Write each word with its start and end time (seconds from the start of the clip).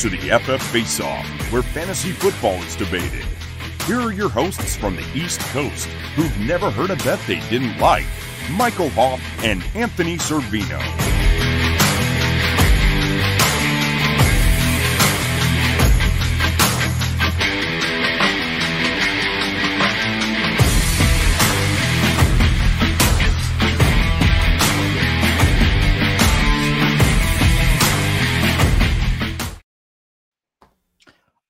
To 0.00 0.08
the 0.08 0.38
FF 0.38 0.62
Face 0.72 0.98
Off, 0.98 1.26
where 1.52 1.60
fantasy 1.60 2.12
football 2.12 2.54
is 2.62 2.74
debated. 2.74 3.22
Here 3.84 4.00
are 4.00 4.14
your 4.14 4.30
hosts 4.30 4.74
from 4.74 4.96
the 4.96 5.04
East 5.14 5.40
Coast 5.52 5.88
who've 6.16 6.38
never 6.38 6.70
heard 6.70 6.88
a 6.88 6.96
bet 7.04 7.20
they 7.26 7.40
didn't 7.50 7.76
like 7.78 8.06
Michael 8.50 8.88
Hauff 8.88 9.20
and 9.44 9.62
Anthony 9.74 10.16
Cervino. 10.16 11.29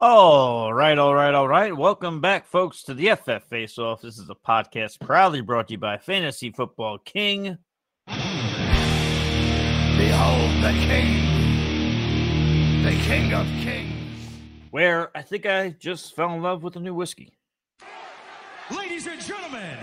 All 0.03 0.73
right, 0.73 0.97
all 0.97 1.15
right, 1.15 1.35
all 1.35 1.47
right. 1.47 1.77
Welcome 1.77 2.23
back, 2.23 2.47
folks, 2.47 2.83
to 2.85 2.95
the 2.95 3.15
FF 3.17 3.45
Face 3.51 3.77
Off. 3.77 4.01
This 4.01 4.17
is 4.17 4.31
a 4.31 4.35
podcast 4.35 4.99
proudly 4.99 5.43
brought 5.43 5.69
to 5.69 5.75
you 5.75 5.79
by 5.79 5.99
Fantasy 5.99 6.51
Football 6.51 6.97
King. 6.97 7.59
Behold 8.07 8.17
the 10.63 10.73
king, 10.87 11.23
the 12.83 12.93
king 13.03 13.35
of 13.35 13.47
kings. 13.63 13.93
Where 14.71 15.15
I 15.15 15.21
think 15.21 15.45
I 15.45 15.69
just 15.79 16.17
fell 16.17 16.33
in 16.33 16.41
love 16.41 16.63
with 16.63 16.77
a 16.77 16.81
new 16.81 16.95
whiskey. 16.95 17.37
Ladies 18.75 19.07
and 19.07 19.21
gentlemen, 19.21 19.77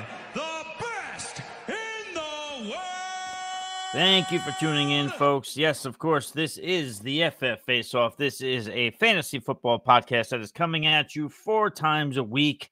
Thank 3.97 4.31
you 4.31 4.37
for 4.37 4.51
tuning 4.59 4.91
in, 4.91 5.09
folks. 5.09 5.57
Yes, 5.57 5.83
of 5.83 5.97
course, 5.97 6.29
this 6.29 6.59
is 6.59 6.99
the 6.99 7.31
FF 7.31 7.65
Face 7.65 7.95
Off. 7.95 8.15
This 8.15 8.41
is 8.41 8.69
a 8.69 8.91
fantasy 8.91 9.39
football 9.39 9.79
podcast 9.79 10.29
that 10.29 10.39
is 10.39 10.51
coming 10.51 10.85
at 10.85 11.15
you 11.15 11.29
four 11.29 11.71
times 11.71 12.17
a 12.17 12.23
week 12.23 12.69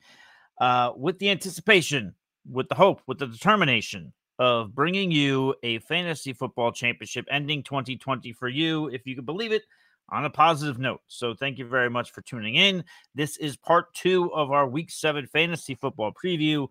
uh, 0.61 0.91
with 0.95 1.17
the 1.17 1.31
anticipation, 1.31 2.13
with 2.47 2.69
the 2.69 2.75
hope, 2.75 3.01
with 3.07 3.17
the 3.17 3.25
determination 3.25 4.13
of 4.37 4.75
bringing 4.75 5.09
you 5.09 5.55
a 5.63 5.79
fantasy 5.79 6.31
football 6.31 6.71
championship 6.71 7.25
ending 7.31 7.63
2020 7.63 8.31
for 8.31 8.47
you, 8.47 8.89
if 8.89 9.07
you 9.07 9.15
can 9.15 9.25
believe 9.25 9.51
it, 9.51 9.63
on 10.09 10.25
a 10.25 10.29
positive 10.29 10.77
note. 10.77 11.01
So, 11.07 11.33
thank 11.33 11.57
you 11.57 11.67
very 11.67 11.89
much 11.89 12.11
for 12.11 12.21
tuning 12.21 12.53
in. 12.53 12.83
This 13.15 13.37
is 13.37 13.57
part 13.57 13.91
two 13.95 14.31
of 14.31 14.51
our 14.51 14.67
week 14.67 14.91
seven 14.91 15.25
fantasy 15.25 15.73
football 15.73 16.13
preview. 16.13 16.67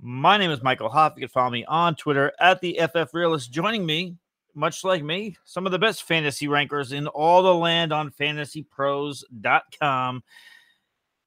My 0.00 0.36
name 0.36 0.50
is 0.50 0.62
Michael 0.62 0.90
Hauff. 0.90 1.16
You 1.16 1.22
can 1.22 1.28
follow 1.28 1.48
me 1.50 1.64
on 1.64 1.96
Twitter 1.96 2.30
at 2.38 2.60
the 2.60 2.78
FF 2.80 3.14
Realist. 3.14 3.50
Joining 3.50 3.86
me, 3.86 4.14
much 4.54 4.84
like 4.84 5.02
me, 5.02 5.38
some 5.44 5.64
of 5.64 5.72
the 5.72 5.78
best 5.78 6.02
fantasy 6.02 6.48
rankers 6.48 6.92
in 6.92 7.06
all 7.08 7.42
the 7.42 7.54
land 7.54 7.94
on 7.94 8.10
fantasypros.com. 8.10 10.22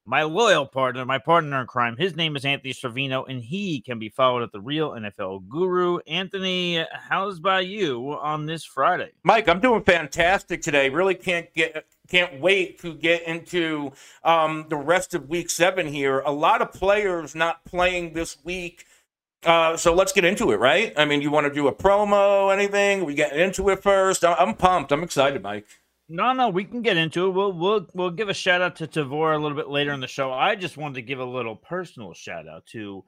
My 0.09 0.23
loyal 0.23 0.65
partner, 0.65 1.05
my 1.05 1.19
partner 1.19 1.61
in 1.61 1.67
crime, 1.67 1.95
his 1.95 2.15
name 2.15 2.35
is 2.35 2.43
Anthony 2.43 2.73
Cervino, 2.73 3.29
and 3.29 3.43
he 3.43 3.79
can 3.79 3.99
be 3.99 4.09
followed 4.09 4.41
at 4.41 4.51
the 4.51 4.59
Real 4.59 4.93
NFL 4.93 5.47
Guru. 5.47 5.99
Anthony, 6.07 6.83
how's 6.91 7.39
by 7.39 7.59
you 7.59 8.17
on 8.19 8.47
this 8.47 8.65
Friday? 8.65 9.11
Mike, 9.21 9.47
I'm 9.47 9.59
doing 9.59 9.83
fantastic 9.83 10.63
today. 10.63 10.89
Really 10.89 11.13
can't 11.13 11.53
get 11.53 11.85
can't 12.07 12.41
wait 12.41 12.79
to 12.79 12.95
get 12.95 13.21
into 13.27 13.91
um, 14.23 14.65
the 14.69 14.77
rest 14.77 15.13
of 15.13 15.29
week 15.29 15.51
seven 15.51 15.85
here. 15.85 16.21
A 16.21 16.31
lot 16.31 16.63
of 16.63 16.73
players 16.73 17.35
not 17.35 17.63
playing 17.63 18.13
this 18.13 18.43
week. 18.43 18.85
Uh, 19.43 19.77
so 19.77 19.93
let's 19.93 20.11
get 20.11 20.25
into 20.25 20.51
it, 20.51 20.55
right? 20.55 20.91
I 20.97 21.05
mean, 21.05 21.21
you 21.21 21.29
want 21.29 21.45
to 21.45 21.53
do 21.53 21.67
a 21.67 21.71
promo, 21.71 22.51
anything? 22.51 23.05
We 23.05 23.13
get 23.13 23.37
into 23.37 23.69
it 23.69 23.83
first. 23.83 24.25
I'm, 24.25 24.35
I'm 24.39 24.55
pumped. 24.55 24.91
I'm 24.91 25.03
excited, 25.03 25.43
Mike. 25.43 25.67
No, 26.11 26.33
no, 26.33 26.49
we 26.49 26.63
can 26.63 26.81
get 26.81 26.97
into 26.97 27.27
it. 27.27 27.29
We'll 27.29 27.53
we'll 27.53 27.87
we'll 27.93 28.09
give 28.09 28.29
a 28.29 28.33
shout 28.33 28.61
out 28.61 28.75
to 28.77 28.87
Tavor 28.87 29.35
a 29.35 29.37
little 29.37 29.55
bit 29.55 29.69
later 29.69 29.93
in 29.93 29.99
the 29.99 30.07
show. 30.07 30.31
I 30.33 30.55
just 30.55 30.75
wanted 30.75 30.95
to 30.95 31.01
give 31.03 31.19
a 31.19 31.25
little 31.25 31.55
personal 31.55 32.15
shout 32.15 32.47
out 32.47 32.65
to 32.67 33.03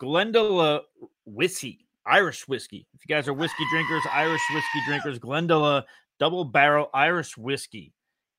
Glendalough 0.00 0.80
Whiskey, 1.26 1.86
Irish 2.04 2.48
whiskey. 2.48 2.88
If 2.92 3.08
you 3.08 3.14
guys 3.14 3.28
are 3.28 3.32
whiskey 3.32 3.64
drinkers, 3.70 4.02
Irish 4.12 4.42
whiskey 4.52 4.80
drinkers, 4.84 5.20
Glendalough 5.20 5.84
Double 6.18 6.44
Barrel 6.44 6.90
Irish 6.92 7.36
whiskey. 7.36 7.92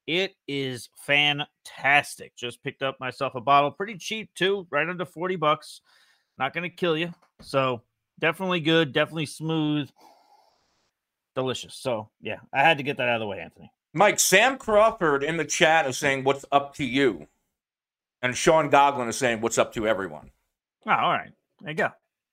It 0.08 0.36
is 0.46 0.90
fantastic. 0.98 2.36
Just 2.36 2.62
picked 2.64 2.84
up 2.84 3.00
myself 3.00 3.36
a 3.36 3.42
bottle, 3.42 3.72
pretty 3.72 3.98
cheap 3.98 4.30
too, 4.36 4.68
right 4.70 4.88
under 4.88 5.06
40 5.06 5.38
bucks. 5.38 5.80
Not 6.38 6.54
going 6.54 6.70
to 6.70 6.76
kill 6.76 6.98
you. 6.98 7.14
So, 7.42 7.82
definitely 8.20 8.60
good, 8.60 8.94
definitely 8.94 9.26
smooth, 9.26 9.90
delicious. 11.34 11.76
So, 11.76 12.10
yeah, 12.22 12.38
I 12.54 12.62
had 12.62 12.78
to 12.78 12.84
get 12.84 12.98
that 12.98 13.08
out 13.08 13.16
of 13.16 13.22
the 13.22 13.28
way, 13.28 13.40
Anthony. 13.40 13.72
Mike, 13.98 14.20
Sam 14.20 14.58
Crawford 14.58 15.24
in 15.24 15.38
the 15.38 15.46
chat 15.46 15.88
is 15.88 15.98
saying, 15.98 16.26
What's 16.26 16.44
up 16.52 16.76
to 16.76 16.84
you? 16.84 17.28
And 18.22 18.36
Sean 18.36 18.70
Goglin 18.70 19.08
is 19.08 19.16
saying, 19.16 19.40
What's 19.40 19.58
up 19.58 19.74
to 19.74 19.88
everyone? 19.88 20.32
Oh, 20.86 20.92
all 20.92 21.12
right. 21.14 21.32
There 21.62 21.72
you 21.72 21.78
go. 21.78 21.90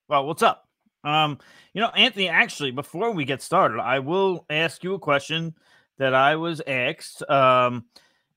Well, 0.09 0.26
what's 0.26 0.43
up? 0.43 0.69
Um, 1.05 1.38
you 1.73 1.81
know, 1.81 1.91
Anthony, 1.91 2.29
actually, 2.29 2.73
before 2.73 3.12
we 3.12 3.25
get 3.25 3.43
started, 3.43 3.81
I 3.81 4.00
will 4.00 4.44
ask 4.50 4.82
you 4.82 4.94
a 4.94 4.99
question 4.99 5.55
that 5.99 6.14
I 6.14 6.35
was 6.35 6.61
asked. 6.67 7.23
Um, 7.31 7.85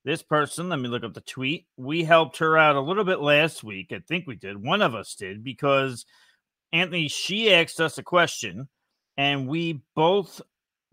this 0.03 0.21
person, 0.21 0.69
let 0.69 0.79
me 0.79 0.87
look 0.87 1.03
up 1.03 1.15
the 1.15 1.21
tweet. 1.21 1.65
We 1.77 2.03
helped 2.03 2.37
her 2.37 2.59
out 2.59 2.75
a 2.75 2.79
little 2.79 3.03
bit 3.03 3.21
last 3.21 3.63
week. 3.63 3.91
I 3.91 4.03
think 4.07 4.27
we 4.27 4.35
did. 4.35 4.63
One 4.63 4.83
of 4.83 4.93
us 4.93 5.15
did 5.15 5.43
because 5.43 6.05
Anthony, 6.71 7.07
she 7.07 7.51
asked 7.51 7.81
us 7.81 7.97
a 7.97 8.03
question 8.03 8.67
and 9.17 9.47
we 9.47 9.81
both 9.95 10.41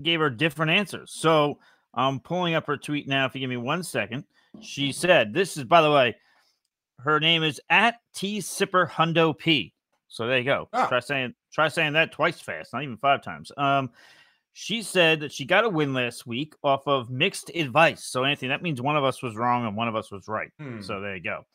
gave 0.03 0.21
her 0.21 0.31
different 0.31 0.73
answers. 0.73 1.13
So 1.15 1.59
I'm 1.95 2.21
pulling 2.21 2.55
up 2.55 2.67
her 2.67 2.77
tweet 2.77 3.07
now. 3.09 3.27
If 3.27 3.35
you 3.35 3.41
give 3.41 3.51
me 3.51 3.57
one 3.57 3.83
second, 3.83 4.25
she 4.61 4.93
said, 4.93 5.33
This 5.35 5.57
is, 5.57 5.65
by 5.65 5.83
the 5.83 5.91
way, 5.91 6.17
her 7.01 7.21
name 7.21 7.43
is 7.43 7.61
at 7.71 7.97
T 8.15 8.39
Sipper 8.39 8.89
Hundo 8.89 9.37
P. 9.37 9.75
So 10.09 10.27
there 10.27 10.39
you 10.39 10.45
go. 10.45 10.69
Ah. 10.73 10.87
Try 10.89 11.01
saying 11.01 11.35
try 11.53 11.69
saying 11.69 11.95
that 11.95 12.13
twice 12.13 12.41
fast, 12.41 12.73
not 12.73 12.83
even 12.83 12.97
five 12.97 13.23
times. 13.23 13.51
Um, 13.57 13.91
She 14.55 14.83
said 14.83 15.21
that 15.21 15.33
she 15.33 15.47
got 15.47 15.65
a 15.65 15.69
win 15.69 15.95
last 15.95 16.27
week 16.27 16.55
off 16.63 16.87
of 16.87 17.09
mixed 17.09 17.51
advice. 17.55 18.05
So, 18.05 18.25
Anthony, 18.25 18.49
that 18.51 18.63
means 18.63 18.83
one 18.83 18.97
of 18.99 19.05
us 19.05 19.23
was 19.23 19.35
wrong 19.35 19.67
and 19.67 19.75
one 19.75 19.89
of 19.89 19.97
us 19.97 20.11
was 20.11 20.29
right. 20.29 20.51
Hmm. 20.59 20.83
So, 20.83 21.01
there 21.01 21.17
you 21.17 21.23
go. 21.23 21.47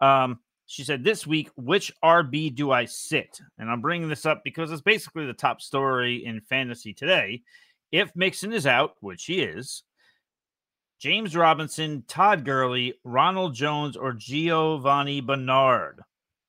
Um, 0.00 0.38
she 0.66 0.84
said, 0.84 1.02
This 1.02 1.26
week, 1.26 1.50
which 1.56 1.92
RB 2.04 2.54
do 2.54 2.70
I 2.70 2.84
sit? 2.84 3.40
And 3.58 3.68
I'm 3.68 3.80
bringing 3.80 4.08
this 4.08 4.24
up 4.24 4.42
because 4.44 4.70
it's 4.70 4.82
basically 4.82 5.26
the 5.26 5.32
top 5.32 5.60
story 5.60 6.24
in 6.24 6.40
fantasy 6.42 6.94
today. 6.94 7.42
If 7.94 8.16
Mixon 8.16 8.52
is 8.52 8.66
out, 8.66 8.96
which 8.98 9.26
he 9.26 9.40
is, 9.40 9.84
James 10.98 11.36
Robinson, 11.36 12.02
Todd 12.08 12.44
Gurley, 12.44 12.94
Ronald 13.04 13.54
Jones, 13.54 13.96
or 13.96 14.12
Giovani 14.12 15.20
Bernard. 15.24 16.00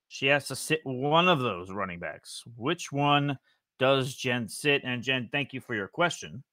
She 0.07 0.25
has 0.25 0.47
to 0.47 0.55
sit 0.55 0.79
one 0.83 1.27
of 1.27 1.39
those 1.41 1.69
running 1.69 1.99
backs. 1.99 2.41
Which 2.57 2.91
one 2.91 3.37
does 3.77 4.15
Jen 4.15 4.47
sit? 4.47 4.81
And 4.83 5.03
Jen, 5.03 5.29
thank 5.31 5.53
you 5.53 5.61
for 5.61 5.75
your 5.75 5.87
question. 5.87 6.43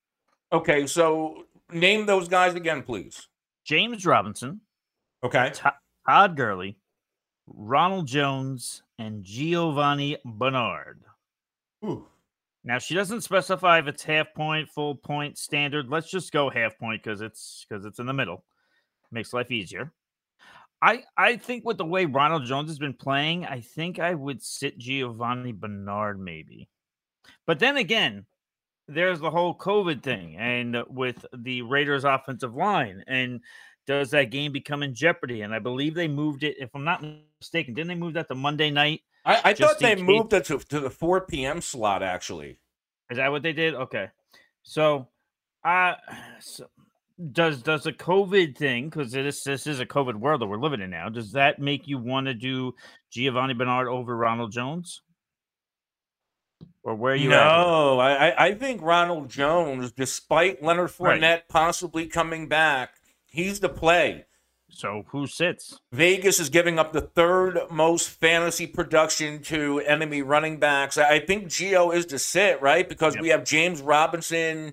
Okay, 0.52 0.86
so 0.86 1.46
name 1.72 2.04
those 2.04 2.28
guys 2.28 2.54
again, 2.54 2.82
please. 2.82 3.28
James 3.64 4.04
Robinson, 4.04 4.60
Okay. 5.24 5.52
To- 5.54 5.74
Todd 6.06 6.36
Gurley, 6.36 6.76
Ronald 7.46 8.08
Jones, 8.08 8.82
and 8.98 9.24
Giovani 9.24 10.18
Bernard. 10.22 11.00
Ooh. 11.82 12.08
Now 12.64 12.78
she 12.78 12.94
doesn't 12.94 13.22
specify 13.22 13.78
if 13.78 13.88
it's 13.88 14.02
half 14.02 14.32
point, 14.34 14.68
full 14.68 14.94
point, 14.94 15.36
standard. 15.36 15.88
Let's 15.88 16.10
just 16.10 16.32
go 16.32 16.48
half 16.48 16.78
point 16.78 17.02
because 17.02 17.20
it's 17.20 17.66
because 17.68 17.84
it's 17.84 17.98
in 17.98 18.06
the 18.06 18.12
middle. 18.12 18.44
Makes 19.10 19.32
life 19.32 19.50
easier. 19.50 19.92
I 20.80 21.04
I 21.16 21.36
think 21.36 21.64
with 21.64 21.78
the 21.78 21.84
way 21.84 22.06
Ronald 22.06 22.44
Jones 22.44 22.68
has 22.70 22.78
been 22.78 22.94
playing, 22.94 23.46
I 23.46 23.60
think 23.60 23.98
I 23.98 24.14
would 24.14 24.42
sit 24.42 24.78
Giovani 24.78 25.52
Bernard 25.52 26.20
maybe. 26.20 26.68
But 27.46 27.58
then 27.58 27.76
again, 27.76 28.26
there's 28.88 29.20
the 29.20 29.30
whole 29.30 29.56
COVID 29.56 30.02
thing, 30.02 30.36
and 30.36 30.76
with 30.88 31.24
the 31.36 31.62
Raiders' 31.62 32.04
offensive 32.04 32.54
line, 32.54 33.04
and 33.06 33.40
does 33.86 34.10
that 34.10 34.30
game 34.30 34.52
become 34.52 34.82
in 34.82 34.94
jeopardy? 34.94 35.42
And 35.42 35.54
I 35.54 35.58
believe 35.58 35.94
they 35.94 36.08
moved 36.08 36.44
it, 36.44 36.56
if 36.58 36.70
I'm 36.74 36.84
not 36.84 37.04
mistaken, 37.40 37.74
didn't 37.74 37.88
they 37.88 37.94
move 37.94 38.14
that 38.14 38.28
to 38.28 38.34
Monday 38.34 38.70
night? 38.70 39.02
I, 39.24 39.40
I 39.44 39.54
thought 39.54 39.78
they 39.78 39.94
moved 39.96 40.32
it 40.32 40.44
to, 40.46 40.58
to 40.58 40.80
the 40.80 40.90
4 40.90 41.22
p.m. 41.26 41.60
slot, 41.60 42.02
actually. 42.02 42.58
Is 43.10 43.18
that 43.18 43.30
what 43.30 43.42
they 43.42 43.52
did? 43.52 43.74
Okay. 43.74 44.08
So, 44.62 45.08
uh, 45.64 45.94
so 46.40 46.66
does 47.30 47.62
does 47.62 47.84
the 47.84 47.92
COVID 47.92 48.56
thing 48.56 48.88
because 48.88 49.12
this 49.12 49.44
this 49.44 49.66
is 49.66 49.80
a 49.80 49.86
COVID 49.86 50.16
world 50.16 50.40
that 50.40 50.46
we're 50.46 50.58
living 50.58 50.80
in 50.80 50.90
now? 50.90 51.08
Does 51.08 51.32
that 51.32 51.58
make 51.58 51.86
you 51.86 51.98
want 51.98 52.26
to 52.26 52.34
do 52.34 52.74
Giovani 53.14 53.54
Bernard 53.56 53.86
over 53.88 54.16
Ronald 54.16 54.50
Jones? 54.50 55.02
Or 56.82 56.96
where 56.96 57.12
are 57.12 57.16
you 57.16 57.32
at? 57.32 57.36
No, 57.36 58.00
I, 58.00 58.46
I- 58.46 58.54
think 58.54 58.82
Ronald 58.82 59.28
Jones, 59.28 59.92
despite 59.92 60.62
Leonard 60.62 60.90
Right. 60.98 61.20
Fournette 61.20 61.42
possibly 61.48 62.06
coming 62.06 62.48
back, 62.48 62.94
he's 63.26 63.60
the 63.60 63.68
play. 63.68 64.24
So 64.74 65.04
who 65.08 65.26
sits? 65.26 65.78
Vegas 65.92 66.40
is 66.40 66.48
giving 66.48 66.78
up 66.78 66.92
the 66.92 67.02
third 67.02 67.58
most 67.70 68.08
fantasy 68.08 68.66
production 68.66 69.42
to 69.44 69.80
enemy 69.80 70.22
running 70.22 70.58
backs. 70.58 70.96
I 70.96 71.20
think 71.20 71.46
Gio 71.46 71.94
is 71.94 72.06
to 72.06 72.18
sit, 72.18 72.60
right? 72.62 72.88
Because 72.88 73.16
we 73.18 73.28
have 73.28 73.44
James 73.44 73.80
Robinson. 73.82 74.72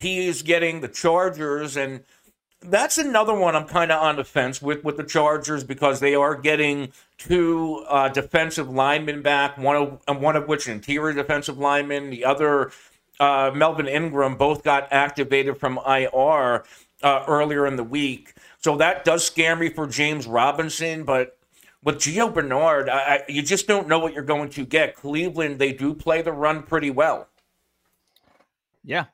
He 0.00 0.26
is 0.26 0.42
getting 0.42 0.80
the 0.80 0.88
Chargers, 0.88 1.76
and 1.76 2.04
that's 2.60 2.96
another 2.96 3.34
one 3.34 3.56
I'm 3.56 3.66
kind 3.66 3.90
of 3.90 4.02
on 4.02 4.16
the 4.16 4.24
fence 4.24 4.62
with 4.62 4.84
with 4.84 4.96
the 4.96 5.04
Chargers 5.04 5.64
because 5.64 6.00
they 6.00 6.14
are 6.14 6.36
getting 6.36 6.92
two 7.18 7.84
uh, 7.88 8.08
defensive 8.08 8.70
linemen 8.70 9.22
back. 9.22 9.58
One 9.58 9.76
of 10.06 10.20
one 10.20 10.36
of 10.36 10.46
which 10.46 10.66
an 10.68 10.74
interior 10.74 11.12
defensive 11.12 11.58
lineman. 11.58 12.10
The 12.10 12.24
other, 12.24 12.70
uh, 13.18 13.50
Melvin 13.54 13.88
Ingram, 13.88 14.36
both 14.36 14.62
got 14.62 14.92
activated 14.92 15.58
from 15.58 15.78
IR 15.86 16.64
uh, 17.02 17.24
earlier 17.26 17.66
in 17.66 17.76
the 17.76 17.84
week. 17.84 18.34
So 18.64 18.78
that 18.78 19.04
does 19.04 19.22
scare 19.26 19.56
me 19.56 19.68
for 19.68 19.86
James 19.86 20.26
Robinson, 20.26 21.04
but 21.04 21.36
with 21.82 21.96
Gio 21.96 22.32
Bernard, 22.32 22.88
I, 22.88 22.98
I, 22.98 23.22
you 23.28 23.42
just 23.42 23.66
don't 23.66 23.88
know 23.88 23.98
what 23.98 24.14
you're 24.14 24.22
going 24.22 24.48
to 24.48 24.64
get. 24.64 24.94
Cleveland, 24.94 25.58
they 25.58 25.74
do 25.74 25.92
play 25.92 26.22
the 26.22 26.32
run 26.32 26.62
pretty 26.62 26.88
well. 26.88 27.28
Yeah. 28.82 29.04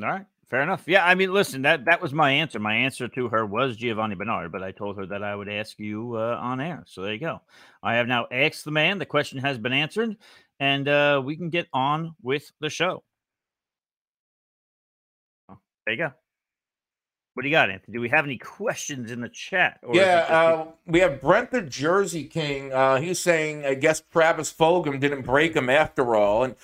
All 0.00 0.08
right. 0.08 0.26
Fair 0.48 0.62
enough. 0.62 0.84
Yeah. 0.86 1.04
I 1.04 1.16
mean, 1.16 1.32
listen, 1.32 1.62
that 1.62 1.86
that 1.86 2.00
was 2.00 2.12
my 2.12 2.30
answer. 2.30 2.60
My 2.60 2.76
answer 2.76 3.08
to 3.08 3.28
her 3.28 3.44
was 3.44 3.76
Giovani 3.76 4.14
Bernard, 4.14 4.52
but 4.52 4.62
I 4.62 4.70
told 4.70 4.98
her 4.98 5.06
that 5.06 5.24
I 5.24 5.34
would 5.34 5.48
ask 5.48 5.76
you 5.80 6.14
uh, 6.14 6.38
on 6.40 6.60
air. 6.60 6.84
So 6.86 7.02
there 7.02 7.12
you 7.12 7.18
go. 7.18 7.40
I 7.82 7.96
have 7.96 8.06
now 8.06 8.28
asked 8.30 8.64
the 8.64 8.70
man. 8.70 9.00
The 9.00 9.04
question 9.04 9.40
has 9.40 9.58
been 9.58 9.72
answered, 9.72 10.16
and 10.60 10.86
uh, 10.86 11.20
we 11.24 11.34
can 11.34 11.50
get 11.50 11.66
on 11.72 12.14
with 12.22 12.52
the 12.60 12.70
show. 12.70 13.02
There 15.48 15.96
you 15.96 15.96
go. 15.96 16.12
What 17.34 17.42
do 17.42 17.48
you 17.48 17.52
got, 17.54 17.68
Anthony? 17.68 17.94
Do 17.94 18.00
we 18.00 18.08
have 18.10 18.24
any 18.24 18.38
questions 18.38 19.10
in 19.10 19.20
the 19.20 19.28
chat? 19.28 19.80
Or 19.82 19.94
yeah, 19.94 20.26
uh, 20.28 20.66
we 20.86 21.00
have 21.00 21.20
Brent 21.20 21.50
the 21.50 21.62
Jersey 21.62 22.24
King. 22.24 22.72
Uh, 22.72 23.00
he's 23.00 23.18
saying, 23.18 23.66
I 23.66 23.74
guess 23.74 24.02
Travis 24.12 24.52
Fulgham 24.52 25.00
didn't 25.00 25.22
break 25.22 25.54
him 25.56 25.68
after 25.68 26.14
all. 26.14 26.44
And 26.44 26.54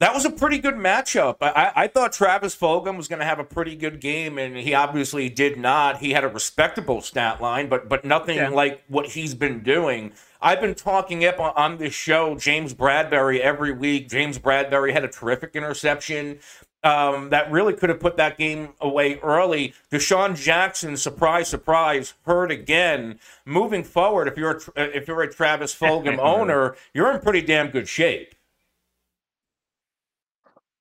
that 0.00 0.12
was 0.14 0.26
a 0.26 0.30
pretty 0.30 0.58
good 0.58 0.74
matchup. 0.74 1.36
I, 1.40 1.48
I, 1.50 1.72
I 1.84 1.86
thought 1.88 2.12
Travis 2.12 2.54
Fulgham 2.54 2.98
was 2.98 3.08
going 3.08 3.20
to 3.20 3.24
have 3.24 3.38
a 3.38 3.44
pretty 3.44 3.74
good 3.74 4.00
game, 4.00 4.38
and 4.38 4.54
he 4.56 4.74
obviously 4.74 5.30
did 5.30 5.58
not. 5.58 5.98
He 5.98 6.10
had 6.12 6.22
a 6.24 6.28
respectable 6.28 7.00
stat 7.00 7.40
line, 7.40 7.70
but 7.70 7.88
but 7.88 8.04
nothing 8.04 8.36
Yeah. 8.36 8.50
like 8.50 8.82
what 8.88 9.06
he's 9.06 9.34
been 9.34 9.62
doing. 9.62 10.12
I've 10.42 10.60
been 10.60 10.74
talking 10.74 11.24
up 11.24 11.38
on, 11.40 11.52
on 11.54 11.78
this 11.78 11.94
show, 11.94 12.34
James 12.36 12.72
Bradberry, 12.74 13.40
every 13.40 13.72
week. 13.72 14.08
James 14.08 14.38
Bradberry 14.38 14.92
had 14.92 15.04
a 15.04 15.08
terrific 15.08 15.54
interception 15.54 16.38
um, 16.82 17.30
that 17.30 17.50
really 17.50 17.74
could 17.74 17.90
have 17.90 18.00
put 18.00 18.16
that 18.16 18.38
game 18.38 18.70
away 18.80 19.18
early. 19.18 19.74
DeSean 19.90 20.34
Jackson, 20.36 20.96
surprise, 20.96 21.48
surprise, 21.48 22.14
hurt 22.24 22.50
again. 22.50 23.18
Moving 23.44 23.84
forward, 23.84 24.28
if 24.28 24.36
you're 24.36 24.60
a, 24.76 24.96
if 24.96 25.06
you're 25.06 25.22
a 25.22 25.32
Travis 25.32 25.74
Fulgham 25.74 26.18
owner, 26.22 26.76
you're 26.94 27.10
in 27.12 27.20
pretty 27.20 27.42
damn 27.42 27.68
good 27.68 27.88
shape. 27.88 28.34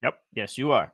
Yep. 0.03 0.19
Yes, 0.33 0.57
you 0.57 0.71
are. 0.71 0.93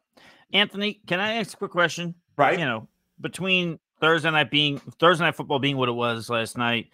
Anthony, 0.54 1.02
can 1.06 1.20
I 1.20 1.34
ask 1.36 1.54
a 1.54 1.58
quick 1.58 1.72
question? 1.72 2.16
Right. 2.38 2.58
You 2.58 2.66
know, 2.66 2.88
between 3.22 3.80
Thursday 4.00 4.32
night 4.32 4.50
being 4.50 4.80
Thursday 5.00 5.26
night 5.26 5.36
football 5.36 5.60
being 5.60 5.78
what 5.78 5.90
it 5.90 5.94
was 5.94 6.30
last 6.30 6.58
night, 6.58 6.90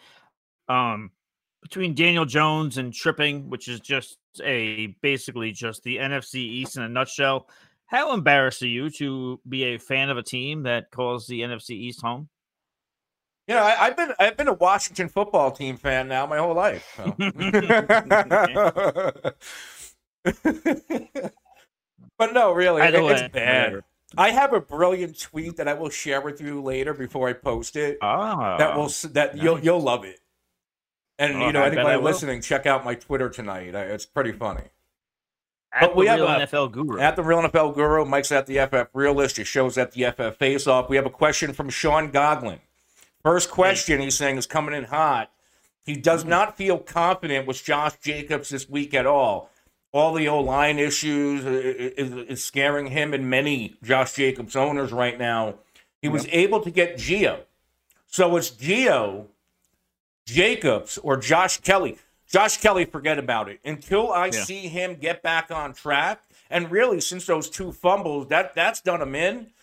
um, 0.67 1.11
between 1.61 1.93
Daniel 1.93 2.25
Jones 2.25 2.77
and 2.77 2.93
tripping, 2.93 3.49
which 3.49 3.67
is 3.67 3.79
just 3.79 4.17
a 4.43 4.87
basically 5.01 5.51
just 5.51 5.83
the 5.83 5.97
NFC 5.97 6.35
East 6.35 6.75
in 6.75 6.83
a 6.83 6.89
nutshell. 6.89 7.47
How 7.91 8.13
embarrassed 8.13 8.63
are 8.63 8.67
you 8.67 8.89
to 8.91 9.39
be 9.47 9.63
a 9.65 9.77
fan 9.77 10.10
of 10.10 10.17
a 10.17 10.24
team 10.24 10.63
that 10.63 10.89
calls 10.91 11.27
the 11.27 11.41
NFC 11.41 11.71
East 11.71 12.01
home? 12.01 12.29
You 13.48 13.55
know, 13.55 13.63
I, 13.63 13.88
I've 13.88 13.98
been 13.98 14.13
I've 14.17 14.38
been 14.38 14.48
a 14.48 14.53
Washington 14.53 15.10
football 15.10 15.51
team 15.51 15.75
fan 15.75 16.07
now 16.07 16.25
my 16.25 16.38
whole 16.38 16.53
life. 16.55 16.88
so. 16.95 17.13
but 22.17 22.33
no, 22.33 22.51
really, 22.53 22.81
it- 22.81 22.93
it's 22.95 23.33
bad. 23.33 23.81
I 24.17 24.31
have 24.31 24.51
a 24.53 24.60
brilliant 24.60 25.17
tweet 25.19 25.55
that 25.57 25.67
I 25.69 25.74
will 25.74 25.89
share 25.89 26.19
with 26.19 26.41
you 26.41 26.62
later 26.62 26.93
before 26.93 27.29
I 27.29 27.33
post 27.33 27.77
it. 27.77 27.98
Ah, 28.01 28.57
that 28.57 28.75
will 28.75 28.86
s- 28.86 29.03
that 29.03 29.38
you'll 29.38 29.60
you'll 29.60 29.79
love 29.79 30.03
it. 30.03 30.19
And 31.17 31.41
Oh, 31.41 31.48
you 31.48 31.53
know, 31.53 31.62
I 31.63 31.67
anybody 31.67 31.98
listening, 32.01 32.41
check 32.41 32.65
out 32.65 32.83
my 32.83 32.95
Twitter 32.95 33.29
tonight. 33.29 33.74
It's 33.74 34.05
pretty 34.05 34.33
funny. 34.33 34.63
At 35.73 35.81
But 35.81 35.95
we 35.95 36.05
the 36.05 36.11
have 36.11 36.19
real 36.19 36.27
a- 36.27 36.39
NFL 36.39 36.71
guru. 36.71 36.99
At 36.99 37.15
the 37.15 37.23
Real 37.23 37.39
NFL 37.41 37.75
Guru, 37.75 38.03
Mike's 38.05 38.31
at 38.31 38.45
the 38.45 38.57
FF 38.67 38.89
Realist. 38.93 39.37
Your 39.37 39.45
show's 39.45 39.77
at 39.77 39.93
the 39.93 40.03
FF 40.11 40.37
Face 40.37 40.67
Off. 40.67 40.89
We 40.89 40.97
have 40.97 41.05
a 41.05 41.09
question 41.11 41.53
from 41.53 41.69
Sean 41.69 42.11
Goglin. 42.11 42.59
First 43.23 43.49
question 43.51 44.01
he's 44.01 44.17
saying 44.17 44.37
is 44.37 44.45
coming 44.47 44.75
in 44.75 44.85
hot. 44.85 45.31
He 45.85 45.95
does 45.95 46.21
mm-hmm. 46.21 46.29
not 46.31 46.57
feel 46.57 46.77
confident 46.77 47.47
with 47.47 47.63
Josh 47.63 47.93
Jacobs 48.03 48.49
this 48.49 48.67
week 48.69 48.93
at 48.93 49.05
all. 49.05 49.49
All 49.93 50.13
the 50.13 50.27
O 50.27 50.39
line 50.41 50.77
issues 50.79 51.45
i- 51.45 51.49
i- 51.49 51.93
is, 51.97 52.13
is 52.29 52.43
scaring 52.43 52.87
him 52.87 53.13
and 53.13 53.29
many 53.29 53.75
Josh 53.81 54.13
Jacobs 54.15 54.55
owners 54.55 54.91
right 54.91 55.17
now. 55.17 55.55
He 56.01 56.09
was 56.09 56.27
able 56.31 56.61
to 56.61 56.71
get 56.71 56.97
Gio. 56.97 57.41
So 58.07 58.35
it's 58.35 58.49
Gio, 58.49 59.27
Jacobs, 60.25 60.97
or 60.97 61.15
Josh 61.17 61.59
Kelly. 61.61 61.97
Josh 62.31 62.57
Kelly, 62.57 62.85
forget 62.85 63.19
about 63.19 63.50
it. 63.50 63.59
Until 63.65 64.11
I 64.11 64.27
Yeah. 64.27 64.43
see 64.45 64.67
him 64.69 64.95
get 64.95 65.21
back 65.21 65.51
on 65.51 65.73
track, 65.73 66.23
and 66.50 66.71
really 66.71 67.01
since 67.01 67.25
those 67.25 67.50
two 67.50 67.71
fumbles, 67.71 68.27
that 68.29 68.55
that's 68.55 68.81
done 68.81 69.01
him 69.01 69.15
in. 69.15 69.53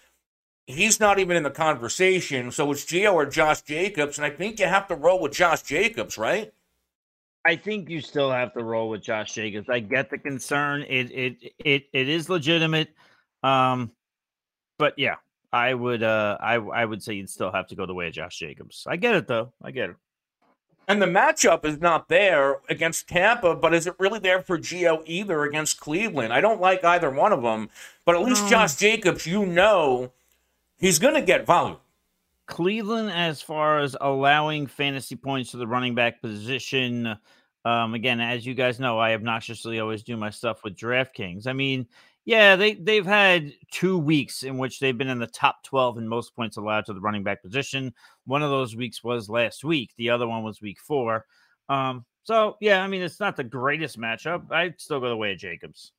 He's 0.67 1.01
not 1.01 1.19
even 1.19 1.35
in 1.37 1.45
the 1.45 1.51
conversation. 1.51 2.51
So 2.51 2.71
it's 2.71 2.85
Gio 2.85 3.15
or 3.15 3.25
Josh 3.25 3.63
Jacobs, 3.63 4.19
and 4.19 4.27
I 4.27 4.31
think 4.31 4.61
you 4.61 4.67
have 4.67 4.87
to 4.89 4.95
roll 4.95 5.19
with 5.19 5.33
Josh 5.33 5.63
Jacobs, 5.63 6.19
right? 6.19 6.53
I 7.47 7.57
think 7.57 7.89
you 7.89 8.03
still 8.03 8.31
have 8.31 8.53
to 8.53 8.63
roll 8.63 8.91
with 8.91 9.03
Josh 9.03 9.33
Jacobs. 9.33 9.71
I 9.71 9.81
get 9.81 10.11
the 10.11 10.19
concern. 10.19 10.83
It 10.83 11.11
it 11.11 11.53
it 11.59 11.89
it 11.95 12.09
is 12.09 12.29
legitimate. 12.29 12.95
Um 13.43 13.93
but 14.79 14.99
yeah, 14.99 15.17
I 15.51 15.73
would 15.73 16.03
uh 16.03 16.37
I 16.39 16.57
I 16.57 16.85
would 16.85 17.03
say 17.03 17.15
you'd 17.15 17.31
still 17.31 17.51
have 17.51 17.69
to 17.69 17.75
go 17.77 17.87
the 17.87 17.95
way 17.95 18.09
of 18.09 18.13
Josh 18.13 18.39
Jacobs. 18.39 18.85
I 18.87 18.97
get 18.97 19.15
it 19.15 19.27
though. 19.27 19.55
I 19.63 19.71
get 19.71 19.91
it. 19.91 19.97
And 20.89 21.03
the 21.03 21.07
matchup 21.07 21.67
is 21.67 21.79
not 21.79 22.09
there 22.09 22.61
against 22.71 23.09
Tampa, 23.09 23.55
but 23.55 23.75
is 23.75 23.87
it 23.87 23.95
really 23.99 24.19
there 24.19 24.41
for 24.41 24.59
Gio 24.59 25.03
either 25.05 25.45
against 25.45 25.79
Cleveland? 25.79 26.33
I 26.33 26.41
don't 26.41 26.63
like 26.63 26.83
either 26.83 27.11
one 27.11 27.31
of 27.31 27.43
them, 27.43 27.69
but 28.07 28.15
at 28.15 28.23
least 28.23 28.49
Josh 28.49 28.77
Jacobs, 28.77 29.27
you 29.27 29.45
know, 29.45 30.13
he's 30.79 30.99
going 30.99 31.13
to 31.13 31.21
get 31.21 31.45
volume. 31.45 31.77
Cleveland, 32.47 33.11
as 33.11 33.43
far 33.43 33.81
as 33.81 33.95
allowing 34.01 34.67
fantasy 34.67 35.15
points 35.15 35.51
to 35.51 35.59
the 35.59 35.67
running 35.67 35.95
back 35.95 36.23
position, 36.23 37.19
um, 37.67 37.93
again, 37.93 38.19
as 38.23 38.47
you 38.47 38.55
guys 38.55 38.81
know, 38.81 38.99
I 38.99 39.13
obnoxiously 39.13 39.81
always 39.81 40.03
do 40.03 40.17
my 40.17 40.31
stuff 40.31 40.65
with 40.65 40.75
DraftKings. 40.75 41.47
I 41.47 41.53
mean, 41.53 41.87
yeah, 42.29 42.57
they 42.57 42.75
they've 42.75 43.07
had 43.07 43.55
two 43.71 43.97
weeks 43.97 44.43
in 44.43 44.59
which 44.59 44.81
they've 44.81 44.99
been 44.99 45.09
in 45.09 45.19
the 45.19 45.27
top 45.29 45.65
twelve 45.65 45.97
in 45.97 46.07
most 46.07 46.37
points 46.37 46.59
allowed 46.59 46.85
to 46.85 46.93
the 46.93 47.01
running 47.01 47.23
back 47.23 47.43
position. 47.43 47.95
One 48.27 48.43
of 48.43 48.51
those 48.51 48.77
weeks 48.77 49.03
was 49.03 49.31
last 49.31 49.65
week. 49.65 49.95
The 49.97 50.11
other 50.11 50.29
one 50.29 50.43
was 50.43 50.61
week 50.61 50.79
four. 50.79 51.25
Um, 51.71 52.05
so 52.25 52.59
yeah, 52.61 52.85
I 52.85 52.87
mean, 52.87 53.01
it's 53.01 53.19
not 53.19 53.37
the 53.37 53.45
greatest 53.45 53.99
matchup. 53.99 54.53
I'd 54.53 54.79
still 54.79 55.01
go 55.01 55.09
the 55.09 55.17
way 55.17 55.33
of 55.33 55.39
Jacobs. 55.39 55.93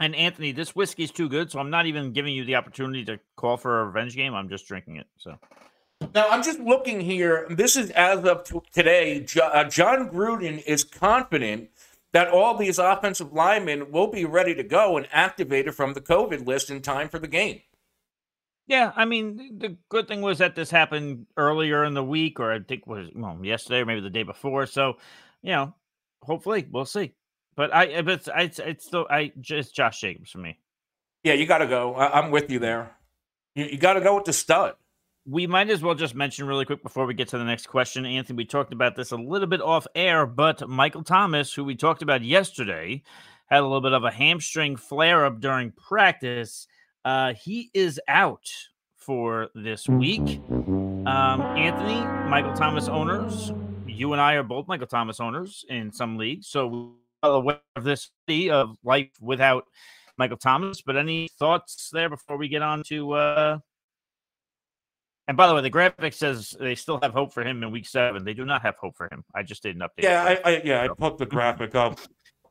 And 0.00 0.16
Anthony, 0.16 0.50
this 0.50 0.74
whiskey's 0.74 1.12
too 1.12 1.28
good, 1.28 1.52
so 1.52 1.60
I'm 1.60 1.70
not 1.70 1.86
even 1.86 2.12
giving 2.12 2.34
you 2.34 2.44
the 2.44 2.56
opportunity 2.56 3.04
to 3.04 3.20
call 3.36 3.56
for 3.56 3.82
a 3.82 3.86
revenge 3.86 4.16
game. 4.16 4.34
I'm 4.34 4.48
just 4.48 4.66
drinking 4.66 4.96
it. 4.96 5.06
So 5.18 5.38
now 6.16 6.28
I'm 6.28 6.42
just 6.42 6.58
looking 6.58 7.00
here. 7.00 7.46
This 7.50 7.76
is 7.76 7.90
as 7.90 8.24
of 8.24 8.44
today. 8.72 9.24
Uh, 9.40 9.64
Jon 9.64 10.10
Gruden 10.10 10.62
is 10.64 10.82
confident 10.82 11.68
that 12.12 12.28
all 12.28 12.56
these 12.56 12.78
offensive 12.78 13.32
linemen 13.32 13.90
will 13.90 14.08
be 14.08 14.24
ready 14.24 14.54
to 14.54 14.62
go 14.62 14.96
and 14.96 15.08
activated 15.10 15.74
from 15.74 15.94
the 15.94 16.00
COVID 16.00 16.46
list 16.46 16.70
in 16.70 16.82
time 16.82 17.08
for 17.08 17.18
the 17.18 17.28
game. 17.28 17.62
Yeah, 18.66 18.92
I 18.94 19.06
mean, 19.06 19.58
the 19.58 19.76
good 19.88 20.06
thing 20.06 20.20
was 20.20 20.38
that 20.38 20.54
this 20.54 20.70
happened 20.70 21.26
earlier 21.36 21.84
in 21.84 21.94
the 21.94 22.04
week, 22.04 22.38
or 22.38 22.52
I 22.52 22.60
think 22.60 22.86
was 22.86 23.08
well, 23.14 23.38
yesterday 23.42 23.80
or 23.80 23.86
maybe 23.86 24.00
the 24.00 24.10
day 24.10 24.22
before. 24.22 24.66
So, 24.66 24.98
you 25.42 25.52
know, 25.52 25.74
hopefully 26.22 26.66
we'll 26.70 26.84
see. 26.84 27.12
But 27.56 27.74
I, 27.74 28.00
but 28.02 28.14
it's, 28.14 28.28
it's, 28.34 28.58
it's 28.58 28.86
still, 28.86 29.06
I 29.10 29.32
just 29.40 29.74
Josh 29.74 30.00
Jacobs 30.00 30.30
for 30.30 30.38
me. 30.38 30.58
Yeah, 31.24 31.34
you 31.34 31.46
got 31.46 31.58
to 31.58 31.66
go. 31.66 31.94
I, 31.94 32.18
am 32.18 32.30
with 32.30 32.50
you 32.50 32.58
there. 32.58 32.96
You, 33.54 33.66
you 33.66 33.78
got 33.78 33.94
to 33.94 34.00
go 34.00 34.14
with 34.16 34.24
the 34.24 34.32
stud. 34.32 34.74
We 35.24 35.46
might 35.46 35.70
as 35.70 35.82
well 35.82 35.94
just 35.94 36.16
mention 36.16 36.48
really 36.48 36.64
quick 36.64 36.82
before 36.82 37.06
we 37.06 37.14
get 37.14 37.28
to 37.28 37.38
the 37.38 37.44
next 37.44 37.68
question, 37.68 38.04
Anthony. 38.04 38.38
We 38.38 38.44
talked 38.44 38.72
about 38.72 38.96
this 38.96 39.12
a 39.12 39.16
little 39.16 39.46
bit 39.46 39.62
off 39.62 39.86
air, 39.94 40.26
but 40.26 40.68
Michael 40.68 41.04
Thomas, 41.04 41.54
who 41.54 41.62
we 41.62 41.76
talked 41.76 42.02
about 42.02 42.22
yesterday, 42.22 43.04
had 43.46 43.60
a 43.60 43.62
little 43.62 43.80
bit 43.80 43.92
of 43.92 44.02
a 44.02 44.10
hamstring 44.10 44.74
flare 44.74 45.24
up 45.24 45.38
during 45.38 45.70
practice. 45.70 46.66
Uh, 47.04 47.34
he 47.34 47.70
is 47.72 48.00
out 48.08 48.50
for 48.96 49.50
this 49.54 49.88
week. 49.88 50.40
Um, 50.50 51.06
Anthony, 51.06 52.00
Michael 52.28 52.54
Thomas 52.54 52.88
owners, 52.88 53.52
you 53.86 54.12
and 54.12 54.20
I 54.20 54.34
are 54.34 54.42
both 54.42 54.66
Michael 54.66 54.88
Thomas 54.88 55.20
owners 55.20 55.64
in 55.68 55.92
some 55.92 56.16
leagues, 56.16 56.48
so 56.48 56.66
we're 57.22 57.30
aware 57.30 57.60
of 57.76 57.84
this 57.84 58.10
of 58.50 58.76
life 58.82 59.10
without 59.20 59.66
Michael 60.16 60.36
Thomas. 60.36 60.82
But 60.82 60.96
any 60.96 61.28
thoughts 61.38 61.90
there 61.92 62.08
before 62.08 62.36
we 62.38 62.48
get 62.48 62.62
on 62.62 62.82
to? 62.88 63.12
Uh... 63.12 63.58
And 65.28 65.36
by 65.36 65.46
the 65.46 65.54
way, 65.54 65.60
the 65.60 65.70
graphic 65.70 66.14
says 66.14 66.56
they 66.58 66.74
still 66.74 66.98
have 67.02 67.12
hope 67.12 67.32
for 67.32 67.42
him 67.46 67.62
in 67.62 67.70
week 67.70 67.86
seven. 67.86 68.24
They 68.24 68.34
do 68.34 68.44
not 68.44 68.62
have 68.62 68.76
hope 68.76 68.96
for 68.96 69.08
him. 69.12 69.24
I 69.34 69.42
just 69.42 69.62
did 69.62 69.76
an 69.76 69.82
update. 69.82 70.02
Yeah, 70.02 70.24
I, 70.24 70.50
I, 70.50 70.62
yeah, 70.64 70.82
I 70.82 70.88
put 70.88 71.18
the 71.18 71.26
graphic 71.26 71.74
up. 71.74 72.00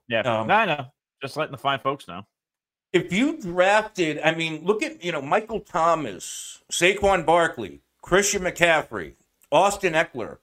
yeah, 0.08 0.22
um, 0.22 0.48
no, 0.48 0.66
no, 0.66 0.86
just 1.22 1.36
letting 1.36 1.52
the 1.52 1.58
fine 1.58 1.80
folks 1.80 2.08
know. 2.08 2.24
If 2.94 3.14
you 3.14 3.40
drafted, 3.40 4.20
I 4.24 4.36
mean, 4.36 4.64
look 4.66 4.84
at 4.84 5.04
you 5.04 5.12
know 5.12 5.22
Michael 5.22 5.60
Thomas, 5.60 6.62
Saquon 6.72 7.26
Barkley, 7.26 7.82
Christian 8.02 8.44
McCaffrey, 8.44 9.14
Austin 9.52 9.94
Ekeler, 9.94 10.38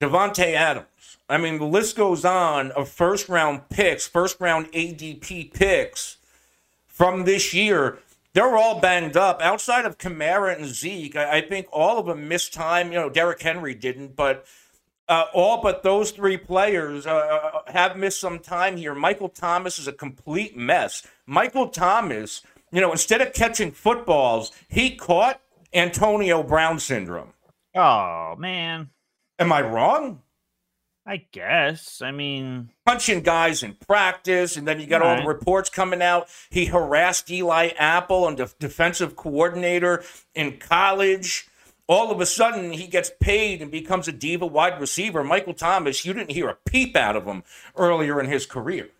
Davante 0.00 0.54
Adams. 0.54 1.18
I 1.28 1.38
mean, 1.38 1.58
the 1.58 1.64
list 1.64 1.96
goes 1.96 2.24
on 2.24 2.70
of 2.72 2.88
first 2.88 3.28
round 3.28 3.68
picks, 3.68 4.06
first 4.06 4.40
round 4.40 4.70
ADP 4.72 5.52
picks 5.52 6.18
from 6.86 7.24
this 7.24 7.52
year. 7.52 7.98
They're 8.34 8.56
all 8.56 8.80
banged 8.80 9.16
up. 9.16 9.40
Outside 9.42 9.84
of 9.84 9.98
Kamara 9.98 10.56
and 10.56 10.66
Zeke, 10.66 11.16
I, 11.16 11.38
I 11.38 11.40
think 11.40 11.66
all 11.72 11.98
of 11.98 12.06
them 12.06 12.28
missed 12.28 12.52
time. 12.52 12.92
You 12.92 12.98
know, 12.98 13.10
Derrick 13.10 13.40
Henry 13.42 13.74
didn't, 13.74 14.16
but 14.16 14.46
uh, 15.08 15.24
all 15.32 15.62
but 15.62 15.82
those 15.82 16.10
three 16.10 16.36
players 16.36 17.06
uh, 17.06 17.14
uh, 17.14 17.72
have 17.72 17.96
missed 17.96 18.20
some 18.20 18.38
time 18.38 18.76
here. 18.76 18.94
Michael 18.94 19.30
Thomas 19.30 19.78
is 19.78 19.88
a 19.88 19.92
complete 19.92 20.56
mess. 20.56 21.06
Michael 21.26 21.68
Thomas, 21.68 22.42
you 22.70 22.80
know, 22.80 22.92
instead 22.92 23.22
of 23.22 23.32
catching 23.32 23.72
footballs, 23.72 24.52
he 24.68 24.94
caught 24.94 25.40
Antonio 25.72 26.42
Brown 26.42 26.78
syndrome. 26.78 27.32
Oh, 27.74 28.36
man. 28.36 28.90
Am 29.38 29.52
I 29.52 29.62
wrong? 29.62 30.22
I 31.08 31.24
guess. 31.32 32.02
I 32.02 32.10
mean, 32.10 32.68
punching 32.84 33.22
guys 33.22 33.62
in 33.62 33.76
practice, 33.76 34.58
and 34.58 34.68
then 34.68 34.78
you 34.78 34.86
got 34.86 35.00
all, 35.00 35.16
all 35.16 35.22
the 35.22 35.26
reports 35.26 35.70
coming 35.70 36.02
out. 36.02 36.28
He 36.50 36.66
harassed 36.66 37.30
Eli 37.30 37.70
Apple 37.78 38.28
and 38.28 38.36
the 38.36 38.52
defensive 38.58 39.16
coordinator 39.16 40.04
in 40.34 40.58
college. 40.58 41.48
All 41.86 42.10
of 42.10 42.20
a 42.20 42.26
sudden, 42.26 42.72
he 42.72 42.86
gets 42.86 43.10
paid 43.20 43.62
and 43.62 43.70
becomes 43.70 44.06
a 44.06 44.12
diva 44.12 44.44
wide 44.46 44.78
receiver. 44.78 45.24
Michael 45.24 45.54
Thomas, 45.54 46.04
you 46.04 46.12
didn't 46.12 46.32
hear 46.32 46.50
a 46.50 46.58
peep 46.68 46.94
out 46.94 47.16
of 47.16 47.24
him 47.24 47.42
earlier 47.74 48.20
in 48.20 48.26
his 48.26 48.44
career. 48.44 48.90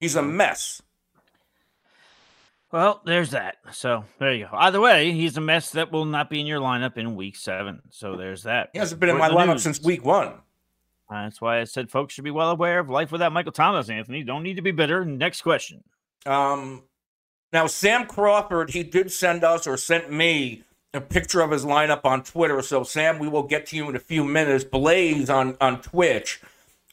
He's 0.00 0.16
a 0.16 0.22
mess. 0.22 0.82
Well, 2.72 3.00
there's 3.04 3.30
that. 3.30 3.56
So 3.72 4.04
there 4.18 4.32
you 4.32 4.46
go. 4.46 4.56
Either 4.56 4.80
way, 4.80 5.12
he's 5.12 5.36
a 5.36 5.40
mess 5.40 5.70
that 5.70 5.90
will 5.90 6.04
not 6.04 6.30
be 6.30 6.40
in 6.40 6.46
your 6.46 6.60
lineup 6.60 6.96
in 6.96 7.16
week 7.16 7.36
seven. 7.36 7.80
So 7.90 8.16
there's 8.16 8.44
that. 8.44 8.70
He 8.72 8.78
hasn't 8.78 9.00
been 9.00 9.10
in 9.10 9.18
my 9.18 9.28
lineup 9.28 9.54
news. 9.54 9.62
since 9.62 9.82
week 9.82 10.04
one. 10.04 10.28
Uh, 10.28 11.24
that's 11.24 11.40
why 11.40 11.60
I 11.60 11.64
said 11.64 11.90
folks 11.90 12.14
should 12.14 12.22
be 12.24 12.30
well 12.30 12.50
aware 12.50 12.78
of 12.78 12.88
life 12.88 13.10
without 13.10 13.32
Michael 13.32 13.50
Thomas, 13.50 13.90
Anthony. 13.90 14.22
Don't 14.22 14.44
need 14.44 14.56
to 14.56 14.62
be 14.62 14.70
bitter. 14.70 15.04
Next 15.04 15.42
question. 15.42 15.82
Um, 16.24 16.84
now, 17.52 17.66
Sam 17.66 18.06
Crawford, 18.06 18.70
he 18.70 18.84
did 18.84 19.10
send 19.10 19.42
us 19.42 19.66
or 19.66 19.76
sent 19.76 20.12
me 20.12 20.62
a 20.94 21.00
picture 21.00 21.40
of 21.40 21.50
his 21.50 21.64
lineup 21.64 22.04
on 22.04 22.22
Twitter. 22.22 22.62
So, 22.62 22.84
Sam, 22.84 23.18
we 23.18 23.26
will 23.26 23.42
get 23.42 23.66
to 23.66 23.76
you 23.76 23.88
in 23.88 23.96
a 23.96 24.00
few 24.00 24.24
minutes. 24.24 24.62
Blaze 24.62 25.28
on, 25.28 25.56
on 25.60 25.82
Twitch. 25.82 26.40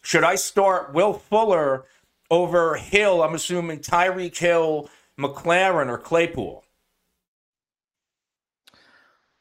Should 0.01 0.23
I 0.23 0.35
start 0.35 0.93
Will 0.93 1.13
Fuller 1.13 1.85
over 2.31 2.75
Hill? 2.75 3.21
I'm 3.21 3.35
assuming 3.35 3.79
Tyreek 3.79 4.37
Hill 4.37 4.89
McLaurin 5.19 5.89
or 5.89 5.97
Claypool? 5.97 6.63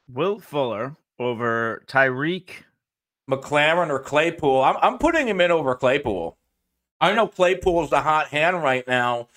Will 0.08 0.38
Fuller 0.38 0.96
over 1.18 1.82
Tyreek, 1.86 2.50
McLaurin 3.28 3.90
or 3.90 3.98
Claypool. 3.98 4.62
I'm, 4.62 4.76
I'm 4.80 4.98
putting 4.98 5.26
him 5.26 5.40
in 5.40 5.50
over 5.50 5.74
Claypool. 5.74 6.36
I 7.00 7.12
know 7.12 7.26
Claypool's 7.26 7.90
the 7.90 8.00
hot 8.02 8.28
hand 8.28 8.62
right 8.62 8.86
now. 8.86 9.28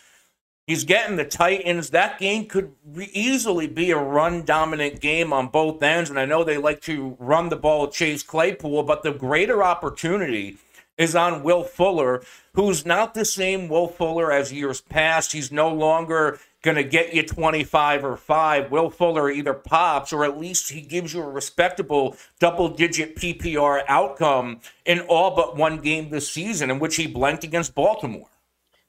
He's 0.68 0.84
getting 0.84 1.16
the 1.16 1.26
Titans. 1.26 1.90
That 1.90 2.20
game 2.20 2.46
could 2.46 2.76
re- 2.86 3.10
easily 3.12 3.66
be 3.66 3.90
a 3.90 3.98
run 3.98 4.46
dominant 4.46 5.02
game 5.02 5.34
on 5.34 5.48
both 5.48 5.82
ends. 5.82 6.12
And 6.12 6.20
I 6.20 6.26
know 6.26 6.44
they 6.44 6.58
like 6.60 6.82
to 6.82 7.18
run 7.20 7.50
the 7.50 7.56
ball, 7.56 7.88
chase 7.88 8.22
Claypool, 8.22 8.84
but 8.84 9.02
the 9.02 9.12
greater 9.12 9.64
opportunity 9.64 10.58
is 11.00 11.16
on 11.16 11.42
Will 11.42 11.64
Fuller, 11.64 12.22
who's 12.54 12.86
not 12.86 13.16
the 13.16 13.26
same 13.26 13.70
Will 13.70 13.88
Fuller 13.88 14.32
as 14.32 14.54
years 14.54 14.82
past. 14.82 15.32
He's 15.32 15.52
no 15.52 15.74
longer 15.74 16.40
going 16.62 16.76
to 16.76 16.84
get 16.84 17.14
you 17.14 17.24
25 17.24 18.04
or 18.04 18.18
5. 18.18 18.70
Will 18.70 18.90
Fuller 18.90 19.32
either 19.32 19.54
pops 19.54 20.12
or 20.12 20.26
at 20.26 20.38
least 20.38 20.70
he 20.72 20.82
gives 20.82 21.14
you 21.14 21.24
a 21.24 21.30
respectable 21.30 22.18
double 22.40 22.68
digit 22.68 23.16
PPR 23.16 23.84
outcome 23.88 24.60
in 24.86 25.00
all 25.02 25.36
but 25.36 25.56
one 25.56 25.78
game 25.78 26.10
this 26.10 26.30
season, 26.30 26.70
in 26.70 26.80
which 26.80 26.98
he 26.98 27.08
blanked 27.08 27.46
against 27.46 27.74
Baltimore. 27.74 28.28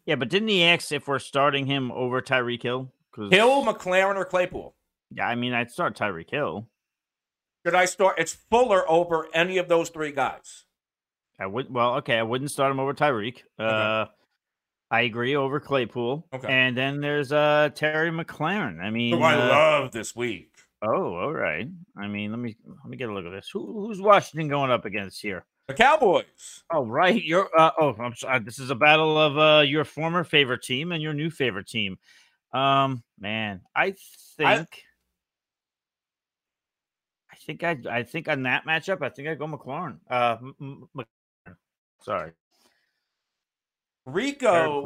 Yeah, 0.05 0.17
but 0.17 0.29
didn't 0.29 0.49
he 0.49 0.65
ask 0.65 0.91
if 0.91 1.07
we're 1.07 1.21
starting 1.21 1.67
him 1.67 1.93
over 1.93 2.21
Tyreek 2.21 2.65
Hill? 2.65 2.91
Hill, 3.17 3.65
McLaurin, 3.65 4.17
or 4.17 4.25
Claypool? 4.25 4.75
Yeah, 5.13 5.29
I 5.29 5.37
mean, 5.37 5.53
I'd 5.53 5.71
start 5.71 5.97
Tyreek 5.97 6.31
Hill. 6.31 6.67
Should 7.65 7.75
I 7.75 7.85
start? 7.85 8.19
It's 8.19 8.33
Fuller 8.33 8.89
over 8.91 9.29
any 9.35 9.59
of 9.59 9.69
those 9.69 9.91
three 9.91 10.13
guys. 10.13 10.65
I 11.41 11.47
would. 11.47 11.73
Well, 11.73 11.97
okay, 11.97 12.19
I 12.19 12.23
wouldn't 12.23 12.51
start 12.51 12.71
him 12.71 12.81
over 12.81 12.93
Tyreek. 12.93 13.39
Okay. 13.39 13.43
Uh, 13.59 14.07
I 14.91 15.03
agree 15.03 15.37
over 15.37 15.61
Claypool. 15.61 16.27
Okay, 16.35 16.49
and 16.49 16.77
then 16.77 17.01
there's 17.01 17.33
uh 17.33 17.71
Terry 17.75 18.11
McLaurin. 18.11 18.81
I 18.81 18.91
mean, 18.91 19.17
who 19.17 19.23
I 19.23 19.35
uh, 19.35 19.49
love 19.49 19.93
this 19.93 20.15
week. 20.15 20.51
Oh, 20.83 21.15
all 21.15 21.33
right. 21.33 21.69
I 21.97 22.09
mean, 22.09 22.31
let 22.31 22.41
me 22.41 22.57
let 22.67 22.89
me 22.89 22.97
get 22.97 23.09
a 23.09 23.13
look 23.13 23.25
at 23.25 23.31
this. 23.31 23.49
Who, 23.53 23.87
who's 23.87 24.01
Washington 24.01 24.49
going 24.49 24.71
up 24.71 24.85
against 24.85 25.23
here? 25.23 25.45
The 25.69 25.75
Cowboys. 25.75 26.25
Oh, 26.73 26.85
right. 26.85 27.23
You're. 27.23 27.49
Uh, 27.57 27.71
oh, 27.79 27.95
I'm 28.01 28.15
sorry. 28.17 28.41
This 28.41 28.59
is 28.59 28.71
a 28.71 28.75
battle 28.75 29.17
of 29.17 29.39
uh, 29.39 29.63
your 29.63 29.85
former 29.85 30.25
favorite 30.25 30.63
team 30.63 30.91
and 30.91 31.03
your 31.03 31.15
new 31.15 31.31
favorite 31.31 31.69
team. 31.69 31.99
Um, 32.53 33.05
man, 33.19 33.61
I 33.77 33.95
think. 34.37 34.49
I, 34.49 34.67
I 37.31 37.37
think 37.47 37.63
I, 37.63 37.77
I 37.89 38.03
think 38.03 38.29
on 38.29 38.43
that 38.43 38.67
matchup, 38.67 39.03
I 39.03 39.11
think 39.11 39.29
I 39.29 39.35
go 39.35 39.47
McLaurin. 39.47 39.99
Uh, 40.11 40.37
M- 40.41 40.89
M- 40.99 41.05
Sorry. 42.03 42.33
Rico 44.07 44.85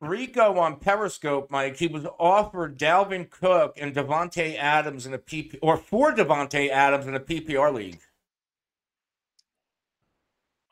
Rico 0.00 0.58
on 0.58 0.76
Periscope, 0.76 1.50
Mike, 1.50 1.76
he 1.76 1.86
was 1.86 2.04
offered 2.18 2.78
Dalvin 2.78 3.30
Cook 3.30 3.78
and 3.80 3.94
Davante 3.94 4.56
Adams 4.56 5.06
in 5.06 5.14
a 5.14 5.18
PP 5.18 5.58
or 5.62 5.76
for 5.76 6.12
Davante 6.12 6.68
Adams 6.68 7.06
in 7.06 7.14
a 7.14 7.20
PPR 7.20 7.72
league. 7.72 8.00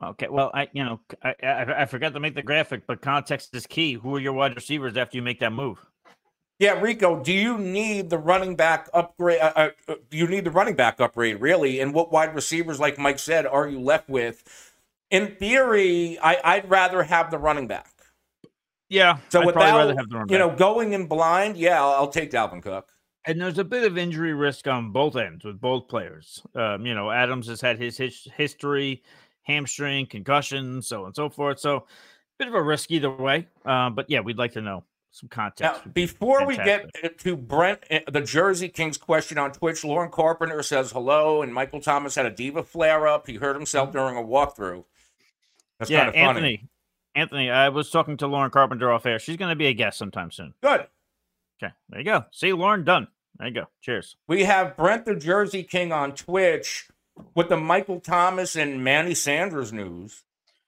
Okay, 0.03 0.29
well, 0.29 0.51
I 0.53 0.69
you 0.73 0.85
know 0.85 1.01
I, 1.23 1.35
I, 1.43 1.83
I 1.83 1.85
forgot 1.87 2.13
to 2.13 2.21
make 2.21 2.35
the 2.35 2.43
graphic, 2.43 2.87
but 2.87 3.01
context 3.01 3.55
is 3.55 3.67
key. 3.67 3.95
Who 3.95 4.17
are 4.17 4.21
your 4.21 4.35
wide 4.35 4.55
receivers 4.55 4.97
after 4.97 5.17
you 5.17 5.23
make 5.23 5.41
that 5.41 5.53
move? 5.53 5.79
Yeah, 6.59 6.81
Rico, 6.81 7.23
do 7.23 7.33
you 7.33 7.59
need 7.59 8.09
the 8.09 8.19
running 8.19 8.57
back 8.57 8.89
upgrade? 8.93 9.41
Uh, 9.41 9.53
uh, 9.57 9.69
uh 9.89 9.95
you 10.11 10.27
need 10.27 10.45
the 10.45 10.51
running 10.51 10.75
back 10.75 11.01
upgrade, 11.01 11.41
really? 11.41 11.81
And 11.81 11.95
what 11.95 12.13
wide 12.13 12.35
receivers, 12.35 12.79
like 12.79 12.99
Mike 12.99 13.19
said, 13.19 13.47
are 13.47 13.69
you 13.69 13.81
left 13.81 14.09
with? 14.09 14.75
In 15.11 15.37
theory, 15.37 16.19
I, 16.19 16.61
would 16.61 16.71
rather 16.71 17.03
have 17.03 17.31
the 17.31 17.39
running 17.39 17.67
back. 17.67 17.93
Yeah. 18.89 19.19
So 19.29 19.41
I'd 19.41 19.47
without 19.47 19.97
you 20.31 20.39
know 20.39 20.55
going 20.55 20.93
in 20.93 21.07
blind, 21.07 21.57
yeah, 21.57 21.81
I'll, 21.83 21.93
I'll, 21.93 22.09
take 22.09 22.31
Dalvin 22.31 22.63
Cook. 22.63 22.89
And 23.25 23.41
there's 23.41 23.59
a 23.59 23.65
bit 23.65 23.85
of 23.85 23.99
injury 23.99 24.35
risk 24.35 24.69
on 24.69 24.93
both 24.93 25.17
ends 25.17 25.45
with 25.45 25.61
both 25.61 25.89
players. 25.89 26.43
Um, 26.55 26.87
you 26.87 26.95
know, 26.95 27.11
Adams 27.11 27.49
has 27.49 27.61
had 27.61 27.79
his, 27.79 27.97
his 27.97 28.29
history 28.37 29.03
hamstring, 29.43 30.07
concussion, 30.07 30.83
so 30.83 31.01
on 31.01 31.07
and 31.07 31.17
so 31.17 31.29
forth. 31.29 31.59
So, 31.59 31.87
bit 32.39 32.49
of 32.49 32.55
a 32.55 32.63
risk 32.63 32.91
either 32.91 33.11
way. 33.11 33.47
Uh, 33.65 33.91
but 33.91 34.11
yeah, 34.11 34.21
we'd 34.21 34.39
like 34.39 34.53
to 34.53 34.61
know 34.61 34.85
some 35.11 35.29
context. 35.29 35.87
Now, 35.87 35.93
before 35.93 36.47
we 36.47 36.57
get 36.57 36.91
to 37.21 37.37
Brent, 37.37 37.81
eh, 37.91 38.01
the 38.11 38.21
Jersey 38.21 38.69
Kings 38.69 38.99
question 38.99 39.39
on 39.39 39.53
Twitch, 39.53 39.85
Lauren 39.85 40.11
Carpenter 40.11 40.63
says 40.63 40.93
hello, 40.93 41.43
and 41.43 41.55
Michael 41.55 41.81
Thomas 41.81 42.15
had 42.15 42.27
a 42.27 42.31
diva 42.31 42.63
flare 42.63 43.09
up. 43.09 43.27
He 43.27 43.37
hurt 43.37 43.57
himself 43.57 43.89
mm-hmm. 43.89 43.99
during 43.99 44.17
a 44.17 44.23
walkthrough. 44.23 44.85
That's 45.79 45.91
yeah, 45.91 45.99
kind 45.99 46.09
of 46.11 46.15
Anthony. 46.15 46.57
Funny. 46.57 46.69
Anthony, 47.15 47.51
I 47.51 47.71
was 47.71 47.91
talking 47.91 48.17
to 48.19 48.27
Lauren 48.27 48.51
Carpenter 48.51 48.93
off 48.93 49.07
air. 49.07 49.19
She's 49.19 49.37
going 49.37 49.49
to 49.51 49.57
be 49.57 49.67
a 49.67 49.73
guest 49.73 49.99
sometime 49.99 50.31
soon. 50.31 50.53
Good. 50.63 50.87
Okay, 51.63 51.73
there 51.89 52.01
you 52.01 52.05
go. 52.05 52.25
See, 52.31 52.53
Lauren, 52.53 52.85
done. 52.85 53.09
There 53.39 53.49
you 53.49 53.55
go. 53.55 53.65
Cheers. 53.81 54.17
We 54.29 54.45
have 54.45 54.77
Brent 54.77 55.07
the 55.07 55.15
Jersey 55.15 55.63
King 55.63 55.93
on 55.93 56.15
Twitch 56.15 56.89
with 57.35 57.49
the 57.49 57.57
Michael 57.57 58.01
Thomas 58.01 58.57
and 58.57 58.83
Manny 58.83 59.15
Sanders 59.15 59.73
news, 59.73 60.25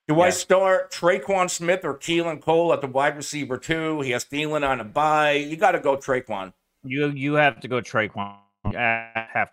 do 0.07 0.15
yeah. 0.17 0.23
I 0.23 0.31
start 0.31 0.91
Tre'Quan 0.91 1.51
Smith 1.51 1.85
or 1.85 1.95
Keelan 1.95 2.41
Cole 2.41 2.73
at 2.73 2.81
the 2.81 2.87
wide 2.87 3.17
receiver 3.17 3.59
too? 3.59 4.01
He 4.01 4.11
has 4.13 4.25
Thielen 4.25 4.67
on 4.67 4.81
a 4.81 4.85
bye. 4.85 5.33
You 5.33 5.57
got 5.57 5.73
to 5.73 5.81
go 5.81 5.97
Tre'Quan. 5.97 6.53
You 6.83 7.09
you 7.09 7.35
have 7.35 7.61
to 7.61 7.69
go 7.69 7.81
Tre'Quan. 7.81 8.37
have. 8.65 9.51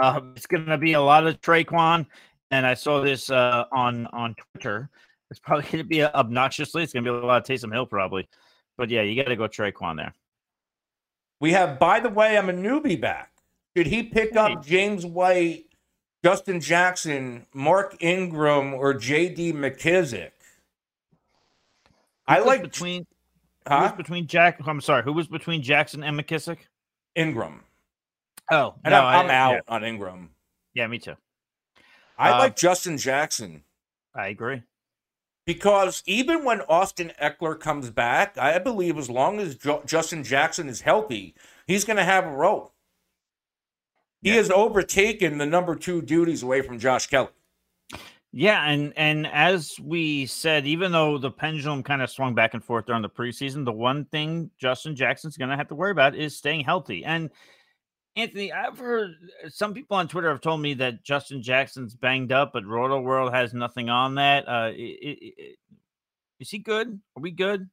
Uh, 0.00 0.20
it's 0.34 0.46
going 0.46 0.66
to 0.66 0.78
be 0.78 0.92
a 0.92 1.00
lot 1.00 1.26
of 1.26 1.40
Tre'Quan, 1.40 2.06
and 2.50 2.66
I 2.66 2.74
saw 2.74 3.00
this 3.00 3.30
uh, 3.30 3.64
on 3.72 4.06
on 4.08 4.34
Twitter. 4.34 4.90
It's 5.30 5.40
probably 5.40 5.64
going 5.64 5.78
to 5.78 5.84
be 5.84 6.02
obnoxiously. 6.02 6.82
It's 6.82 6.92
going 6.92 7.04
to 7.04 7.12
be 7.12 7.16
a 7.16 7.20
lot 7.20 7.42
of 7.42 7.46
Taysom 7.46 7.72
Hill 7.72 7.86
probably, 7.86 8.28
but 8.76 8.90
yeah, 8.90 9.02
you 9.02 9.20
got 9.20 9.28
to 9.28 9.36
go 9.36 9.46
Tre'Quan 9.48 9.96
there. 9.96 10.12
We 11.40 11.52
have, 11.52 11.78
by 11.78 12.00
the 12.00 12.10
way, 12.10 12.36
I'm 12.36 12.50
a 12.50 12.52
newbie 12.52 13.00
back. 13.00 13.32
Did 13.74 13.86
he 13.86 14.02
pick 14.02 14.32
hey. 14.32 14.38
up 14.38 14.64
James 14.64 15.06
White 15.06 15.70
Justin 16.22 16.60
Jackson, 16.60 17.46
Mark 17.54 17.96
Ingram, 18.00 18.74
or 18.74 18.92
J.D. 18.94 19.54
McKissic. 19.54 20.30
I 22.26 22.40
like 22.40 22.62
between. 22.62 23.06
Huh? 23.66 23.78
Who 23.78 23.82
was 23.84 23.92
between 23.92 24.26
Jack? 24.26 24.60
I'm 24.66 24.80
sorry. 24.80 25.02
Who 25.02 25.12
was 25.12 25.28
between 25.28 25.62
Jackson 25.62 26.02
and 26.02 26.18
McKissic? 26.18 26.58
Ingram. 27.14 27.62
Oh, 28.50 28.74
and 28.84 28.92
no, 28.92 29.00
I'm, 29.00 29.30
I, 29.30 29.34
out 29.34 29.52
yeah. 29.52 29.60
on 29.68 29.84
Ingram. 29.84 30.30
Yeah, 30.74 30.86
me 30.86 30.98
too. 30.98 31.14
I 32.20 32.32
uh, 32.32 32.38
like 32.38 32.56
Justin 32.56 32.98
Jackson. 32.98 33.64
I 34.14 34.28
agree. 34.28 34.62
Because 35.46 36.02
even 36.06 36.44
when 36.44 36.60
Austin 36.62 37.12
Ekeler 37.20 37.58
comes 37.58 37.90
back, 37.90 38.36
I 38.36 38.58
believe 38.58 38.98
as 38.98 39.08
long 39.08 39.40
as 39.40 39.56
jo- 39.56 39.82
Justin 39.86 40.22
Jackson 40.22 40.68
is 40.68 40.82
healthy, 40.82 41.34
he's 41.66 41.84
going 41.84 41.96
to 41.96 42.04
have 42.04 42.26
a 42.26 42.30
role. 42.30 42.74
He 44.22 44.28
yeah. 44.30 44.36
has 44.36 44.50
overtaken 44.50 45.38
the 45.38 45.46
number 45.46 45.74
two 45.74 46.02
duties 46.02 46.42
away 46.42 46.60
from 46.60 46.78
Josh 46.78 47.06
Kelly. 47.06 47.30
Yeah, 48.32 48.64
and 48.64 48.92
and 48.96 49.26
as 49.26 49.80
we 49.80 50.26
said, 50.26 50.64
even 50.66 50.92
though 50.92 51.18
the 51.18 51.32
pendulum 51.32 51.82
kind 51.82 52.00
of 52.00 52.10
swung 52.10 52.32
back 52.32 52.54
and 52.54 52.62
forth 52.62 52.86
during 52.86 53.02
the 53.02 53.08
preseason, 53.08 53.64
the 53.64 53.72
one 53.72 54.04
thing 54.04 54.50
Justin 54.56 54.94
Jackson's 54.94 55.36
going 55.36 55.50
to 55.50 55.56
have 55.56 55.66
to 55.68 55.74
worry 55.74 55.90
about 55.90 56.14
is 56.14 56.36
staying 56.36 56.64
healthy. 56.64 57.04
And 57.04 57.30
Anthony, 58.16 58.52
I've 58.52 58.78
heard 58.78 59.14
some 59.48 59.72
people 59.72 59.96
on 59.96 60.08
Twitter 60.08 60.30
have 60.30 60.40
told 60.40 60.60
me 60.60 60.74
that 60.74 61.04
Justin 61.04 61.42
Jackson's 61.42 61.94
banged 61.94 62.32
up, 62.32 62.52
but 62.52 62.64
Rotoworld 62.64 63.32
has 63.32 63.54
nothing 63.54 63.88
on 63.88 64.16
that. 64.16 64.48
Uh, 64.48 64.70
it, 64.74 64.80
it, 64.80 65.34
it, 65.38 65.58
is 66.40 66.50
he 66.50 66.58
good? 66.58 67.00
Are 67.16 67.20
we 67.20 67.30
good? 67.30 67.68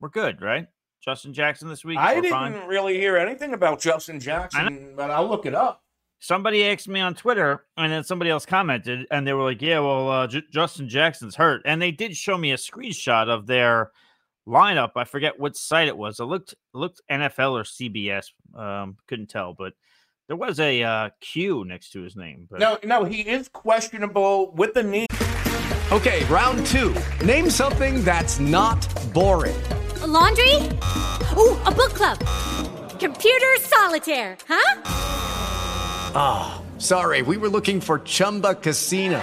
We're 0.00 0.10
good, 0.10 0.40
right? 0.40 0.68
Justin 1.04 1.34
Jackson 1.34 1.68
this 1.68 1.84
week? 1.84 1.98
I 1.98 2.14
didn't 2.14 2.30
fine. 2.30 2.66
really 2.66 2.98
hear 2.98 3.16
anything 3.16 3.52
about 3.52 3.80
Justin 3.80 4.20
Jackson, 4.20 4.94
but 4.96 5.10
I'll 5.10 5.28
look 5.28 5.44
it 5.44 5.54
up. 5.54 5.82
Somebody 6.18 6.64
asked 6.66 6.88
me 6.88 7.00
on 7.00 7.14
Twitter, 7.14 7.64
and 7.76 7.92
then 7.92 8.04
somebody 8.04 8.30
else 8.30 8.46
commented, 8.46 9.06
and 9.10 9.26
they 9.26 9.34
were 9.34 9.42
like, 9.42 9.60
"Yeah, 9.60 9.80
well, 9.80 10.10
uh, 10.10 10.26
J- 10.26 10.44
Justin 10.50 10.88
Jackson's 10.88 11.36
hurt," 11.36 11.60
and 11.66 11.82
they 11.82 11.90
did 11.90 12.16
show 12.16 12.38
me 12.38 12.52
a 12.52 12.56
screenshot 12.56 13.28
of 13.28 13.46
their 13.46 13.90
lineup. 14.46 14.92
I 14.96 15.04
forget 15.04 15.38
what 15.38 15.56
site 15.56 15.88
it 15.88 15.96
was. 15.96 16.20
It 16.20 16.24
looked 16.24 16.52
it 16.52 16.58
looked 16.74 17.00
NFL 17.10 17.52
or 17.52 17.62
CBS. 17.62 18.26
Um, 18.54 18.96
couldn't 19.06 19.30
tell, 19.30 19.54
but 19.54 19.74
there 20.28 20.36
was 20.36 20.58
a 20.60 20.82
uh, 20.82 21.10
Q 21.20 21.64
next 21.64 21.90
to 21.92 22.02
his 22.02 22.16
name. 22.16 22.46
But... 22.50 22.60
No, 22.60 22.78
no, 22.84 23.04
he 23.04 23.20
is 23.20 23.48
questionable 23.48 24.52
with 24.52 24.74
the 24.74 24.82
knee. 24.82 25.06
Okay, 25.92 26.24
round 26.24 26.64
two. 26.66 26.94
Name 27.24 27.50
something 27.50 28.02
that's 28.04 28.40
not 28.40 28.88
boring 29.12 29.56
a 30.04 30.06
laundry? 30.06 30.56
Ooh, 31.36 31.56
a 31.64 31.72
book 31.72 31.94
club. 31.94 32.18
Computer 33.00 33.54
solitaire, 33.60 34.36
huh? 34.46 34.82
Ah, 36.14 36.60
oh, 36.60 36.78
sorry. 36.78 37.22
We 37.22 37.38
were 37.38 37.48
looking 37.48 37.80
for 37.80 37.98
Chumba 38.00 38.54
Casino. 38.54 39.22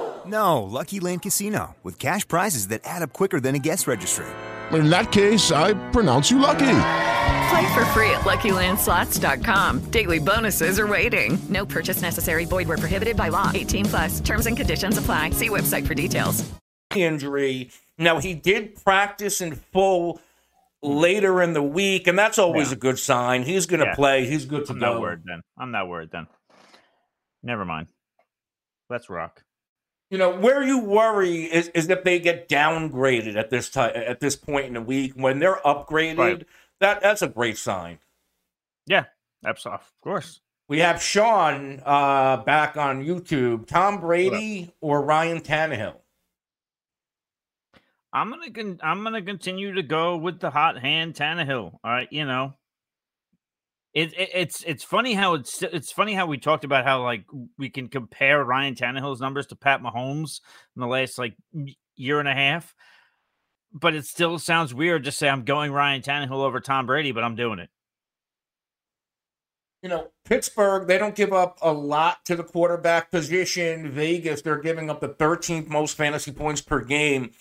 No, 0.31 0.63
Lucky 0.63 1.01
Land 1.01 1.23
Casino, 1.23 1.75
with 1.83 1.99
cash 1.99 2.25
prizes 2.25 2.69
that 2.69 2.81
add 2.85 3.01
up 3.01 3.11
quicker 3.11 3.41
than 3.41 3.53
a 3.53 3.59
guest 3.59 3.85
registry. 3.85 4.25
In 4.71 4.89
that 4.89 5.11
case, 5.11 5.51
I 5.51 5.73
pronounce 5.91 6.31
you 6.31 6.39
lucky. 6.39 6.59
Play 6.59 7.73
for 7.73 7.83
free 7.91 8.09
at 8.11 8.21
LuckyLandSlots.com. 8.21 9.79
Daily 9.91 10.19
bonuses 10.19 10.79
are 10.79 10.87
waiting. 10.87 11.37
No 11.49 11.65
purchase 11.65 12.01
necessary. 12.01 12.45
Void 12.45 12.69
were 12.69 12.77
prohibited 12.77 13.17
by 13.17 13.27
law. 13.27 13.51
18 13.53 13.85
plus. 13.85 14.19
Terms 14.21 14.45
and 14.45 14.55
conditions 14.55 14.97
apply. 14.97 15.31
See 15.31 15.49
website 15.49 15.85
for 15.85 15.93
details. 15.93 16.49
Injury. 16.95 17.69
Now 17.97 18.19
he 18.19 18.33
did 18.33 18.81
practice 18.81 19.41
in 19.41 19.55
full 19.55 20.21
later 20.81 21.41
in 21.41 21.51
the 21.51 21.61
week, 21.61 22.07
and 22.07 22.17
that's 22.17 22.39
always 22.39 22.69
yeah. 22.69 22.75
a 22.75 22.77
good 22.77 22.99
sign. 22.99 23.43
He's 23.43 23.65
going 23.65 23.81
to 23.81 23.87
yeah. 23.87 23.95
play. 23.95 24.25
He's 24.25 24.45
good 24.45 24.65
to 24.67 24.73
I'm 24.73 24.79
go. 24.79 24.85
I'm 24.85 24.93
not 24.93 25.01
worried 25.01 25.19
then. 25.25 25.41
I'm 25.57 25.71
not 25.71 25.89
worried 25.89 26.09
then. 26.11 26.27
Never 27.43 27.65
mind. 27.65 27.87
Let's 28.89 29.09
rock. 29.09 29.43
You 30.11 30.17
know 30.17 30.29
where 30.29 30.61
you 30.61 30.77
worry 30.77 31.45
is, 31.45 31.69
is 31.69 31.89
if 31.89 32.03
they 32.03 32.19
get 32.19 32.49
downgraded 32.49 33.37
at 33.37 33.49
this 33.49 33.69
time 33.69 33.93
at 33.95 34.19
this 34.19 34.35
point 34.35 34.65
in 34.65 34.73
the 34.73 34.81
week 34.81 35.13
when 35.15 35.39
they're 35.39 35.61
upgraded. 35.65 36.17
Right. 36.17 36.47
That 36.81 37.01
that's 37.01 37.21
a 37.21 37.29
great 37.29 37.57
sign. 37.57 37.99
Yeah, 38.85 39.05
absolutely, 39.45 39.85
of 39.85 40.01
course. 40.01 40.41
We 40.67 40.79
have 40.79 41.01
Sean 41.01 41.81
uh, 41.85 42.37
back 42.37 42.75
on 42.75 43.05
YouTube. 43.05 43.67
Tom 43.67 44.01
Brady 44.01 44.73
or 44.81 45.01
Ryan 45.01 45.39
Tannehill? 45.39 45.95
I'm 48.11 48.29
gonna 48.29 48.51
con- 48.51 48.79
I'm 48.83 49.03
gonna 49.03 49.21
continue 49.21 49.75
to 49.75 49.83
go 49.83 50.17
with 50.17 50.41
the 50.41 50.49
hot 50.49 50.77
hand 50.77 51.13
Tannehill. 51.13 51.79
All 51.83 51.91
right, 51.91 52.11
you 52.11 52.25
know, 52.25 52.53
it, 53.93 54.13
it, 54.13 54.29
it's 54.33 54.63
it's 54.63 54.83
funny 54.83 55.13
how 55.13 55.33
it's 55.33 55.61
it's 55.61 55.91
funny 55.91 56.13
how 56.13 56.25
we 56.25 56.37
talked 56.37 56.63
about 56.63 56.85
how 56.85 57.03
like 57.03 57.25
we 57.57 57.69
can 57.69 57.87
compare 57.87 58.43
Ryan 58.43 58.75
Tannehill's 58.75 59.19
numbers 59.19 59.47
to 59.47 59.55
Pat 59.55 59.81
Mahomes 59.81 60.39
in 60.75 60.81
the 60.81 60.87
last 60.87 61.17
like 61.17 61.35
year 61.95 62.19
and 62.19 62.27
a 62.27 62.33
half, 62.33 62.73
but 63.73 63.93
it 63.93 64.05
still 64.05 64.39
sounds 64.39 64.73
weird 64.73 65.03
to 65.03 65.11
say 65.11 65.27
I'm 65.27 65.43
going 65.43 65.71
Ryan 65.71 66.01
Tannehill 66.01 66.43
over 66.43 66.59
Tom 66.59 66.85
Brady, 66.85 67.11
but 67.11 67.23
I'm 67.23 67.35
doing 67.35 67.59
it. 67.59 67.69
You 69.83 69.89
know, 69.89 70.11
Pittsburgh, 70.25 70.87
they 70.87 70.99
don't 70.99 71.15
give 71.15 71.33
up 71.33 71.57
a 71.61 71.73
lot 71.73 72.23
to 72.25 72.35
the 72.35 72.43
quarterback 72.43 73.09
position. 73.09 73.89
Vegas, 73.91 74.43
they're 74.43 74.59
giving 74.59 74.91
up 74.91 75.01
the 75.01 75.09
13th 75.09 75.67
most 75.67 75.97
fantasy 75.97 76.31
points 76.31 76.61
per 76.61 76.81
game. 76.81 77.31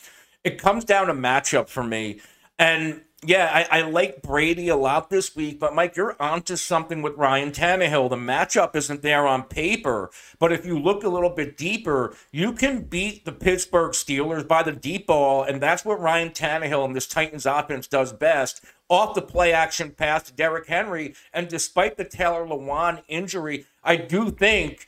It 0.42 0.58
comes 0.58 0.86
down 0.86 1.08
to 1.08 1.12
matchup 1.12 1.68
for 1.68 1.84
me. 1.84 2.20
And 2.58 3.02
yeah, 3.24 3.66
I, 3.70 3.80
I 3.80 3.82
like 3.82 4.22
Brady 4.22 4.68
a 4.68 4.76
lot 4.76 5.10
this 5.10 5.36
week, 5.36 5.60
but 5.60 5.74
Mike, 5.74 5.94
you're 5.94 6.16
onto 6.20 6.56
something 6.56 7.02
with 7.02 7.18
Ryan 7.18 7.50
Tannehill. 7.50 8.08
The 8.08 8.16
matchup 8.16 8.74
isn't 8.74 9.02
there 9.02 9.26
on 9.26 9.42
paper, 9.42 10.10
but 10.38 10.52
if 10.52 10.64
you 10.64 10.78
look 10.78 11.04
a 11.04 11.08
little 11.08 11.28
bit 11.28 11.56
deeper, 11.56 12.14
you 12.32 12.52
can 12.52 12.82
beat 12.84 13.26
the 13.26 13.32
Pittsburgh 13.32 13.92
Steelers 13.92 14.48
by 14.48 14.62
the 14.62 14.72
deep 14.72 15.06
ball, 15.06 15.42
and 15.42 15.60
that's 15.60 15.84
what 15.84 16.00
Ryan 16.00 16.30
Tannehill 16.30 16.86
and 16.86 16.96
this 16.96 17.06
Titans 17.06 17.44
offense 17.44 17.86
does 17.86 18.14
best. 18.14 18.64
Off 18.88 19.14
the 19.14 19.22
play 19.22 19.52
action 19.52 19.90
pass 19.90 20.22
to 20.24 20.32
Derrick 20.32 20.66
Henry, 20.66 21.14
and 21.34 21.46
despite 21.46 21.98
the 21.98 22.04
Taylor 22.04 22.46
Lewan 22.46 23.02
injury, 23.06 23.66
I 23.84 23.96
do 23.96 24.30
think 24.30 24.86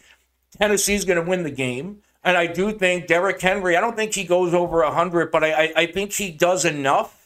Tennessee's 0.59 1.05
going 1.05 1.23
to 1.23 1.29
win 1.29 1.43
the 1.43 1.51
game. 1.51 1.99
And 2.25 2.37
I 2.37 2.47
do 2.47 2.73
think 2.73 3.09
Derrick 3.09 3.41
Henry, 3.41 3.77
I 3.77 3.81
don't 3.81 3.97
think 3.97 4.15
he 4.15 4.25
goes 4.25 4.55
over 4.55 4.83
100, 4.85 5.33
but 5.33 5.43
I, 5.43 5.53
I, 5.53 5.73
I 5.77 5.87
think 5.87 6.13
he 6.13 6.31
does 6.31 6.65
enough 6.65 7.22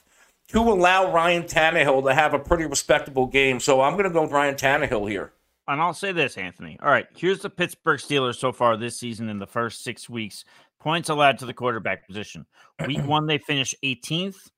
to 0.48 0.60
allow 0.60 1.12
Ryan 1.12 1.42
Tannehill 1.42 2.04
to 2.04 2.14
have 2.14 2.34
a 2.34 2.38
pretty 2.38 2.66
respectable 2.66 3.26
game. 3.26 3.60
So 3.60 3.80
I'm 3.80 3.94
going 3.94 4.04
to 4.04 4.10
go 4.10 4.22
with 4.22 4.32
Ryan 4.32 4.54
Tannehill 4.54 5.10
here. 5.10 5.32
And 5.68 5.80
I'll 5.80 5.94
say 5.94 6.12
this, 6.12 6.36
Anthony. 6.36 6.78
All 6.80 6.90
right, 6.90 7.06
here's 7.16 7.40
the 7.40 7.50
Pittsburgh 7.50 7.98
Steelers 7.98 8.36
so 8.36 8.52
far 8.52 8.76
this 8.76 8.98
season 8.98 9.28
in 9.28 9.40
the 9.40 9.46
first 9.46 9.82
six 9.82 10.08
weeks. 10.08 10.44
Points 10.78 11.08
allowed 11.08 11.38
to 11.38 11.46
the 11.46 11.54
quarterback 11.54 12.06
position. 12.06 12.46
Week 12.86 13.04
one, 13.04 13.26
they 13.26 13.38
finished 13.38 13.74
18th, 13.82 14.50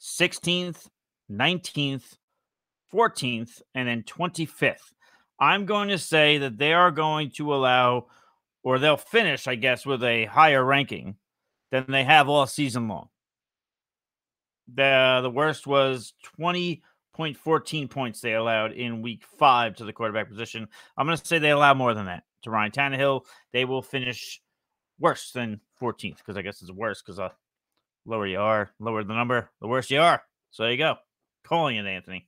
16th, 0.00 0.88
19th, 1.30 2.16
14th, 2.92 3.62
and 3.74 3.88
then 3.88 4.04
25th. 4.04 4.92
I'm 5.40 5.66
going 5.66 5.88
to 5.88 5.98
say 5.98 6.38
that 6.38 6.58
they 6.58 6.72
are 6.72 6.92
going 6.92 7.30
to 7.32 7.52
allow, 7.52 8.06
or 8.62 8.78
they'll 8.78 8.96
finish, 8.96 9.48
I 9.48 9.56
guess, 9.56 9.84
with 9.84 10.04
a 10.04 10.26
higher 10.26 10.64
ranking 10.64 11.16
than 11.72 11.86
they 11.88 12.04
have 12.04 12.28
all 12.28 12.46
season 12.46 12.86
long. 12.86 13.08
The 14.72 15.20
the 15.22 15.30
worst 15.30 15.66
was 15.66 16.14
20.14 16.38 17.90
points 17.90 18.20
they 18.20 18.34
allowed 18.34 18.72
in 18.72 19.02
week 19.02 19.24
five 19.38 19.76
to 19.76 19.84
the 19.84 19.92
quarterback 19.92 20.28
position. 20.28 20.68
I'm 20.96 21.06
going 21.06 21.18
to 21.18 21.26
say 21.26 21.38
they 21.38 21.50
allow 21.50 21.74
more 21.74 21.94
than 21.94 22.06
that 22.06 22.24
to 22.42 22.50
Ryan 22.50 22.72
Tannehill. 22.72 23.22
They 23.52 23.64
will 23.64 23.82
finish 23.82 24.40
worse 24.98 25.32
than 25.32 25.60
14th 25.80 26.18
because 26.18 26.36
I 26.36 26.42
guess 26.42 26.62
it's 26.62 26.70
worse 26.70 27.02
because 27.02 27.18
uh, 27.18 27.30
lower 28.06 28.26
you 28.26 28.40
are, 28.40 28.70
lower 28.78 29.04
the 29.04 29.14
number, 29.14 29.50
the 29.60 29.68
worse 29.68 29.90
you 29.90 30.00
are. 30.00 30.22
So 30.50 30.62
there 30.62 30.72
you 30.72 30.78
go. 30.78 30.96
Calling 31.44 31.76
it, 31.76 31.86
Anthony. 31.86 32.26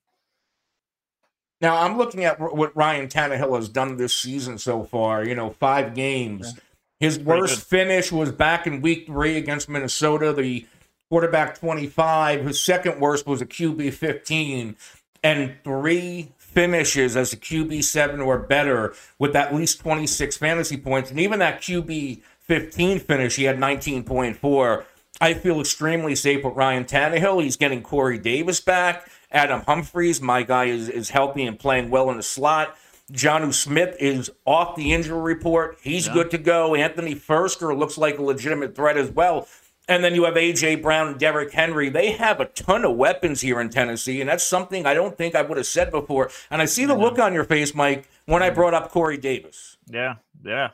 Now 1.61 1.83
I'm 1.83 1.97
looking 1.97 2.25
at 2.25 2.39
what 2.39 2.77
Ryan 2.77 3.09
Tannehill 3.09 3.57
has 3.57 3.69
done 3.69 3.97
this 3.97 4.15
season 4.15 4.59
so 4.59 4.85
far. 4.85 5.25
You 5.25 5.35
know, 5.35 5.51
five 5.51 5.95
games. 5.95 6.55
His 7.01 7.19
worst 7.19 7.63
finish 7.63 8.11
was 8.11 8.33
back 8.33 8.67
in 8.67 8.81
week 8.81 9.07
three 9.07 9.37
against 9.37 9.69
Minnesota. 9.69 10.33
The 10.33 10.67
quarterback 11.09 11.59
25. 11.59 12.45
His 12.45 12.61
second 12.61 13.01
worst 13.01 13.27
was 13.27 13.41
a 13.41 13.47
QB 13.47 13.93
15, 13.93 14.77
and 15.23 15.55
three 15.65 16.33
finishes 16.39 17.17
as 17.17 17.33
a 17.33 17.37
QB 17.37 17.85
7 17.85 18.21
or 18.21 18.39
better 18.39 18.95
with 19.19 19.37
at 19.37 19.55
least 19.55 19.81
26 19.81 20.37
fantasy 20.39 20.77
points. 20.77 21.11
And 21.11 21.21
even 21.21 21.39
that 21.41 21.61
QB 21.61 22.23
15 22.41 23.01
finish, 23.01 23.37
he 23.37 23.45
had 23.45 23.59
19.4. 23.59 24.85
I 25.21 25.35
feel 25.35 25.61
extremely 25.61 26.15
safe 26.15 26.45
with 26.45 26.55
Ryan 26.55 26.85
Tannehill. 26.85 27.43
He's 27.43 27.57
getting 27.57 27.83
Corey 27.83 28.19
Davis 28.19 28.61
back. 28.61 29.11
Adam 29.31 29.63
Humphries, 29.63 30.21
my 30.21 30.43
guy, 30.43 30.67
is, 30.67 30.89
is 30.89 31.11
healthy 31.11 31.45
and 31.45 31.59
playing 31.59 31.91
well 31.91 32.11
in 32.11 32.17
the 32.17 32.23
slot. 32.23 32.77
Jonnu 33.13 33.55
Smith 33.55 33.97
is 34.01 34.31
off 34.45 34.77
the 34.77 34.93
injury 34.93 35.21
report. 35.21 35.79
He's 35.83 36.07
yeah. 36.07 36.15
good 36.15 36.31
to 36.33 36.39
go. 36.39 36.75
Anthony 36.75 37.15
Firkser 37.15 37.77
looks 37.77 37.97
like 37.97 38.19
a 38.19 38.23
legitimate 38.23 38.75
threat 38.75 38.97
as 38.97 39.11
well. 39.11 39.47
And 39.89 40.03
then 40.03 40.17
you 40.17 40.25
have 40.25 40.37
A.J. 40.37 40.77
Brown 40.77 41.09
and 41.09 41.19
Derrick 41.19 41.53
Henry. 41.53 41.89
They 41.89 42.11
have 42.11 42.41
a 42.41 42.47
ton 42.47 42.85
of 42.85 42.97
weapons 42.97 43.41
here 43.41 43.61
in 43.61 43.71
Tennessee, 43.71 44.21
and 44.21 44.29
that's 44.29 44.45
something 44.45 44.85
I 44.85 44.95
don't 44.95 45.17
think 45.17 45.37
I 45.37 45.43
would 45.43 45.59
have 45.59 45.67
said 45.67 45.93
before. 45.93 46.31
And 46.51 46.61
I 46.61 46.65
see 46.65 46.87
the 46.87 46.97
look 46.97 47.21
on 47.21 47.33
your 47.33 47.45
face, 47.45 47.73
Mike, 47.73 48.09
when 48.25 48.43
I 48.43 48.51
brought 48.51 48.75
up 48.75 48.91
Corey 48.91 49.17
Davis. 49.17 49.77
Yeah, 49.89 50.17
yeah, 50.45 50.71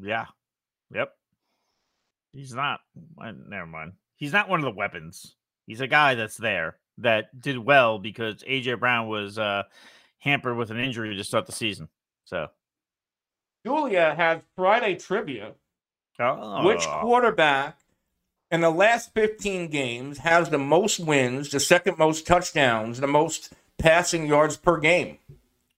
yeah, 0.00 0.26
yep. 0.90 1.14
He's 2.32 2.54
not. 2.54 2.80
Never 3.18 3.66
mind. 3.66 3.92
He's 4.16 4.32
not 4.32 4.48
one 4.48 4.60
of 4.60 4.64
the 4.64 4.76
weapons. 4.76 5.36
He's 5.66 5.82
a 5.82 5.86
guy 5.86 6.14
that's 6.14 6.38
there 6.38 6.78
that 6.98 7.38
did 7.38 7.58
well 7.58 7.98
because 7.98 8.42
A.J. 8.46 8.74
Brown 8.74 9.08
was 9.08 9.38
uh, 9.38 9.64
hampered 10.18 10.56
with 10.56 10.70
an 10.70 10.78
injury 10.78 11.14
to 11.14 11.24
start 11.24 11.44
the 11.44 11.52
season. 11.52 11.88
So, 12.24 12.48
Julia 13.66 14.14
has 14.14 14.40
Friday 14.56 14.94
trivia. 14.94 15.52
Oh. 16.18 16.66
Which 16.66 16.86
quarterback 16.86 17.78
in 18.54 18.60
the 18.60 18.70
last 18.70 19.12
15 19.14 19.68
games 19.68 20.18
has 20.18 20.50
the 20.50 20.58
most 20.58 21.00
wins, 21.00 21.50
the 21.50 21.60
second 21.60 21.98
most 21.98 22.26
touchdowns, 22.26 23.00
the 23.00 23.06
most 23.06 23.52
passing 23.78 24.26
yards 24.26 24.56
per 24.56 24.78
game. 24.78 25.18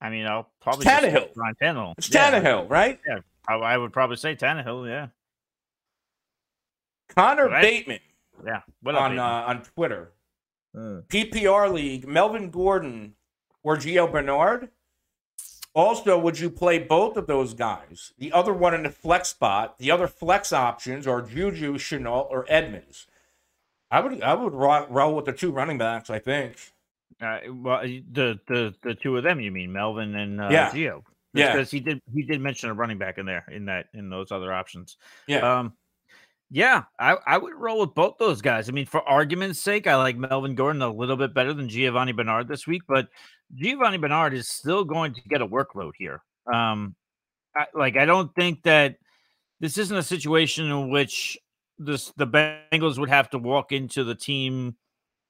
I 0.01 0.11
mean, 0.11 0.27
I'll 0.27 0.49
probably 0.61 0.87
it's 0.87 0.95
Tannehill. 0.95 1.29
Ryan 1.35 1.55
Tannehill. 1.61 1.95
It's 1.99 2.13
yeah. 2.13 2.31
Tannehill, 2.31 2.69
right? 2.69 3.01
Yeah, 3.07 3.21
I 3.49 3.79
would 3.79 3.93
probably 3.93 4.17
say 4.17 4.37
Tannehill. 4.37 4.89
Yeah. 4.89 5.09
Connor 7.15 7.49
right? 7.49 7.63
Bateman. 7.63 8.01
Yeah. 8.45 8.61
What 8.83 8.95
on 8.95 9.19
uh, 9.19 9.45
on 9.47 9.63
Twitter. 9.63 10.13
Mm. 10.77 11.07
PPR 11.07 11.73
league. 11.73 12.07
Melvin 12.07 12.51
Gordon 12.51 13.15
or 13.63 13.77
Gio 13.77 14.11
Bernard. 14.11 14.69
Also, 15.77 16.19
would 16.19 16.41
you 16.41 16.49
play 16.49 16.79
both 16.79 17.19
of 17.19 17.27
those 17.27 17.53
guys? 17.53 18.15
The 18.19 18.33
other 18.33 18.55
one 18.55 18.73
in 18.73 18.85
the 18.85 18.91
flex 18.91 19.29
spot. 19.29 19.77
The 19.79 19.91
other 19.91 20.09
flex 20.09 20.51
options 20.51 21.07
are 21.07 21.21
Juju, 21.21 21.75
Shenault, 21.75 22.31
or 22.31 22.47
Edmonds. 22.49 23.07
I 23.91 24.01
would 24.01 24.23
I 24.23 24.33
would 24.33 24.55
roll 24.55 25.15
with 25.15 25.27
the 25.27 25.33
two 25.33 25.53
running 25.53 25.77
backs. 25.77 26.09
I 26.09 26.19
think. 26.19 26.57
Uh, 27.21 27.41
well, 27.51 27.83
the 27.83 28.41
the 28.49 28.75
the 28.83 28.95
two 28.95 29.19
of 29.19 29.23
them, 29.23 29.39
you 29.39 29.53
mean 29.53 29.71
Melvin 29.71 30.15
and 30.15 30.41
uh, 30.41 30.49
yeah. 30.51 30.71
Gio? 30.71 31.03
Yeah, 31.35 31.53
because 31.53 31.71
he 31.71 31.81
did 31.81 32.01
he 32.15 32.23
did 32.23 32.41
mention 32.41 32.71
a 32.71 32.75
running 32.75 32.97
back 32.97 33.19
in 33.19 33.27
there 33.27 33.45
in 33.53 33.67
that 33.67 33.89
in 33.93 34.09
those 34.09 34.33
other 34.33 34.55
options. 34.55 34.97
Yeah. 35.27 35.59
Um, 35.59 35.75
yeah, 36.51 36.85
I, 36.99 37.17
I 37.27 37.39
would 37.39 37.55
roll 37.55 37.81
with 37.81 37.95
both 37.95 38.19
those 38.19 38.41
guys. 38.41 38.69
I 38.69 38.73
mean, 38.73 38.87
for 38.87 39.03
argument's 39.03 39.59
sake, 39.59 39.89
I 39.89 39.97
like 39.97 40.17
Melvin 40.17 40.55
Gordon 40.55 40.81
a 40.81 40.93
little 40.93 41.17
bit 41.17 41.35
better 41.35 41.53
than 41.53 41.69
Giovani 41.69 42.13
Bernard 42.13 42.47
this 42.47 42.69
week, 42.69 42.83
but 42.87 43.09
Giovani 43.55 43.99
Bernard 43.99 44.35
is 44.35 44.49
still 44.49 44.85
going 44.85 45.15
to 45.15 45.21
get 45.29 45.41
a 45.41 45.47
workload 45.47 45.93
here. 45.99 46.23
Um, 46.53 46.95
I, 47.55 47.67
like 47.75 47.97
I 47.97 48.05
don't 48.05 48.35
think 48.35 48.63
that 48.65 48.97
this 49.61 49.79
isn't 49.79 49.97
a 49.97 50.03
situation 50.03 50.67
in 50.67 50.91
which 50.91 51.39
this 51.79 52.13
the 52.17 52.27
Bengals 52.27 52.99
would 52.99 53.09
have 53.09 53.31
to 53.31 53.39
walk 53.39 53.73
into 53.73 54.05
the 54.05 54.15
team, 54.15 54.77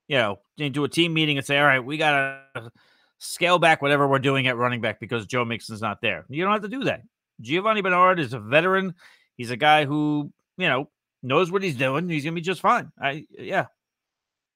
you 0.07 0.17
know, 0.17 0.39
into 0.57 0.83
a 0.83 0.89
team 0.89 1.13
meeting 1.13 1.37
and 1.37 1.45
say, 1.45 1.57
"All 1.57 1.65
right, 1.65 1.83
we 1.83 1.97
got 1.97 2.41
to 2.55 2.71
scale 3.19 3.59
back 3.59 3.81
whatever 3.81 4.07
we're 4.07 4.19
doing 4.19 4.47
at 4.47 4.57
running 4.57 4.81
back 4.81 4.99
because 4.99 5.25
Joe 5.25 5.45
Mixon's 5.45 5.81
not 5.81 6.01
there." 6.01 6.25
You 6.29 6.43
don't 6.43 6.53
have 6.53 6.63
to 6.63 6.67
do 6.67 6.83
that. 6.85 7.01
Giovani 7.41 7.81
Bernard 7.81 8.19
is 8.19 8.33
a 8.33 8.39
veteran. 8.39 8.95
He's 9.35 9.51
a 9.51 9.57
guy 9.57 9.85
who, 9.85 10.31
you 10.57 10.67
know, 10.67 10.89
knows 11.21 11.51
what 11.51 11.63
he's 11.63 11.75
doing. 11.75 12.09
He's 12.09 12.23
gonna 12.23 12.35
be 12.35 12.41
just 12.41 12.61
fine. 12.61 12.91
I 13.01 13.25
yeah, 13.29 13.67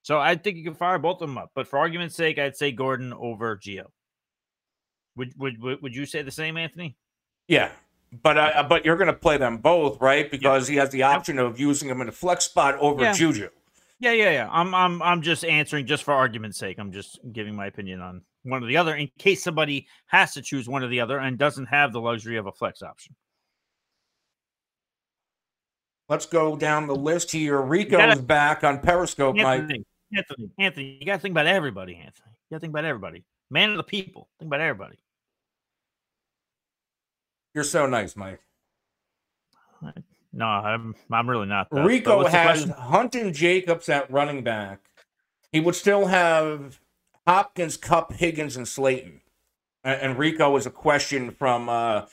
so 0.01 0.19
I 0.19 0.35
think 0.35 0.57
you 0.57 0.63
can 0.63 0.73
fire 0.73 0.97
both 0.97 1.21
of 1.21 1.29
them 1.29 1.37
up. 1.37 1.51
But 1.55 1.67
for 1.67 1.79
argument's 1.79 2.15
sake, 2.15 2.39
I'd 2.39 2.57
say 2.57 2.71
Gordon 2.71 3.13
over 3.13 3.57
Gio. 3.57 3.85
Would 5.15 5.33
would 5.37 5.81
would 5.81 5.95
you 5.95 6.05
say 6.05 6.21
the 6.21 6.31
same, 6.31 6.57
Anthony? 6.57 6.95
Yeah, 7.47 7.71
but 8.23 8.37
uh, 8.37 8.63
but 8.67 8.85
you're 8.85 8.97
going 8.97 9.07
to 9.07 9.13
play 9.13 9.37
them 9.37 9.57
both, 9.57 9.99
right? 10.01 10.29
Because 10.29 10.69
yep. 10.69 10.73
he 10.73 10.77
has 10.77 10.89
the 10.89 11.03
option 11.03 11.37
of 11.37 11.59
using 11.59 11.89
them 11.89 12.01
in 12.01 12.09
a 12.09 12.11
flex 12.11 12.45
spot 12.45 12.77
over 12.79 13.03
yeah. 13.03 13.13
Juju. 13.13 13.49
Yeah, 13.99 14.13
yeah, 14.13 14.31
yeah. 14.31 14.49
I'm 14.51 14.73
I'm 14.73 15.01
I'm 15.01 15.21
just 15.21 15.45
answering 15.45 15.85
just 15.85 16.03
for 16.03 16.13
argument's 16.13 16.57
sake. 16.57 16.79
I'm 16.79 16.91
just 16.91 17.19
giving 17.31 17.55
my 17.55 17.67
opinion 17.67 18.01
on 18.01 18.21
one 18.43 18.63
or 18.63 18.67
the 18.67 18.77
other 18.77 18.95
in 18.95 19.09
case 19.19 19.43
somebody 19.43 19.87
has 20.07 20.33
to 20.33 20.41
choose 20.41 20.67
one 20.67 20.83
or 20.83 20.87
the 20.87 20.99
other 20.99 21.19
and 21.19 21.37
doesn't 21.37 21.67
have 21.67 21.93
the 21.93 22.01
luxury 22.01 22.37
of 22.37 22.47
a 22.47 22.51
flex 22.51 22.81
option. 22.81 23.15
Let's 26.09 26.25
go 26.25 26.57
down 26.57 26.87
the 26.87 26.95
list 26.95 27.31
here. 27.31 27.61
Rico's 27.61 27.97
gotta, 27.97 28.21
back 28.21 28.63
on 28.63 28.79
Periscope, 28.79 29.37
Anthony, 29.37 29.79
Mike. 29.79 29.87
Anthony, 30.15 30.51
Anthony, 30.59 30.97
you 30.99 31.05
got 31.05 31.13
to 31.13 31.19
think 31.19 31.33
about 31.33 31.47
everybody, 31.47 31.95
Anthony. 31.95 32.31
You 32.49 32.55
got 32.55 32.57
to 32.57 32.59
think 32.61 32.71
about 32.71 32.85
everybody. 32.85 33.23
Man 33.49 33.71
of 33.71 33.77
the 33.77 33.83
people. 33.83 34.29
Think 34.39 34.49
about 34.49 34.61
everybody. 34.61 34.97
You're 37.53 37.63
so 37.63 37.85
nice, 37.85 38.15
Mike. 38.15 38.39
No, 40.33 40.45
I'm 40.45 40.95
I'm 41.11 41.29
really 41.29 41.47
not. 41.47 41.67
Though. 41.69 41.83
Rico 41.83 42.25
has 42.25 42.63
Hunting 42.69 43.33
Jacobs 43.33 43.89
at 43.89 44.09
running 44.09 44.45
back. 44.45 44.79
He 45.51 45.59
would 45.59 45.75
still 45.75 46.05
have 46.05 46.79
Hopkins, 47.27 47.75
Kupp, 47.75 48.13
Higgins, 48.13 48.55
and 48.55 48.65
Slayton. 48.65 49.19
And 49.83 50.17
Rico 50.17 50.49
was 50.51 50.65
a 50.65 50.69
question 50.69 51.31
from 51.31 51.67
uh, 51.67 52.05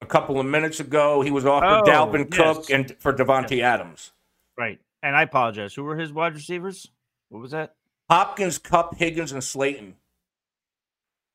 a 0.00 0.06
couple 0.06 0.38
of 0.38 0.46
minutes 0.46 0.78
ago. 0.78 1.22
He 1.22 1.32
was 1.32 1.44
off 1.44 1.64
oh, 1.64 1.90
Dalvin 1.90 2.28
yes. 2.30 2.38
Cook 2.38 2.70
and 2.70 2.94
for 3.00 3.12
Davante 3.12 3.56
yes. 3.56 3.64
Adams. 3.64 4.12
Right. 4.56 4.78
And 5.02 5.16
I 5.16 5.22
apologize. 5.22 5.74
Who 5.74 5.82
were 5.82 5.96
his 5.96 6.12
wide 6.12 6.34
receivers? 6.34 6.88
What 7.28 7.42
was 7.42 7.50
that? 7.50 7.74
Hopkins, 8.08 8.58
Kupp, 8.58 8.96
Higgins, 8.96 9.32
and 9.32 9.42
Slayton. 9.42 9.96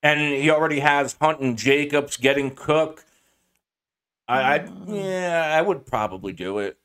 And 0.04 0.19
he 0.19 0.49
already 0.49 0.80
has 0.80 1.15
Hunt 1.21 1.41
and 1.41 1.58
Jacobs 1.58 2.17
getting 2.17 2.51
Cook. 2.56 3.06
I, 4.27 4.56
I 4.56 4.60
mm. 4.60 5.04
yeah, 5.04 5.54
I 5.58 5.62
would 5.62 5.86
probably 5.86 6.34
do 6.34 6.60
it. 6.60 6.77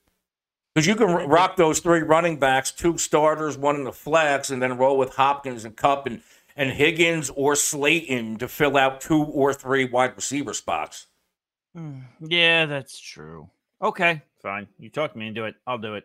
Because 0.75 0.87
you 0.87 0.97
can 0.97 1.09
r- 1.09 1.27
rock 1.27 1.57
those 1.57 1.79
three 1.81 2.01
running 2.03 2.39
backs, 2.39 2.71
two 2.73 2.99
starters, 2.99 3.57
one 3.57 3.77
in 3.77 3.85
the 3.85 3.93
flex, 3.93 4.51
and 4.51 4.61
then 4.61 4.77
roll 4.77 4.99
with 4.99 5.15
Hopkins 5.15 5.65
and 5.65 5.75
Kupp 5.77 6.07
and, 6.07 6.21
and 6.57 6.71
Higgins 6.73 7.31
or 7.31 7.55
Slayton 7.55 8.37
to 8.39 8.49
fill 8.49 8.77
out 8.77 9.01
two 9.01 9.23
or 9.23 9.55
three 9.55 9.87
wide 9.87 10.15
receiver 10.17 10.53
spots. 10.53 11.07
Hmm, 11.75 12.01
Yeah, 12.21 12.67
that's 12.67 12.99
true. 12.99 13.49
Okay, 13.81 14.21
fine. 14.43 14.67
You 14.79 14.91
talked 14.91 15.17
me 15.17 15.29
into 15.29 15.45
it. 15.45 15.55
I'll 15.67 15.79
do 15.79 15.95
it. 15.95 16.05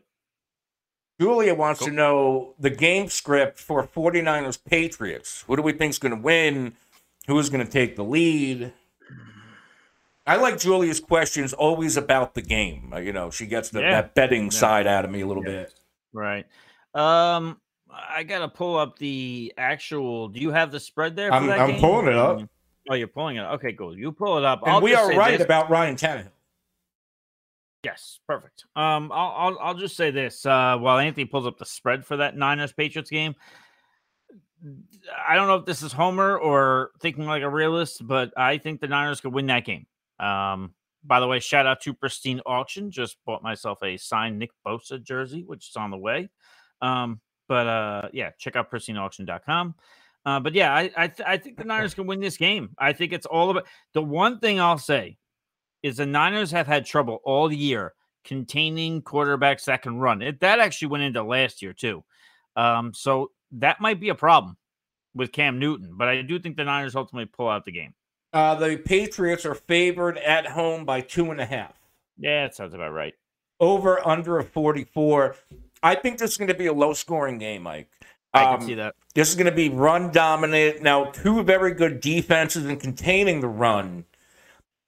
Julia 1.22 1.54
wants 1.54 1.86
to 1.86 1.92
know 1.92 2.56
the 2.60 2.72
game 2.72 3.08
script 3.08 3.60
for 3.60 3.84
49ers 3.86 4.58
Patriots. 4.64 5.44
Who 5.46 5.56
do 5.56 5.62
we 5.62 5.72
think 5.72 5.92
is 5.92 6.00
going 6.00 6.16
to 6.16 6.20
win? 6.22 6.74
Who 7.28 7.38
is 7.38 7.52
going 7.52 7.64
to 7.64 7.72
take 7.72 7.96
the 7.96 8.04
lead? 8.04 8.74
I 10.26 10.38
like 10.38 10.58
Julia's 10.60 11.00
questions 11.00 11.54
always 11.54 11.96
about 11.96 12.34
the 12.34 12.42
game. 12.42 12.92
Uh, 12.92 12.98
You 12.98 13.14
know, 13.14 13.30
she 13.30 13.46
gets 13.46 13.70
the, 13.70 13.82
Yeah. 13.82 13.92
that 14.02 14.16
betting 14.16 14.46
Yeah. 14.46 14.50
side 14.50 14.88
out 14.88 15.06
of 15.06 15.12
me 15.12 15.22
a 15.22 15.28
little 15.28 15.44
bit. 15.44 15.72
Right. 16.12 16.48
Um, 16.96 17.62
I 17.92 18.24
gotta 18.24 18.48
pull 18.48 18.76
up 18.78 18.98
the 18.98 19.54
actual. 19.60 20.28
Do 20.30 20.40
you 20.40 20.50
have 20.50 20.72
the 20.72 20.80
spread 20.80 21.16
there? 21.16 21.30
For 21.30 21.36
I'm- 21.36 21.50
I'm 21.52 21.76
pulling 21.80 22.08
it 22.08 22.16
up. 22.16 22.42
Oh, 22.90 22.96
you're 22.96 23.08
pulling 23.08 23.38
it. 23.38 23.42
Okay, 23.42 23.74
cool. 23.74 23.96
You 23.96 24.12
pull 24.12 24.40
it 24.40 24.44
up. 24.44 24.64
And 24.64 24.72
I'll 24.72 24.82
we 24.82 24.96
are 24.96 25.14
right 25.16 25.38
this. 25.38 25.46
about 25.46 25.70
Ryan 25.70 25.96
Tannehill. 25.96 26.32
Yes, 27.84 28.20
perfect. 28.28 28.66
Um, 28.76 29.12
I'll, 29.12 29.34
I'll 29.36 29.60
I'll 29.60 29.74
just 29.74 29.98
say 29.98 30.12
this. 30.12 30.46
Uh, 30.46 30.78
while 30.78 31.00
Anthony 31.00 31.26
pulls 31.26 31.48
up 31.48 31.58
the 31.58 31.66
spread 31.66 32.06
for 32.06 32.18
that 32.18 32.38
Niners 32.38 32.72
Patriots 32.72 33.10
game, 33.10 33.34
I 35.28 35.36
don't 35.36 35.48
know 35.48 35.56
if 35.56 35.66
this 35.66 35.82
is 35.82 35.92
Homer 35.92 36.38
or 36.38 36.92
thinking 37.00 37.26
like 37.26 37.42
a 37.42 37.50
realist, 37.50 38.06
but 38.06 38.32
I 38.38 38.60
think 38.60 38.82
the 38.82 38.88
Niners 38.88 39.22
could 39.22 39.34
win 39.34 39.48
that 39.48 39.66
game. 39.66 39.88
Um, 40.20 40.76
by 41.04 41.20
the 41.20 41.28
way, 41.28 41.40
shout 41.40 41.66
out 41.66 41.82
to 41.82 41.94
Pristine 41.96 42.42
Auction. 42.46 42.92
Just 42.92 43.18
bought 43.26 43.42
myself 43.42 43.82
a 43.82 43.98
signed 43.98 44.38
Nick 44.38 44.52
Bosa 44.66 45.02
jersey, 45.02 45.44
which 45.44 45.70
is 45.70 45.76
on 45.76 45.90
the 45.90 45.98
way. 45.98 46.30
Um, 46.82 47.20
but 47.48 47.66
uh, 47.66 48.10
yeah, 48.14 48.30
check 48.38 48.56
out 48.56 48.70
pristineauction.com. 48.72 49.76
Uh, 50.24 50.40
but 50.40 50.54
yeah, 50.54 50.72
I 50.72 50.92
I, 50.96 51.08
th- 51.08 51.28
I 51.28 51.38
think 51.38 51.58
the 51.58 51.66
Niners 51.66 51.94
can 51.96 52.06
win 52.06 52.20
this 52.20 52.38
game. 52.38 52.76
I 52.78 52.94
think 52.94 53.12
it's 53.12 53.26
all 53.26 53.50
about 53.50 53.66
the 53.94 54.04
one 54.04 54.40
thing 54.40 54.60
I'll 54.60 54.78
say 54.78 55.18
is 55.84 55.98
the 55.98 56.06
Niners 56.06 56.52
have 56.52 56.68
had 56.68 56.86
trouble 56.86 57.22
all 57.24 57.52
year 57.52 57.94
containing 58.24 59.02
quarterbacks 59.02 59.66
that 59.66 59.82
can 59.82 59.98
run. 59.98 60.22
It, 60.22 60.40
that 60.42 60.60
actually 60.60 60.90
went 60.90 61.04
into 61.04 61.24
last 61.24 61.62
year 61.62 61.74
too. 61.74 62.04
Um, 62.56 62.94
so 62.94 63.32
that 63.54 63.82
might 63.82 64.00
be 64.00 64.10
a 64.10 64.16
problem 64.16 64.58
with 65.14 65.32
Cam 65.32 65.60
Newton, 65.60 65.96
but 65.98 66.08
I 66.08 66.22
do 66.22 66.40
think 66.40 66.56
the 66.58 66.64
Niners 66.64 66.96
ultimately 66.96 67.26
pull 67.26 67.50
out 67.50 67.66
the 67.66 67.72
game. 67.72 67.94
Uh, 68.34 68.56
the 68.56 68.78
Patriots 68.78 69.46
are 69.46 69.56
favored 69.56 70.18
at 70.20 70.46
home 70.48 70.86
by 70.86 71.02
two 71.02 71.32
and 71.32 71.42
a 71.42 71.46
half. 71.46 71.74
Yeah, 72.18 72.44
that 72.44 72.56
sounds 72.56 72.74
about 72.74 72.94
right. 72.94 73.14
Over 73.60 74.06
under 74.08 74.40
a 74.40 74.44
44. 74.44 75.36
I 75.84 75.96
think 75.96 76.18
this 76.18 76.32
is 76.32 76.38
going 76.38 76.48
to 76.48 76.54
be 76.54 76.68
a 76.68 76.74
low 76.74 76.94
scoring 76.94 77.40
game, 77.40 77.64
Mike. 77.64 77.90
I 78.34 78.46
Um, 78.46 78.60
can 78.60 78.68
see 78.68 78.76
that. 78.76 78.96
This 79.16 79.30
is 79.30 79.36
going 79.36 79.48
to 79.48 79.52
be 79.52 79.70
run 79.70 80.12
dominant. 80.12 80.82
Now, 80.82 81.06
two 81.06 81.44
very 81.44 81.74
good 81.74 82.00
defenses 82.00 82.66
in 82.66 82.78
containing 82.78 83.42
the 83.42 83.50
run. 83.50 84.06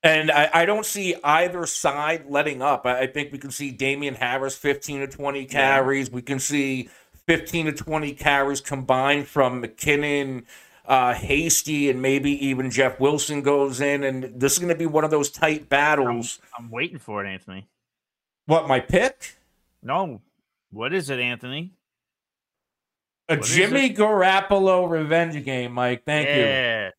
And 0.04 0.30
I, 0.30 0.50
I 0.54 0.66
don't 0.66 0.86
see 0.86 1.16
either 1.24 1.66
side 1.66 2.26
letting 2.28 2.62
up. 2.62 2.86
I, 2.86 3.02
I 3.02 3.08
think 3.08 3.32
we 3.32 3.38
can 3.38 3.52
see 3.52 3.72
Damien 3.72 4.16
Harris 4.16 4.58
15 4.58 5.00
to 5.00 5.08
20 5.08 5.46
carries. 5.46 6.12
We 6.12 6.22
can 6.22 6.40
see 6.40 6.90
15 7.26 7.68
to 7.68 7.72
20 7.72 8.14
carries 8.14 8.60
combined 8.60 9.28
from 9.28 9.64
McKinnon, 9.64 10.44
uh, 10.86 11.14
Hasty, 11.14 11.90
and 11.90 12.02
maybe 12.02 12.32
even 12.46 12.70
Jeff 12.70 13.00
Wilson 13.00 13.42
goes 13.42 13.80
in. 13.80 14.04
And 14.04 14.40
this 14.40 14.54
is 14.54 14.60
going 14.60 14.74
to 14.74 14.78
be 14.78 14.86
one 14.86 15.06
of 15.06 15.12
those 15.12 15.32
tight 15.32 15.70
battles. 15.70 16.40
I'm 16.58 16.70
waiting 16.70 17.00
for 17.00 17.24
it, 17.24 17.30
Anthony. 17.30 17.70
What, 18.46 18.68
my 18.68 18.82
pick? 18.82 19.36
No. 19.82 20.22
What 20.72 20.94
is 20.94 21.10
it, 21.10 21.20
Anthony? 21.20 21.72
A 23.30 23.38
What 23.38 23.46
Jimmy 23.46 23.94
Garoppolo 23.94 24.90
revenge 24.90 25.42
game, 25.46 25.72
Mike. 25.72 26.04
Thank 26.04 26.28
you. 26.28 26.92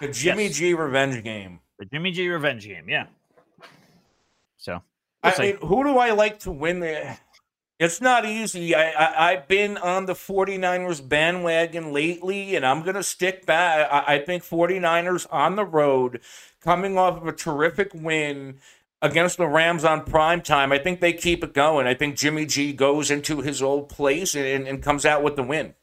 The 0.00 0.08
Jimmy 0.08 0.48
G 0.48 0.74
revenge 0.74 1.22
game. 1.22 1.60
The 1.78 1.84
Jimmy 1.86 2.10
G 2.10 2.28
revenge 2.28 2.66
game. 2.66 2.88
Yeah. 2.88 3.06
So 4.56 4.82
I 5.22 5.38
mean, 5.38 5.56
who 5.62 5.84
do 5.84 5.98
I 5.98 6.12
like 6.12 6.40
to 6.40 6.50
win 6.50 6.80
there? 6.80 7.18
It's 7.78 8.00
not 8.00 8.26
easy. 8.26 8.74
I, 8.74 8.90
I, 8.90 9.30
I've 9.30 9.48
been 9.48 9.78
on 9.78 10.04
the 10.04 10.12
49ers 10.12 11.06
bandwagon 11.06 11.94
lately, 11.94 12.54
and 12.54 12.64
I'm 12.64 12.82
going 12.82 12.94
to 12.94 13.02
stick 13.02 13.46
back. 13.46 13.88
I, 13.90 14.16
I 14.16 14.18
think 14.18 14.44
49ers 14.44 15.26
on 15.30 15.56
the 15.56 15.64
road, 15.64 16.20
coming 16.60 16.98
off 16.98 17.16
of 17.16 17.26
a 17.26 17.32
terrific 17.32 17.92
win 17.94 18.58
against 19.00 19.38
the 19.38 19.46
Rams 19.46 19.82
on 19.82 20.04
prime 20.04 20.42
time. 20.42 20.72
I 20.72 20.78
think 20.78 21.00
they 21.00 21.14
keep 21.14 21.42
it 21.42 21.54
going. 21.54 21.86
I 21.86 21.94
think 21.94 22.16
Jimmy 22.16 22.44
G 22.44 22.74
goes 22.74 23.10
into 23.10 23.40
his 23.40 23.62
old 23.62 23.88
place 23.88 24.34
and, 24.34 24.68
and 24.68 24.82
comes 24.82 25.06
out 25.06 25.22
with 25.22 25.36
the 25.36 25.42
win. 25.42 25.74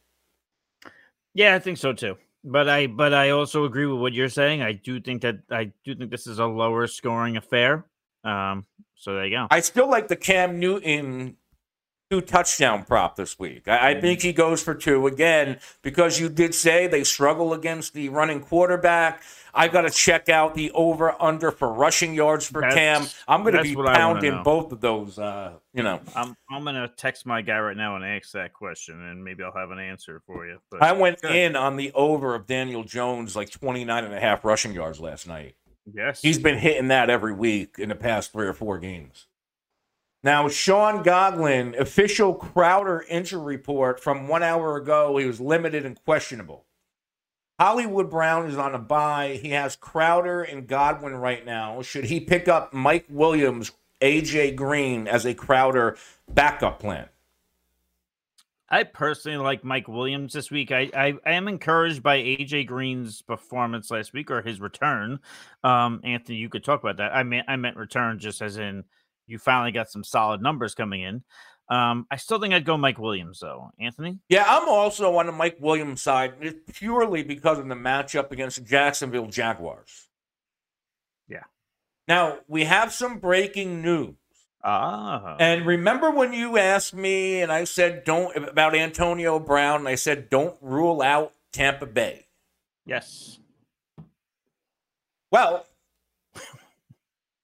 Yeah, 1.34 1.56
I 1.56 1.60
think 1.60 1.80
so 1.80 1.94
too. 1.94 2.18
But 2.50 2.70
I 2.70 2.88
but 2.88 3.14
I 3.14 3.32
also 3.32 3.66
agree 3.66 3.86
with 3.86 4.00
what 4.00 4.14
you're 4.14 4.30
saying. 4.30 4.62
I 4.62 4.72
do 4.72 5.02
think 5.02 5.22
that 5.24 5.40
I 5.52 5.74
do 5.84 5.96
think 5.96 6.12
this 6.12 6.28
is 6.28 6.40
a 6.40 6.46
lower 6.46 6.88
scoring 6.88 7.36
affair. 7.36 7.86
Um, 8.24 8.66
so 8.96 9.14
there 9.14 9.26
you 9.26 9.32
go. 9.32 9.48
I 9.52 9.60
still 9.60 9.90
like 9.90 10.08
the 10.08 10.16
Cam 10.16 10.58
Newton 10.58 11.36
two 12.10 12.22
touchdown 12.22 12.86
prop 12.86 13.16
this 13.16 13.38
week. 13.38 13.68
I, 13.68 13.92
I 13.92 14.02
think 14.02 14.22
he 14.22 14.32
goes 14.32 14.62
for 14.64 14.74
two 14.74 15.08
again 15.08 15.60
because 15.82 16.20
you 16.20 16.30
did 16.30 16.56
say 16.56 16.88
they 16.88 17.04
struggle 17.04 17.54
against 17.54 17.94
the 17.94 18.10
running 18.10 18.40
quarterback. 18.40 19.24
I 19.54 19.68
got 19.68 19.82
to 19.82 19.90
check 19.90 20.30
out 20.30 20.54
the 20.54 20.72
over 20.72 21.20
under 21.22 21.52
for 21.52 21.74
rushing 21.74 22.14
yards 22.14 22.48
for 22.48 22.62
That's- 22.62 22.76
Cam. 22.76 23.24
I'm 23.28 23.42
going 23.44 23.56
to 23.56 23.64
be 23.64 23.76
what 23.76 23.88
I 23.88 24.06
wanna 24.06 24.22
pounding 24.22 24.44
both 24.44 24.72
of 24.72 24.80
those. 24.82 25.18
Uh, 25.20 25.54
you 25.74 25.84
know, 25.84 26.00
I'm 26.16 26.36
I'm 26.50 26.64
gonna 26.64 26.88
text 26.88 27.26
my 27.26 27.42
guy 27.42 27.60
right 27.60 27.76
now 27.76 27.96
and 27.96 28.06
ask 28.06 28.32
that 28.32 28.54
question, 28.54 29.02
and 29.02 29.24
maybe 29.24 29.44
I'll 29.44 29.52
have 29.54 29.72
an 29.72 29.80
answer 29.80 30.22
for 30.26 30.46
you. 30.46 30.60
But 30.72 30.84
I 30.84 30.92
went 30.94 31.22
Good. 31.22 31.36
in 31.36 31.56
on 31.56 31.76
the 31.76 31.92
over 31.94 32.36
of 32.36 32.46
Daniel 32.48 32.84
Jones 32.84 33.36
like 33.36 33.50
29 33.50 34.04
and 34.06 34.14
a 34.14 34.20
half 34.20 34.46
rushing 34.46 34.74
yards 34.74 35.00
last 35.00 35.28
night. 35.28 35.56
Yes, 35.92 36.22
He's 36.22 36.38
been 36.40 36.58
hitting 36.58 36.90
that 36.90 37.10
every 37.10 37.34
week 37.34 37.76
in 37.80 37.90
the 37.90 37.96
past 37.96 38.32
three 38.34 38.46
or 38.46 38.54
four 38.54 38.78
games. 38.78 39.26
Now, 40.24 40.50
Sean 40.50 41.04
Goglin, 41.04 41.78
official 41.80 42.34
Crowder 42.34 43.06
injury 43.08 43.58
report 43.58 44.00
from 44.00 44.28
one 44.28 44.44
hour 44.44 44.76
ago, 44.76 45.18
he 45.18 45.26
was 45.26 45.40
limited 45.40 45.86
and 45.86 46.04
questionable. 46.04 46.66
Hollywood 47.60 48.10
Brown 48.10 48.48
is 48.48 48.58
on 48.58 48.76
a 48.76 48.80
bye. 48.80 49.40
He 49.42 49.50
has 49.50 49.76
Crowder 49.76 50.44
and 50.44 50.68
Godwin 50.68 51.16
right 51.16 51.46
now. 51.46 51.82
Should 51.82 52.06
he 52.06 52.20
pick 52.20 52.48
up 52.48 52.74
Mike 52.74 53.06
Williams, 53.10 53.72
AJ 54.02 54.56
Green 54.56 55.08
as 55.08 55.26
a 55.26 55.34
Crowder 55.34 55.98
backup 56.28 56.80
plan? 56.80 57.10
I 58.70 58.84
personally 58.84 59.38
like 59.38 59.64
Mike 59.64 59.88
Williams 59.88 60.34
this 60.34 60.52
week. 60.52 60.72
I, 60.72 60.90
I, 60.94 61.14
I 61.26 61.32
am 61.34 61.48
encouraged 61.48 62.04
by 62.04 62.18
AJ 62.18 62.68
Green's 62.68 63.22
performance 63.22 63.90
last 63.90 64.14
week 64.14 64.30
or 64.30 64.42
his 64.42 64.60
return. 64.60 65.20
Um, 65.64 66.02
Anthony, 66.04 66.38
you 66.38 66.50
could 66.50 66.66
talk 66.66 66.82
about 66.82 66.98
that. 66.98 67.16
I 67.16 67.24
meant 67.24 67.46
I 67.48 67.56
meant 67.56 67.78
return 67.78 68.20
just 68.20 68.42
as 68.42 68.58
in 68.58 68.84
you 69.28 69.38
finally 69.38 69.72
got 69.72 69.90
some 69.90 70.04
solid 70.04 70.42
numbers 70.42 70.74
coming 70.74 71.02
in. 71.02 71.24
Um, 71.70 72.08
I 72.10 72.16
still 72.16 72.40
think 72.40 72.54
I'd 72.54 72.64
go 72.66 72.78
Mike 72.78 72.98
Williams 72.98 73.40
though. 73.42 73.72
Anthony, 73.80 74.20
Yeah, 74.30 74.46
I'm 74.48 74.70
also 74.70 75.18
on 75.18 75.26
the 75.26 75.34
Mike 75.34 75.58
Williams 75.60 76.02
side 76.02 76.36
it's 76.40 76.80
purely 76.80 77.24
because 77.24 77.60
of 77.60 77.68
the 77.68 77.76
matchup 77.76 78.32
against 78.32 78.58
the 78.58 78.64
Jacksonville 78.64 79.28
Jaguars. 79.28 80.08
Yeah. 81.28 81.44
Now, 82.08 82.38
we 82.48 82.64
have 82.64 82.94
some 82.94 83.20
breaking 83.20 83.82
news. 83.82 84.16
ah, 84.64 85.36
And 85.42 85.66
remember 85.66 86.10
when 86.10 86.32
you 86.32 86.58
asked 86.58 86.94
me 86.94 87.42
and 87.42 87.52
I 87.52 87.66
said 87.66 88.06
don't 88.06 88.34
about 88.48 88.74
Antonio 88.74 89.38
Brown 89.38 89.80
and 89.82 89.90
I 89.90 89.96
said 89.96 90.30
don't 90.30 90.56
rule 90.62 91.02
out 91.02 91.34
Tampa 91.52 91.86
Bay. 91.86 92.28
yes, 92.86 93.40
Well, 95.32 95.66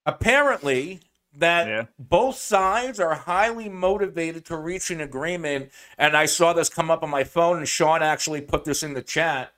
apparently 0.06 1.02
that 1.38 1.68
Yeah. 1.68 1.86
both 1.98 2.36
sides 2.38 3.00
are 3.00 3.16
highly 3.16 3.68
motivated 3.70 4.46
to 4.46 4.58
reach 4.58 4.92
an 4.92 5.02
agreement 5.02 5.72
and 5.98 6.16
I 6.16 6.26
saw 6.26 6.54
this 6.54 6.70
come 6.70 6.92
up 6.92 7.02
on 7.04 7.10
my 7.10 7.24
phone 7.24 7.58
and 7.58 7.68
Sean 7.68 8.04
actually 8.04 8.42
put 8.42 8.66
this 8.66 8.84
in 8.84 8.94
the 8.94 9.02
chat. 9.02 9.52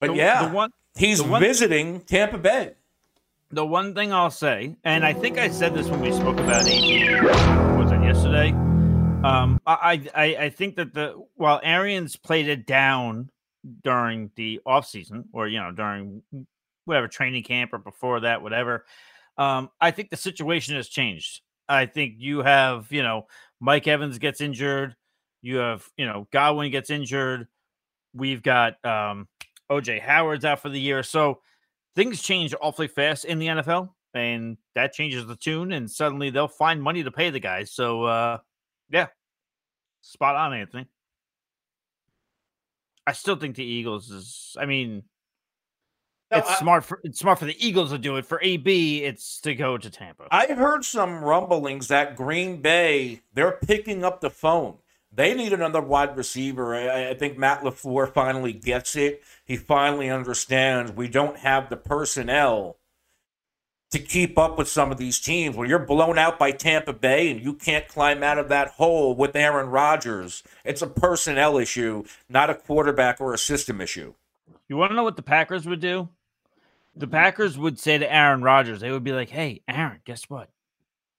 But 0.00 0.08
The- 0.08 0.14
yeah, 0.16 0.46
the 0.46 0.54
one- 0.54 0.72
he's 0.94 1.22
one- 1.22 1.40
visiting 1.40 2.00
Tampa 2.00 2.38
Bay. 2.38 2.74
The 3.50 3.64
one 3.66 3.94
thing 3.94 4.12
I'll 4.12 4.30
say, 4.30 4.76
and 4.82 5.04
I 5.04 5.12
think 5.12 5.38
I 5.38 5.48
said 5.48 5.74
this 5.74 5.86
when 5.88 6.00
we 6.00 6.10
spoke 6.12 6.38
about 6.38 6.62
AJ, 6.66 7.20
was 7.78 7.92
it 7.92 8.02
yesterday? 8.02 8.50
Um, 9.24 9.60
I, 9.66 10.02
I 10.14 10.24
I 10.46 10.48
think 10.50 10.76
that 10.76 10.94
the 10.94 11.22
while 11.36 11.60
Arians 11.62 12.16
played 12.16 12.48
it 12.48 12.66
down 12.66 13.30
during 13.84 14.30
the 14.36 14.60
offseason 14.66 15.26
or 15.32 15.46
you 15.48 15.60
know 15.60 15.70
during 15.70 16.22
whatever 16.86 17.06
training 17.08 17.44
camp 17.44 17.72
or 17.72 17.78
before 17.78 18.20
that, 18.20 18.42
whatever. 18.42 18.84
Um, 19.38 19.70
I 19.80 19.90
think 19.90 20.10
the 20.10 20.16
situation 20.16 20.76
has 20.76 20.88
changed. 20.88 21.40
I 21.68 21.86
think 21.86 22.14
you 22.18 22.40
have, 22.42 22.90
you 22.90 23.02
know, 23.02 23.26
Mike 23.60 23.86
Evans 23.88 24.18
gets 24.18 24.40
injured, 24.40 24.94
you 25.40 25.56
have, 25.56 25.88
you 25.96 26.06
know, 26.06 26.28
Godwin 26.32 26.70
gets 26.70 26.90
injured, 26.90 27.48
we've 28.14 28.42
got 28.42 28.74
um 28.84 29.28
OJ 29.70 30.00
Howard's 30.00 30.44
out 30.44 30.60
for 30.60 30.68
the 30.68 30.80
year. 30.80 31.02
So 31.02 31.40
things 31.96 32.20
change 32.22 32.54
awfully 32.60 32.88
fast 32.88 33.24
in 33.24 33.38
the 33.38 33.46
NFL. 33.46 33.90
and 34.14 34.58
that 34.74 34.92
changes 34.92 35.26
the 35.26 35.36
tune, 35.36 35.72
and 35.72 35.90
suddenly 35.90 36.30
they'll 36.30 36.48
find 36.48 36.82
money 36.82 37.02
to 37.02 37.10
pay 37.10 37.30
the 37.30 37.40
guys. 37.40 37.72
So, 37.72 38.04
uh, 38.04 38.38
yeah, 38.90 39.06
spot 40.02 40.36
on, 40.36 40.52
Anthony. 40.52 40.86
I 43.06 43.12
still 43.12 43.36
think 43.36 43.56
the 43.56 43.64
Eagles 43.64 44.10
is. 44.10 44.56
I 44.58 44.66
mean, 44.66 45.04
No, 46.32 46.38
it's 46.38 46.50
I- 46.50 46.54
smart 46.56 46.84
for 46.84 47.00
it's 47.04 47.18
smart 47.18 47.38
for 47.38 47.44
the 47.44 47.66
Eagles 47.66 47.90
to 47.90 47.98
do 47.98 48.16
it. 48.16 48.26
For 48.26 48.40
AB, 48.42 49.04
it's 49.04 49.40
to 49.42 49.54
go 49.54 49.78
to 49.78 49.90
Tampa. 49.90 50.26
I 50.30 50.46
heard 50.46 50.84
some 50.84 51.22
rumblings 51.22 51.88
that 51.88 52.16
Green 52.16 52.60
Bay 52.60 53.20
they're 53.34 53.52
picking 53.52 54.04
up 54.04 54.20
the 54.20 54.30
phone. 54.30 54.78
They 55.14 55.34
need 55.34 55.52
another 55.52 55.82
wide 55.82 56.16
receiver. 56.16 56.74
I, 56.74 57.10
I 57.10 57.14
think 57.14 57.36
Matt 57.36 57.62
Lafleur 57.62 58.10
finally 58.14 58.54
gets 58.54 58.96
it. 58.96 59.22
He 59.44 59.56
finally 59.56 60.08
understands 60.08 60.90
we 60.90 61.08
don't 61.08 61.38
have 61.38 61.68
the 61.68 61.76
personnel 61.76 62.78
to 63.90 63.98
keep 63.98 64.38
up 64.38 64.56
with 64.56 64.68
some 64.68 64.90
of 64.90 64.96
these 64.96 65.20
teams. 65.20 65.54
When 65.54 65.68
you're 65.68 65.78
blown 65.78 66.16
out 66.16 66.38
by 66.38 66.50
Tampa 66.50 66.94
Bay 66.94 67.30
and 67.30 67.42
you 67.44 67.52
can't 67.52 67.86
climb 67.86 68.22
out 68.22 68.38
of 68.38 68.48
that 68.48 68.68
hole 68.68 69.14
with 69.14 69.36
Aaron 69.36 69.68
Rodgers, 69.68 70.42
it's 70.64 70.80
a 70.80 70.86
personnel 70.86 71.58
issue, 71.58 72.04
not 72.26 72.48
a 72.48 72.54
quarterback 72.54 73.20
or 73.20 73.34
a 73.34 73.38
system 73.38 73.82
issue. 73.82 74.14
You 74.66 74.78
want 74.78 74.92
to 74.92 74.96
know 74.96 75.02
what 75.04 75.16
the 75.16 75.22
Packers 75.22 75.66
would 75.66 75.80
do? 75.80 76.08
The 76.94 77.06
Packers 77.06 77.56
would 77.56 77.78
say 77.78 77.98
to 77.98 78.12
Aaron 78.12 78.42
Rodgers, 78.42 78.80
they 78.80 78.90
would 78.90 79.04
be 79.04 79.12
like, 79.12 79.30
"Hey, 79.30 79.62
Aaron, 79.68 80.00
guess 80.04 80.24
what? 80.28 80.50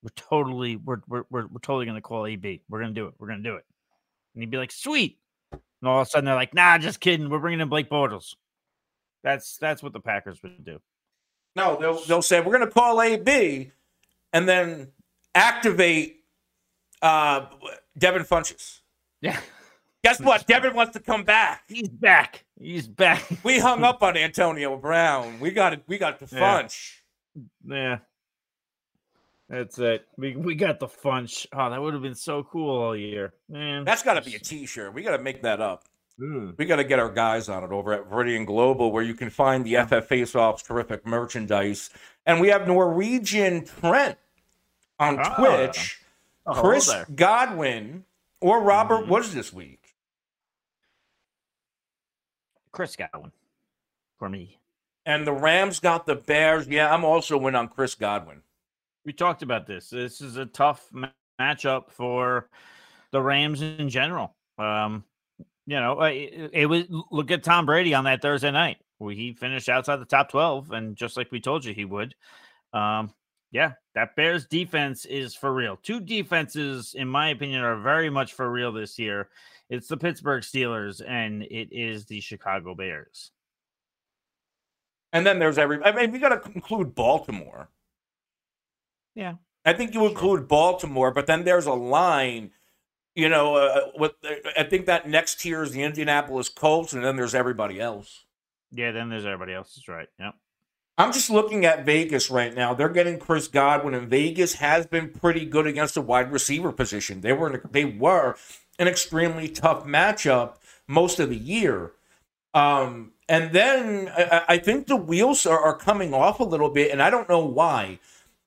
We're 0.02 0.10
totally 0.14 0.76
we're 0.76 1.00
we're 1.08 1.24
we're, 1.30 1.46
we're 1.46 1.60
totally 1.60 1.86
going 1.86 1.96
to 1.96 2.02
call 2.02 2.26
AB. 2.26 2.62
We're 2.68 2.80
going 2.80 2.94
to 2.94 3.00
do 3.00 3.06
it. 3.06 3.14
We're 3.18 3.28
going 3.28 3.42
to 3.42 3.48
do 3.48 3.56
it." 3.56 3.64
And 4.34 4.42
he'd 4.42 4.50
be 4.50 4.58
like, 4.58 4.72
"Sweet." 4.72 5.18
And 5.52 5.88
all 5.88 6.00
of 6.00 6.06
a 6.06 6.10
sudden 6.10 6.26
they're 6.26 6.34
like, 6.34 6.54
"Nah, 6.54 6.78
just 6.78 7.00
kidding. 7.00 7.28
We're 7.28 7.40
bringing 7.40 7.60
in 7.60 7.68
Blake 7.68 7.90
Bortles." 7.90 8.34
That's 9.24 9.56
that's 9.56 9.82
what 9.82 9.92
the 9.92 10.00
Packers 10.00 10.42
would 10.42 10.64
do. 10.64 10.80
No, 11.56 11.76
they'll, 11.80 12.00
they'll 12.04 12.22
say, 12.22 12.40
we're 12.40 12.56
going 12.56 12.66
to 12.66 12.72
call 12.72 13.00
AB 13.00 13.70
and 14.32 14.48
then 14.48 14.88
activate 15.34 16.24
uh, 17.00 17.46
Devin 17.96 18.24
Funchess. 18.24 18.80
Yeah. 19.20 19.38
Guess 20.02 20.20
what? 20.20 20.46
Devin 20.46 20.74
wants 20.74 20.94
to 20.94 21.00
come 21.00 21.24
back. 21.24 21.62
He's 21.68 21.88
back. 21.88 22.43
He's 22.60 22.86
back. 22.86 23.24
We 23.42 23.58
hung 23.58 23.82
up 23.84 24.02
on 24.02 24.16
Antonio 24.16 24.76
Brown. 24.76 25.40
We 25.40 25.50
got 25.50 25.72
it. 25.72 25.82
We 25.86 25.98
got 25.98 26.18
the 26.20 26.28
Yeah. 26.34 26.62
funch. 26.62 26.92
Yeah. 27.66 27.98
That's 29.48 29.78
it. 29.78 30.06
We 30.16 30.36
we 30.36 30.54
got 30.54 30.80
the 30.80 30.86
funch. 30.86 31.46
Oh, 31.52 31.68
that 31.70 31.80
would 31.80 31.92
have 31.92 32.02
been 32.02 32.14
so 32.14 32.42
cool 32.44 32.80
all 32.82 32.96
year. 32.96 33.34
Man. 33.48 33.84
That's 33.84 34.02
got 34.02 34.14
to 34.14 34.22
be 34.22 34.34
a 34.36 34.38
T-shirt. 34.38 34.94
We 34.94 35.02
got 35.02 35.16
to 35.16 35.22
make 35.22 35.42
that 35.42 35.60
up. 35.60 35.84
Mm. 36.18 36.56
We 36.56 36.64
got 36.64 36.76
to 36.76 36.84
get 36.84 36.98
our 37.00 37.10
guys 37.10 37.48
on 37.48 37.64
it 37.64 37.70
over 37.72 37.92
at 37.92 38.08
Veridian 38.08 38.46
Global, 38.46 38.90
where 38.92 39.02
you 39.02 39.14
can 39.14 39.30
find 39.30 39.64
the 39.64 39.74
FF 39.84 40.06
Face 40.08 40.34
Off's 40.34 40.62
terrific 40.62 41.04
merchandise. 41.04 41.90
And 42.24 42.40
we 42.40 42.48
have 42.48 42.66
Norwegian 42.68 43.64
Trent 43.66 44.16
on 44.98 45.18
Ah. 45.18 45.34
Twitch. 45.36 46.00
Oh, 46.46 46.54
Chris. 46.60 46.90
Godwin 47.14 48.04
or 48.40 48.62
Robert 48.62 49.08
Woods 49.08 49.34
this 49.34 49.52
week. 49.52 49.80
Chris 52.74 52.96
Godwin 52.96 53.32
for 54.18 54.28
me. 54.28 54.58
And 55.06 55.26
the 55.26 55.32
Rams 55.32 55.80
got 55.80 56.06
the 56.06 56.16
Bears. 56.16 56.66
Yeah, 56.66 56.92
I'm 56.92 57.04
also 57.04 57.46
in 57.46 57.54
on 57.54 57.68
Chris 57.68 57.94
Godwin. 57.94 58.42
We 59.04 59.12
talked 59.12 59.42
about 59.42 59.66
this. 59.66 59.90
This 59.90 60.20
is 60.20 60.36
a 60.36 60.46
tough 60.46 60.88
ma- 60.92 61.08
matchup 61.40 61.90
for 61.90 62.48
the 63.12 63.22
Rams 63.22 63.62
in 63.62 63.88
general. 63.88 64.34
Um, 64.58 65.04
you 65.66 65.78
know, 65.78 66.00
it, 66.02 66.50
it 66.52 66.66
was 66.66 66.84
look 67.10 67.30
at 67.30 67.42
Tom 67.42 67.66
Brady 67.66 67.94
on 67.94 68.04
that 68.04 68.22
Thursday 68.22 68.50
night 68.50 68.78
where 68.98 69.14
he 69.14 69.32
finished 69.32 69.68
outside 69.68 69.96
the 69.96 70.04
top 70.04 70.30
12 70.30 70.72
and 70.72 70.96
just 70.96 71.16
like 71.16 71.30
we 71.30 71.40
told 71.40 71.64
you 71.64 71.74
he 71.74 71.84
would. 71.84 72.14
Um, 72.72 73.12
yeah, 73.54 73.74
that 73.94 74.16
Bears 74.16 74.46
defense 74.46 75.04
is 75.04 75.32
for 75.36 75.54
real. 75.54 75.78
Two 75.80 76.00
defenses 76.00 76.96
in 76.98 77.06
my 77.06 77.28
opinion 77.28 77.62
are 77.62 77.80
very 77.80 78.10
much 78.10 78.32
for 78.32 78.50
real 78.50 78.72
this 78.72 78.98
year. 78.98 79.28
It's 79.70 79.86
the 79.86 79.96
Pittsburgh 79.96 80.42
Steelers 80.42 81.00
and 81.06 81.44
it 81.44 81.68
is 81.70 82.04
the 82.04 82.20
Chicago 82.20 82.74
Bears. 82.74 83.30
And 85.12 85.24
then 85.24 85.38
there's 85.38 85.56
every. 85.56 85.80
I 85.84 85.92
mean, 85.92 86.10
we 86.10 86.18
got 86.18 86.30
to 86.30 86.50
include 86.52 86.96
Baltimore. 86.96 87.68
Yeah. 89.14 89.34
I 89.64 89.72
think 89.72 89.94
you 89.94 90.04
include 90.06 90.48
Baltimore, 90.48 91.12
but 91.12 91.28
then 91.28 91.44
there's 91.44 91.66
a 91.66 91.72
line. 91.72 92.50
You 93.14 93.28
know, 93.28 93.54
uh, 93.54 93.90
with 93.96 94.14
I 94.58 94.64
think 94.64 94.86
that 94.86 95.08
next 95.08 95.40
tier 95.40 95.62
is 95.62 95.70
the 95.70 95.84
Indianapolis 95.84 96.48
Colts, 96.48 96.92
and 96.92 97.04
then 97.04 97.14
there's 97.14 97.36
everybody 97.36 97.80
else. 97.80 98.24
Yeah, 98.72 98.90
then 98.90 99.08
there's 99.10 99.24
everybody 99.24 99.52
else. 99.54 99.76
That's 99.76 99.86
right. 99.86 100.08
Yep. 100.18 100.34
I'm 100.96 101.12
just 101.12 101.28
looking 101.28 101.64
at 101.64 101.84
Vegas 101.84 102.30
right 102.30 102.54
now. 102.54 102.72
They're 102.72 102.88
getting 102.88 103.18
Chris 103.18 103.48
Godwin, 103.48 103.94
and 103.94 104.08
Vegas 104.08 104.54
has 104.54 104.86
been 104.86 105.10
pretty 105.10 105.44
good 105.44 105.66
against 105.66 105.94
the 105.94 106.00
wide 106.00 106.30
receiver 106.30 106.70
position. 106.70 107.20
They 107.20 107.32
were 107.32 107.64
they 107.70 107.84
were 107.84 108.36
an 108.78 108.86
extremely 108.86 109.48
tough 109.48 109.84
matchup 109.84 110.54
most 110.86 111.18
of 111.18 111.30
the 111.30 111.36
year. 111.36 111.92
Um, 112.52 113.10
and 113.28 113.52
then 113.52 114.12
I, 114.16 114.44
I 114.48 114.58
think 114.58 114.86
the 114.86 114.96
wheels 114.96 115.46
are, 115.46 115.58
are 115.58 115.76
coming 115.76 116.14
off 116.14 116.38
a 116.38 116.44
little 116.44 116.70
bit, 116.70 116.92
and 116.92 117.02
I 117.02 117.10
don't 117.10 117.28
know 117.28 117.44
why. 117.44 117.98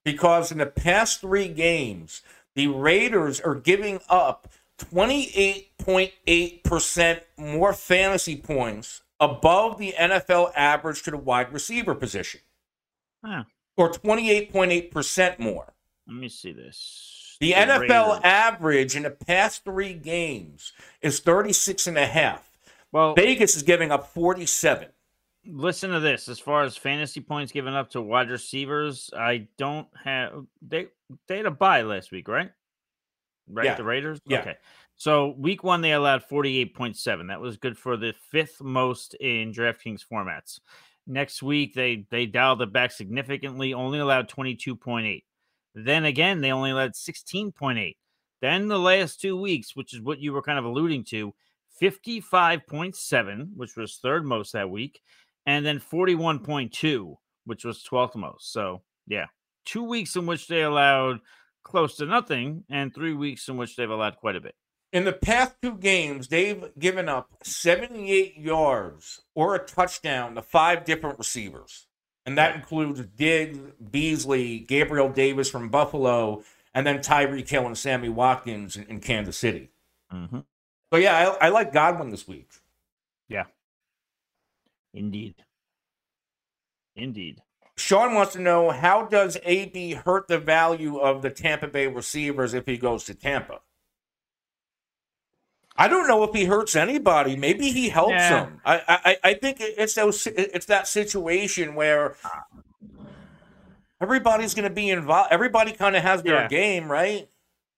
Because 0.05 0.53
in 0.53 0.59
the 0.59 0.65
past 0.65 1.19
three 1.19 1.49
games, 1.49 2.21
the 2.55 2.67
Raiders 2.67 3.41
are 3.41 3.55
giving 3.55 3.99
up 4.09 4.47
28.8% 4.79 7.21
more 7.35 7.73
fantasy 7.73 8.37
points 8.37 9.01
above 9.19 9.77
the 9.77 9.93
NFL 9.97 10.51
average 10.55 11.03
to 11.03 11.11
the 11.11 11.17
wide 11.17 11.51
receiver 11.53 11.95
position, 11.95 12.41
Huh. 13.23 13.43
or 13.75 13.89
28.8% 13.91 15.39
more. 15.39 15.73
Let 16.07 16.15
me 16.17 16.29
see 16.29 16.51
this. 16.51 17.37
The 17.39 17.53
NFL 17.53 17.79
Raiders. 18.11 18.21
average 18.23 18.95
in 18.95 19.03
the 19.03 19.11
past 19.11 19.63
three 19.63 19.93
games 19.93 20.73
is 21.01 21.19
36 21.19 21.85
and 21.87 21.97
a 21.97 22.05
half. 22.05 22.49
Well, 22.91 23.13
Vegas 23.15 23.55
is 23.55 23.63
giving 23.63 23.91
up 23.91 24.07
47. 24.13 24.89
listen 25.45 25.91
to 25.91 25.99
this. 25.99 26.27
As 26.27 26.39
far 26.39 26.63
as 26.63 26.75
fantasy 26.75 27.21
points 27.21 27.51
given 27.51 27.73
up 27.73 27.89
to 27.91 28.01
wide 28.01 28.29
receivers, 28.29 29.09
I 29.15 29.47
don't 29.57 29.87
have 30.03 30.45
they 30.61 30.87
they 31.27 31.37
had 31.37 31.45
a 31.45 31.51
bye 31.51 31.83
last 31.83 32.11
week, 32.11 32.27
right? 32.27 32.51
Right, 33.49 33.65
Yeah. 33.65 33.75
the 33.75 33.83
Raiders. 33.85 34.19
Yeah. 34.25 34.39
Okay, 34.41 34.57
so 34.97 35.35
week 35.37 35.63
one 35.63 35.81
they 35.81 35.93
allowed 35.93 36.23
forty 36.23 36.57
eight 36.59 36.75
point 36.75 36.97
seven. 36.97 37.27
That 37.27 37.41
was 37.41 37.57
good 37.57 37.77
for 37.77 37.97
the 37.97 38.13
fifth 38.31 38.61
most 38.61 39.13
in 39.15 39.53
DraftKings 39.53 40.01
formats. 40.11 40.59
Next 41.05 41.41
week 41.41 41.73
they 41.73 42.05
they 42.09 42.25
dialed 42.25 42.61
it 42.61 42.73
back 42.73 42.91
significantly, 42.91 43.73
only 43.73 43.99
allowed 43.99 44.29
twenty 44.29 44.55
two 44.55 44.75
point 44.75 45.07
eight. 45.07 45.25
Then 45.75 46.05
again, 46.05 46.41
they 46.41 46.51
only 46.51 46.71
allowed 46.71 46.95
sixteen 46.95 47.51
point 47.51 47.79
eight. 47.79 47.97
Then 48.41 48.67
the 48.67 48.79
last 48.79 49.19
two 49.19 49.39
weeks, 49.39 49.75
which 49.75 49.93
is 49.93 50.01
what 50.01 50.19
you 50.19 50.31
were 50.31 50.43
kind 50.43 50.59
of 50.59 50.65
alluding 50.65 51.05
to, 51.05 51.33
55.7, 51.81 53.49
which 53.55 53.75
was 53.75 53.97
third 53.97 54.25
most 54.25 54.53
that 54.53 54.69
week, 54.69 55.01
and 55.45 55.65
then 55.65 55.79
41.2, 55.79 57.15
which 57.45 57.65
was 57.65 57.83
12th 57.83 58.15
most. 58.15 58.51
So, 58.51 58.81
yeah, 59.07 59.25
two 59.65 59.83
weeks 59.83 60.15
in 60.15 60.25
which 60.25 60.47
they 60.47 60.63
allowed 60.63 61.19
close 61.63 61.97
to 61.97 62.05
nothing, 62.05 62.63
and 62.69 62.93
three 62.93 63.13
weeks 63.13 63.47
in 63.49 63.57
which 63.57 63.75
they've 63.75 63.89
allowed 63.89 64.17
quite 64.17 64.35
a 64.35 64.41
bit. 64.41 64.55
In 64.93 65.03
the 65.03 65.13
past 65.13 65.55
two 65.61 65.75
games, 65.75 66.29
they've 66.29 66.71
given 66.79 67.09
up 67.09 67.29
78 67.43 68.37
yards 68.37 69.21
or 69.35 69.53
a 69.53 69.59
touchdown 69.59 70.35
to 70.35 70.41
five 70.41 70.85
different 70.85 71.19
receivers. 71.19 71.87
And 72.25 72.37
that 72.37 72.55
includes 72.55 73.01
Diggs, 73.01 73.59
Beasley, 73.91 74.59
Gabriel 74.59 75.09
Davis 75.09 75.49
from 75.49 75.69
Buffalo, 75.69 76.43
and 76.73 76.85
then 76.85 76.99
Tyreek 76.99 77.49
Hill 77.49 77.65
and 77.65 77.77
Sammy 77.77 78.09
Watkins 78.09 78.75
in, 78.75 78.83
in 78.83 78.99
Kansas 78.99 79.37
City. 79.37 79.69
Mm-hmm. 80.13 80.39
So, 80.91 80.99
yeah, 80.99 81.35
I, 81.41 81.47
I 81.47 81.49
like 81.49 81.73
Godwin 81.73 82.09
this 82.09 82.27
week. 82.27 82.49
Yeah. 83.27 83.45
Indeed. 84.93 85.35
Indeed. 86.95 87.41
Sean 87.77 88.15
wants 88.15 88.33
to 88.33 88.41
know 88.41 88.71
how 88.71 89.05
does 89.05 89.37
AB 89.43 89.93
hurt 89.93 90.27
the 90.27 90.39
value 90.39 90.97
of 90.97 91.21
the 91.21 91.29
Tampa 91.29 91.67
Bay 91.67 91.87
receivers 91.87 92.53
if 92.53 92.65
he 92.65 92.77
goes 92.77 93.03
to 93.05 93.13
Tampa? 93.13 93.59
I 95.77 95.87
don't 95.87 96.07
know 96.07 96.23
if 96.23 96.33
he 96.33 96.45
hurts 96.45 96.75
anybody. 96.75 97.35
Maybe 97.35 97.71
he 97.71 97.89
helps 97.89 98.11
Yeah. 98.11 98.45
them. 98.45 98.61
I, 98.65 98.81
I 99.05 99.17
I 99.29 99.33
think 99.35 99.57
it's 99.59 99.93
those 99.93 100.25
it's 100.27 100.65
that 100.67 100.87
situation 100.87 101.75
where 101.75 102.15
everybody's 104.01 104.53
going 104.53 104.67
to 104.67 104.73
be 104.73 104.89
involved. 104.89 105.31
Everybody 105.31 105.71
kind 105.71 105.95
of 105.95 106.01
has 106.03 106.23
their 106.23 106.41
Yeah. 106.43 106.47
game, 106.47 106.91
right? 106.91 107.29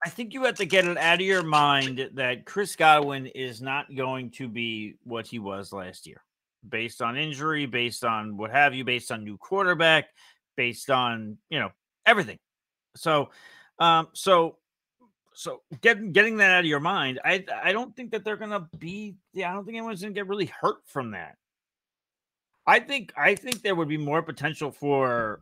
I 0.05 0.09
think 0.09 0.33
you 0.33 0.45
have 0.45 0.55
to 0.55 0.65
get 0.65 0.85
it 0.85 0.97
out 0.97 1.15
of 1.15 1.25
your 1.25 1.43
mind 1.43 2.11
that 2.13 2.45
Chris 2.45 2.75
Godwin 2.77 3.25
is 3.27 3.61
not 3.61 3.93
going 3.93 4.31
to 4.31 4.47
be 4.47 4.95
what 5.03 5.27
he 5.27 5.39
was 5.39 5.73
last 5.73 6.07
year, 6.07 6.23
based 6.67 7.01
on 7.01 7.17
injury, 7.17 7.65
based 7.65 8.05
on 8.05 8.37
what 8.37 8.49
have 8.51 8.73
you, 8.73 8.85
based 8.85 9.11
on 9.11 9.25
new 9.25 9.37
quarterback, 9.37 10.05
based 10.55 10.89
on 10.89 11.37
you 11.49 11.59
know 11.59 11.71
everything. 12.05 12.37
So, 12.95 13.31
um, 13.79 14.07
so, 14.13 14.58
so 15.39 15.61
getting 15.79 16.11
getting 16.11 16.35
that 16.37 16.51
out 16.51 16.59
of 16.59 16.65
your 16.65 16.81
mind, 16.81 17.21
I 17.23 17.45
I 17.63 17.71
don't 17.71 17.95
think 17.95 18.11
that 18.11 18.25
they're 18.25 18.35
gonna 18.35 18.67
be. 18.77 19.15
Yeah, 19.31 19.49
I 19.49 19.53
don't 19.53 19.63
think 19.63 19.77
anyone's 19.77 20.01
gonna 20.01 20.13
get 20.13 20.27
really 20.27 20.47
hurt 20.47 20.79
from 20.85 21.11
that. 21.11 21.37
I 22.67 22.81
think 22.81 23.13
I 23.15 23.35
think 23.35 23.61
there 23.61 23.73
would 23.73 23.87
be 23.87 23.95
more 23.95 24.21
potential 24.21 24.69
for 24.69 25.39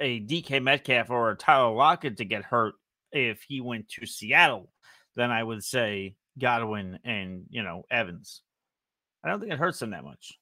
a 0.00 0.18
DK 0.18 0.60
Metcalf 0.60 1.10
or 1.10 1.30
a 1.30 1.36
Tyler 1.36 1.72
Lockett 1.76 2.16
to 2.16 2.24
get 2.24 2.42
hurt 2.42 2.74
if 3.12 3.40
he 3.42 3.60
went 3.60 3.88
to 3.90 4.04
Seattle, 4.04 4.68
then 5.14 5.30
I 5.30 5.44
would 5.44 5.62
say 5.62 6.16
Godwin 6.36 6.98
and 7.04 7.44
you 7.48 7.62
know 7.62 7.84
Evans. 7.88 8.42
I 9.22 9.28
don't 9.28 9.38
think 9.38 9.52
it 9.52 9.60
hurts 9.60 9.78
them 9.78 9.90
that 9.90 10.02
much. 10.02 10.40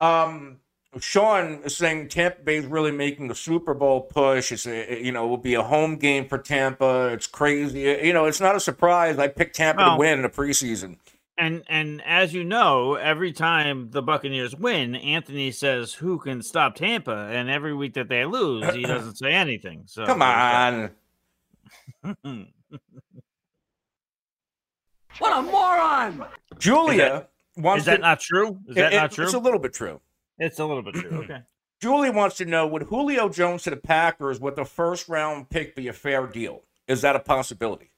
Um, 0.00 0.61
Sean 1.00 1.62
is 1.64 1.76
saying 1.76 2.08
Tampa 2.08 2.42
Bay 2.42 2.56
is 2.56 2.66
really 2.66 2.90
making 2.90 3.30
a 3.30 3.34
Super 3.34 3.72
Bowl 3.72 4.02
push. 4.02 4.52
It's 4.52 4.66
a, 4.66 5.02
you 5.02 5.10
know, 5.10 5.24
it 5.24 5.28
will 5.28 5.36
be 5.38 5.54
a 5.54 5.62
home 5.62 5.96
game 5.96 6.28
for 6.28 6.36
Tampa. 6.38 7.06
It's 7.12 7.26
crazy. 7.26 7.80
You 7.80 8.12
know, 8.12 8.26
it's 8.26 8.40
not 8.40 8.54
a 8.56 8.60
surprise. 8.60 9.18
I 9.18 9.28
picked 9.28 9.56
Tampa 9.56 9.80
Well- 9.82 9.94
to 9.96 9.98
win 9.98 10.12
in 10.18 10.22
the 10.22 10.28
preseason. 10.28 10.98
And 11.38 11.64
and 11.66 12.02
as 12.04 12.34
you 12.34 12.44
know, 12.44 12.94
every 12.94 13.32
time 13.32 13.90
the 13.90 14.02
Buccaneers 14.02 14.54
win, 14.54 14.94
Anthony 14.94 15.50
says 15.50 15.94
who 15.94 16.18
can 16.18 16.42
stop 16.42 16.74
Tampa, 16.74 17.26
and 17.32 17.48
every 17.48 17.72
week 17.74 17.94
that 17.94 18.08
they 18.08 18.26
lose, 18.26 18.72
he 18.74 18.82
doesn't 18.86 19.16
say 19.16 19.32
anything. 19.32 19.84
So 19.86 20.04
Come 20.04 20.20
on. 20.20 20.90
on. 22.04 22.48
What 25.18 25.38
a 25.38 25.42
moron! 25.42 26.24
Julia 26.58 27.28
wants 27.56 27.80
is 27.82 27.86
that 27.86 27.96
to- 27.96 28.02
not 28.02 28.20
true? 28.20 28.58
Is 28.68 28.76
It- 28.76 28.80
that 28.80 28.92
it- 28.92 28.96
not 28.96 29.12
true? 29.12 29.24
It's 29.24 29.34
a 29.34 29.38
little 29.38 29.58
bit 29.58 29.72
true. 29.72 30.00
It's 30.38 30.58
a 30.58 30.64
little 30.64 30.82
bit 30.82 30.94
true. 30.94 31.18
Okay. 31.24 31.40
Julie 31.80 32.10
wants 32.10 32.36
to 32.36 32.44
know 32.44 32.66
Would 32.68 32.84
Julio 32.84 33.28
Jones 33.28 33.64
to 33.64 33.70
the 33.70 33.76
Packers 33.76 34.38
with 34.40 34.56
a 34.58 34.64
first 34.64 35.08
round 35.08 35.50
pick 35.50 35.74
be 35.74 35.88
a 35.88 35.92
fair 35.92 36.26
deal? 36.26 36.62
Is 36.86 37.02
that 37.02 37.16
a 37.16 37.20
possibility? 37.20 37.90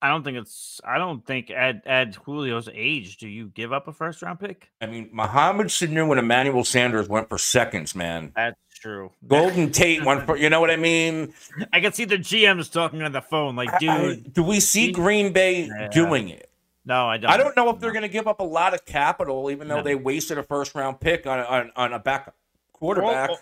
I 0.00 0.10
don't 0.10 0.22
think 0.22 0.38
it's. 0.38 0.80
I 0.84 0.98
don't 0.98 1.26
think 1.26 1.50
at 1.50 1.84
at 1.84 2.24
Julio's 2.24 2.68
age, 2.72 3.16
do 3.16 3.26
you 3.28 3.48
give 3.48 3.72
up 3.72 3.88
a 3.88 3.92
first 3.92 4.22
round 4.22 4.38
pick? 4.38 4.70
I 4.80 4.86
mean, 4.86 5.08
Mohamed 5.12 5.66
Sanu 5.68 6.10
and 6.10 6.20
Emmanuel 6.20 6.62
Sanders 6.62 7.08
went 7.08 7.28
for 7.28 7.36
seconds, 7.36 7.96
man. 7.96 8.32
That's 8.36 8.56
true. 8.80 9.10
Golden 9.26 9.72
Tate 9.72 10.04
went 10.04 10.24
for, 10.24 10.36
you 10.36 10.50
know 10.50 10.60
what 10.60 10.70
I 10.70 10.76
mean? 10.76 11.34
I 11.72 11.80
can 11.80 11.92
see 11.92 12.04
the 12.04 12.16
GMs 12.18 12.70
talking 12.70 13.02
on 13.02 13.10
the 13.10 13.20
phone, 13.22 13.56
like, 13.56 13.72
I- 13.72 13.78
dude. 13.78 14.32
do 14.32 14.44
we 14.44 14.60
see 14.60 14.92
Green 14.92 15.32
Bay 15.32 15.64
Yeah. 15.66 15.88
doing 15.88 16.28
it? 16.28 16.48
No, 16.88 17.06
I 17.06 17.18
don't. 17.18 17.30
I 17.30 17.36
don't 17.36 17.54
know 17.54 17.68
if 17.68 17.80
they're 17.80 17.92
going 17.92 18.02
to 18.02 18.08
give 18.08 18.26
up 18.26 18.40
a 18.40 18.44
lot 18.44 18.72
of 18.72 18.86
capital, 18.86 19.50
even 19.50 19.68
though 19.68 19.76
No. 19.76 19.82
they 19.82 19.94
wasted 19.94 20.38
a 20.38 20.42
first 20.42 20.74
round 20.74 21.00
pick 21.00 21.26
on, 21.26 21.38
on, 21.40 21.70
on 21.76 21.92
a 21.92 21.98
backup 21.98 22.34
quarterback. 22.72 23.28
All, 23.28 23.38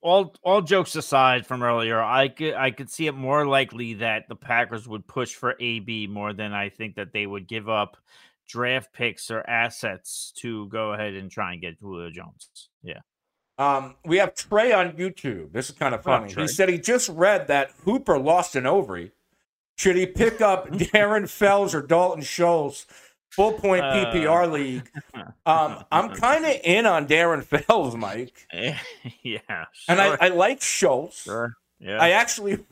all, 0.00 0.34
all 0.42 0.62
jokes 0.62 0.96
aside 0.96 1.46
from 1.46 1.62
earlier, 1.62 2.02
I 2.02 2.28
could 2.28 2.54
I 2.54 2.70
could 2.70 2.88
see 2.90 3.06
it 3.06 3.12
more 3.12 3.46
likely 3.46 3.94
that 3.94 4.28
the 4.28 4.34
Packers 4.34 4.88
would 4.88 5.06
push 5.06 5.34
for 5.34 5.56
AB 5.60 6.06
more 6.06 6.32
than 6.32 6.54
I 6.54 6.70
think 6.70 6.96
that 6.96 7.12
they 7.12 7.26
would 7.26 7.46
give 7.46 7.68
up 7.68 7.98
draft 8.48 8.94
picks 8.94 9.30
or 9.30 9.46
assets 9.46 10.32
to 10.38 10.66
go 10.68 10.94
ahead 10.94 11.12
and 11.12 11.30
try 11.30 11.52
and 11.52 11.60
get 11.60 11.76
Julio 11.78 12.10
Jones. 12.10 12.70
Yeah. 12.82 13.00
Um, 13.58 13.96
we 14.06 14.16
have 14.18 14.34
Trey 14.34 14.72
on 14.72 14.92
YouTube. 14.92 15.52
This 15.52 15.68
is 15.68 15.76
kind 15.76 15.94
of 15.94 16.02
funny. 16.02 16.32
Trey? 16.32 16.44
he 16.44 16.48
said 16.48 16.70
he 16.70 16.78
just 16.78 17.10
read 17.10 17.48
that 17.48 17.72
Hooper 17.84 18.18
lost 18.18 18.56
an 18.56 18.64
ovary. 18.64 19.12
Should 19.76 19.96
he 19.96 20.06
pick 20.06 20.40
up 20.40 20.68
Darren 20.70 21.28
Fells 21.28 21.74
or 21.74 21.82
Dalton 21.82 22.22
Schultz? 22.22 22.86
Full 23.30 23.52
point 23.52 23.84
Uh, 23.84 23.92
PPR 24.12 24.50
league. 24.50 24.90
Um, 25.44 25.84
I'm 25.92 26.10
kind 26.14 26.44
of 26.46 26.56
in 26.64 26.86
on 26.86 27.06
Darren 27.06 27.44
Fells, 27.44 27.94
Mike, 27.94 28.46
yeah. 28.52 29.40
Sure. 29.42 29.66
and 29.88 30.00
I, 30.00 30.16
I 30.20 30.28
like 30.28 30.62
Schultz. 30.62 31.22
sure. 31.22 31.54
Yeah. 31.78 31.98
I 32.00 32.10
actually, 32.10 32.64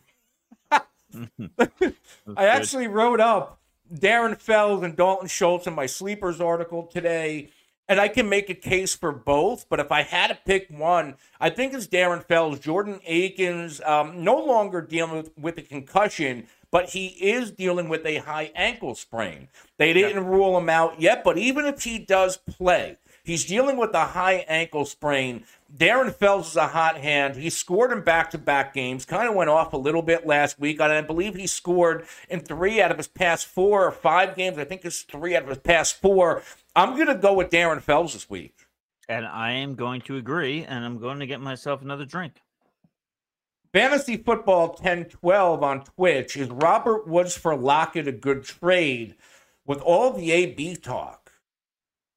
I 0.72 2.46
actually 2.46 2.88
wrote 2.88 3.20
up 3.20 3.58
Darren 3.92 4.38
Fells 4.38 4.82
and 4.82 4.96
Dalton 4.96 5.28
Schultz 5.28 5.66
in 5.66 5.74
my 5.74 5.86
sleepers 5.86 6.40
article 6.40 6.84
today, 6.84 7.50
and 7.86 8.00
I 8.00 8.08
can 8.08 8.28
make 8.28 8.48
a 8.48 8.54
case 8.54 8.94
for 8.96 9.12
both. 9.12 9.68
But 9.68 9.80
if 9.80 9.92
I 9.92 10.02
had 10.02 10.28
to 10.28 10.38
pick 10.46 10.68
one, 10.70 11.16
I 11.38 11.50
think 11.50 11.74
it's 11.74 11.86
Darren 11.86 12.24
Fells. 12.24 12.58
Jordan 12.58 13.00
Akins, 13.06 13.82
um, 13.82 14.24
no 14.24 14.36
longer 14.38 14.80
dealing 14.80 15.16
with, 15.18 15.36
with 15.38 15.58
a 15.58 15.62
concussion, 15.62 16.46
but 16.74 16.88
he 16.90 17.06
is 17.06 17.52
dealing 17.52 17.88
with 17.88 18.04
a 18.04 18.16
high 18.16 18.50
ankle 18.56 18.96
sprain. 18.96 19.46
They 19.78 19.92
didn't 19.92 20.26
rule 20.26 20.58
him 20.58 20.68
out 20.68 21.00
yet, 21.00 21.22
but 21.22 21.38
even 21.38 21.66
if 21.66 21.84
he 21.84 22.00
does 22.00 22.36
play, 22.36 22.96
he's 23.22 23.44
dealing 23.44 23.76
with 23.76 23.94
a 23.94 24.06
high 24.06 24.44
ankle 24.48 24.84
sprain. 24.84 25.44
Darren 25.72 26.12
Fells 26.12 26.50
is 26.50 26.56
a 26.56 26.66
hot 26.66 26.96
hand. 26.96 27.36
He 27.36 27.48
scored 27.48 27.92
in 27.92 28.00
back 28.00 28.32
to 28.32 28.38
back 28.38 28.74
games, 28.74 29.04
kind 29.04 29.28
of 29.28 29.36
went 29.36 29.50
off 29.50 29.72
a 29.72 29.76
little 29.76 30.02
bit 30.02 30.26
last 30.26 30.58
week. 30.58 30.80
I 30.80 31.00
believe 31.02 31.36
he 31.36 31.46
scored 31.46 32.06
in 32.28 32.40
three 32.40 32.82
out 32.82 32.90
of 32.90 32.96
his 32.96 33.06
past 33.06 33.46
four 33.46 33.86
or 33.86 33.92
five 33.92 34.34
games. 34.34 34.58
I 34.58 34.64
think 34.64 34.84
it's 34.84 35.02
three 35.02 35.36
out 35.36 35.44
of 35.44 35.50
his 35.50 35.58
past 35.58 36.00
four. 36.02 36.42
I'm 36.74 36.96
going 36.96 37.06
to 37.06 37.14
go 37.14 37.34
with 37.34 37.50
Darren 37.50 37.82
Fells 37.82 38.14
this 38.14 38.28
week. 38.28 38.66
and 39.08 39.24
I 39.24 39.52
am 39.52 39.76
going 39.76 40.00
to 40.00 40.16
agree, 40.16 40.64
and 40.64 40.84
I'm 40.84 40.98
going 40.98 41.20
to 41.20 41.26
get 41.26 41.40
myself 41.40 41.82
another 41.82 42.04
drink. 42.04 42.40
Fantasy 43.74 44.16
Football 44.16 44.68
1012 44.68 45.62
on 45.64 45.82
Twitch. 45.82 46.36
Is 46.36 46.48
Robert 46.48 47.08
Woods 47.08 47.36
for 47.36 47.56
Lockett 47.56 48.06
a 48.06 48.12
good 48.12 48.44
trade 48.44 49.16
with 49.66 49.80
all 49.80 50.12
the 50.12 50.30
AB 50.30 50.76
talk? 50.76 51.32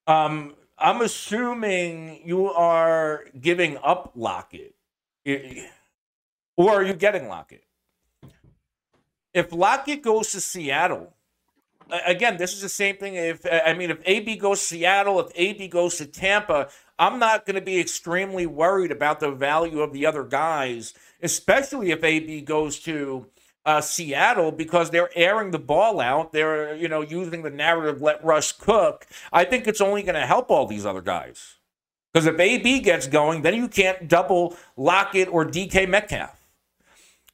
Um, 0.06 0.54
I'm 0.78 1.02
assuming 1.02 2.22
you 2.24 2.46
are 2.46 3.26
giving 3.42 3.80
up 3.84 4.12
Lockett. 4.14 4.76
Or 6.56 6.74
are 6.74 6.84
you 6.84 6.94
getting 6.94 7.28
Lockett? 7.28 7.64
If 9.34 9.52
Lockett 9.52 10.04
goes 10.04 10.32
to 10.34 10.42
Seattle, 10.42 11.16
again, 12.06 12.38
this 12.38 12.54
is 12.54 12.62
the 12.62 12.70
same 12.70 12.98
thing. 12.98 13.16
If 13.16 13.48
I 13.52 13.74
mean, 13.74 13.90
if 13.90 13.98
AB 14.06 14.36
goes 14.36 14.60
to 14.60 14.66
Seattle, 14.66 15.20
if 15.22 15.32
AB 15.34 15.70
goes 15.70 15.96
to 15.96 16.06
Tampa, 16.06 16.70
I'm 17.00 17.20
not 17.20 17.46
going 17.46 17.56
to 17.56 17.62
be 17.62 17.80
extremely 17.80 18.46
worried 18.46 18.92
about 18.92 19.20
the 19.20 19.32
value 19.32 19.82
of 19.82 19.94
the 19.94 20.06
other 20.06 20.24
guys, 20.24 20.94
especially 21.22 21.92
if 21.92 22.04
AB 22.04 22.42
goes 22.42 22.80
to 22.80 23.28
uh, 23.66 23.82
Seattle 23.82 24.52
because 24.52 24.90
they're 24.90 25.12
airing 25.16 25.52
the 25.52 25.60
ball 25.60 26.00
out. 26.00 26.32
They're 26.32 26.76
you 26.76 26.88
know 26.88 27.02
using 27.02 27.44
the 27.44 27.50
narrative 27.50 28.02
"let 28.02 28.24
Russ 28.24 28.52
cook." 28.52 29.06
I 29.32 29.44
think 29.44 29.68
it's 29.68 29.82
only 29.82 30.04
going 30.04 30.16
to 30.16 30.26
help 30.26 30.50
all 30.50 30.66
these 30.66 30.86
other 30.86 31.02
guys 31.02 31.58
because 32.14 32.26
if 32.26 32.40
AB 32.40 32.80
gets 32.80 33.08
going, 33.08 33.44
then 33.44 33.54
you 33.54 33.68
can't 33.68 34.08
double 34.08 34.56
Lockett 34.76 35.28
or 35.28 35.46
DK 35.46 35.88
Metcalf. 35.88 36.48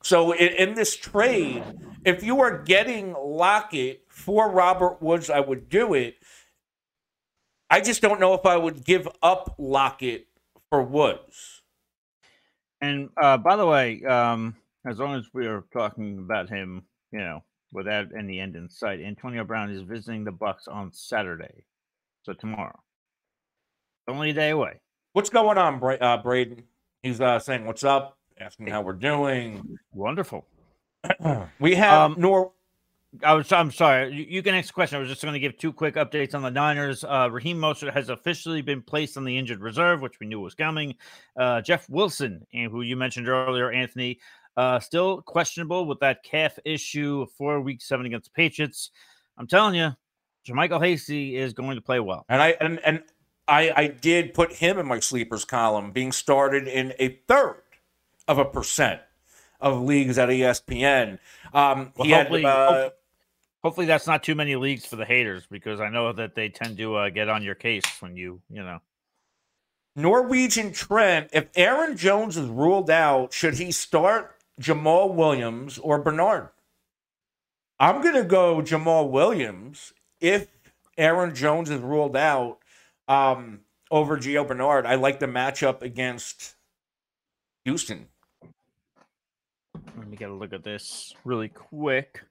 So 0.02 0.34
in, 0.34 0.50
in 0.50 0.74
this 0.74 0.98
trade, 0.98 1.64
if 2.04 2.24
you 2.24 2.42
are 2.42 2.64
getting 2.64 3.14
Lockett 3.14 4.04
for 4.10 4.52
Robert 4.52 5.02
Woods, 5.02 5.30
I 5.30 5.40
would 5.40 5.70
do 5.70 5.94
it. 5.94 6.18
I 7.74 7.82
just 7.82 8.04
don't 8.04 8.20
know 8.20 8.36
if 8.36 8.46
I 8.46 8.56
would 8.56 8.86
give 8.86 9.08
up 9.24 9.56
Lockett 9.58 10.28
for 10.70 10.84
Woods. 10.84 11.64
And 12.82 13.10
uh, 13.20 13.38
by 13.38 13.56
the 13.56 13.66
way, 13.66 14.04
um, 14.04 14.56
as 14.86 15.00
long 15.00 15.16
as 15.16 15.26
we 15.34 15.48
are 15.48 15.64
talking 15.74 16.20
about 16.20 16.50
him, 16.52 16.84
you 17.12 17.18
know, 17.18 17.44
without 17.72 18.10
any 18.16 18.40
end 18.40 18.56
in 18.56 18.70
sight, 18.70 19.00
Antonio 19.02 19.44
Brown 19.44 19.72
is 19.72 19.82
visiting 19.82 20.24
the 20.24 20.32
Bucks 20.32 20.68
on 20.68 20.94
Saturday, 20.94 21.66
so 22.22 22.34
tomorrow. 22.34 22.80
Only 24.08 24.30
a 24.30 24.34
day 24.34 24.52
away. 24.52 24.80
What's 25.14 25.32
going 25.32 25.58
on, 25.58 25.80
Bra- 25.80 25.96
uh, 25.96 26.22
Braden? 26.22 26.62
He's 27.02 27.20
uh, 27.20 27.40
saying 27.40 27.66
what's 27.66 27.84
up, 27.84 28.20
asking 28.40 28.68
how 28.68 28.84
we're 28.84 28.94
doing. 28.94 29.80
Wonderful. 29.94 30.46
we 31.60 31.74
have 31.74 32.12
Um, 32.12 32.16
Nor. 32.20 32.52
I 33.22 33.34
was. 33.34 33.52
I'm 33.52 33.72
sorry. 33.72 34.14
You, 34.14 34.26
you 34.28 34.44
can 34.44 34.56
ask 34.56 34.70
a 34.70 34.74
question. 34.74 34.96
I 34.96 35.00
was 35.00 35.10
just 35.10 35.22
going 35.22 35.34
to 35.34 35.40
give 35.40 35.58
two 35.58 35.72
quick 35.72 35.96
updates 35.96 36.34
on 36.34 36.42
the 36.42 36.50
Niners. 36.50 37.04
Uh, 37.04 37.30
Raheem 37.32 37.58
Mostert 37.58 37.94
has 37.94 38.10
officially 38.10 38.62
been 38.62 38.82
placed 38.82 39.18
on 39.18 39.24
the 39.24 39.38
injured 39.38 39.62
reserve, 39.62 40.02
which 40.02 40.20
we 40.20 40.26
knew 40.26 40.40
was 40.40 40.56
coming. 40.56 40.96
Uh, 41.38 41.62
Jeff 41.62 41.88
Wilson, 41.90 42.46
and 42.54 42.72
who 42.72 42.82
you 42.82 42.96
mentioned 42.96 43.30
earlier, 43.30 43.72
Anthony, 43.72 44.20
uh, 44.58 44.80
still 44.80 45.22
questionable 45.22 45.86
with 45.86 46.00
that 46.00 46.24
calf 46.24 46.58
issue 46.66 47.28
for 47.38 47.62
Week 47.62 47.82
Seven 47.82 48.06
against 48.06 48.26
the 48.26 48.36
Patriots. 48.36 48.90
I'm 49.38 49.48
telling 49.48 49.76
you, 49.76 49.92
JaMycal 50.48 50.84
Hasty 50.84 51.36
is 51.36 51.54
going 51.54 51.76
to 51.76 51.82
play 51.82 52.00
well. 52.00 52.26
And 52.30 52.42
I 52.42 52.50
and 52.60 52.80
and 52.86 53.04
I 53.48 53.72
I 53.76 53.88
did 53.88 54.34
put 54.34 54.54
him 54.54 54.80
in 54.80 54.88
my 54.88 55.00
sleepers 55.00 55.46
column, 55.46 55.92
being 55.92 56.12
started 56.12 56.68
in 56.68 56.94
a 57.00 57.20
third 57.28 57.62
of 58.28 58.38
a 58.40 58.46
percent 58.46 59.02
of 59.60 59.82
leagues 59.82 60.18
at 60.18 60.30
ESPN. 60.30 61.20
Um, 61.54 61.94
Well, 61.96 62.06
he 62.06 62.12
had 62.12 62.32
uh, 62.32 62.90
hopefully, 63.64 63.86
that's 63.86 64.08
not 64.08 64.24
too 64.24 64.36
many 64.36 64.56
leagues 64.56 64.86
for 64.86 64.96
the 64.96 65.06
haters 65.06 65.46
because 65.50 65.80
I 65.80 65.90
know 65.90 66.12
that 66.14 66.36
they 66.36 66.50
tend 66.50 66.78
to 66.78 66.96
uh, 66.96 67.10
get 67.10 67.30
on 67.30 67.44
your 67.44 67.56
case 67.56 67.84
when 68.00 68.16
you, 68.16 68.42
you 68.50 68.64
know. 68.64 68.80
Norwegian 69.96 70.72
Trent. 70.72 71.30
If 71.34 71.50
Aaron 71.56 71.98
Jones 71.98 72.38
is 72.38 72.48
ruled 72.48 72.90
out, 72.90 73.32
should 73.32 73.56
he 73.56 73.72
start 73.72 74.36
Jamaal 74.60 75.14
Williams 75.14 75.78
or 75.78 76.00
Bernard? 76.00 76.50
I'm 77.80 78.02
going 78.02 78.16
to 78.16 78.24
go 78.24 78.62
Jamaal 78.62 79.10
Williams 79.10 79.94
if 80.20 80.48
Aaron 80.98 81.36
Jones 81.36 81.70
is 81.70 81.82
ruled 81.82 82.16
out 82.16 82.60
um, 83.08 83.62
over 83.92 84.18
Gio 84.18 84.48
Bernard. 84.48 84.86
I 84.86 84.96
like 84.96 85.20
the 85.20 85.28
matchup 85.28 85.82
against 85.82 86.56
Houston. 87.66 88.08
Let 89.98 90.08
me 90.08 90.18
get 90.18 90.30
a 90.30 90.34
look 90.34 90.54
at 90.54 90.64
this 90.64 91.14
really 91.24 91.50
quick. 91.50 92.22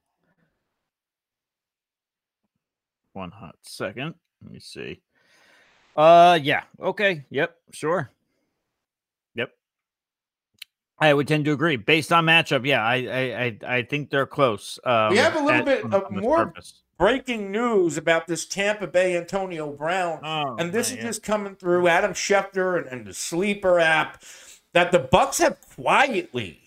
One 3.12 3.30
hot 3.30 3.56
second. 3.62 4.14
Let 4.42 4.52
me 4.52 4.60
see. 4.60 5.00
Uh 5.96 6.38
yeah. 6.42 6.62
Okay. 6.80 7.24
Yep. 7.30 7.54
Sure. 7.72 8.10
Yep. 9.34 9.50
I 10.98 11.12
would 11.12 11.28
tend 11.28 11.44
to 11.46 11.52
agree. 11.52 11.76
Based 11.76 12.12
on 12.12 12.26
matchup, 12.26 12.66
yeah, 12.66 12.82
I 12.82 12.94
I 12.94 13.20
I, 13.44 13.76
I 13.76 13.82
think 13.82 14.10
they're 14.10 14.26
close. 14.26 14.78
Um, 14.84 15.10
we 15.10 15.18
have 15.18 15.34
a 15.36 15.40
little 15.44 15.60
at- 15.60 15.64
bit 15.64 15.92
of 15.92 16.10
more 16.10 16.46
purpose. 16.46 16.80
breaking 16.98 17.50
news 17.52 17.96
about 17.98 18.26
this 18.26 18.46
Tampa 18.46 18.86
Bay 18.86 19.16
Antonio 19.16 19.70
Brown. 19.70 20.20
Oh, 20.24 20.56
and 20.58 20.72
this 20.72 20.90
man, 20.90 20.98
is 21.00 21.04
just 21.04 21.22
coming 21.22 21.54
through 21.56 21.88
Adam 21.88 22.12
Schefter 22.12 22.78
and, 22.78 22.86
and 22.86 23.06
the 23.06 23.14
Sleeper 23.14 23.78
app 23.78 24.22
that 24.72 24.92
the 24.92 24.98
Bucks 24.98 25.38
have 25.38 25.58
quietly 25.76 26.60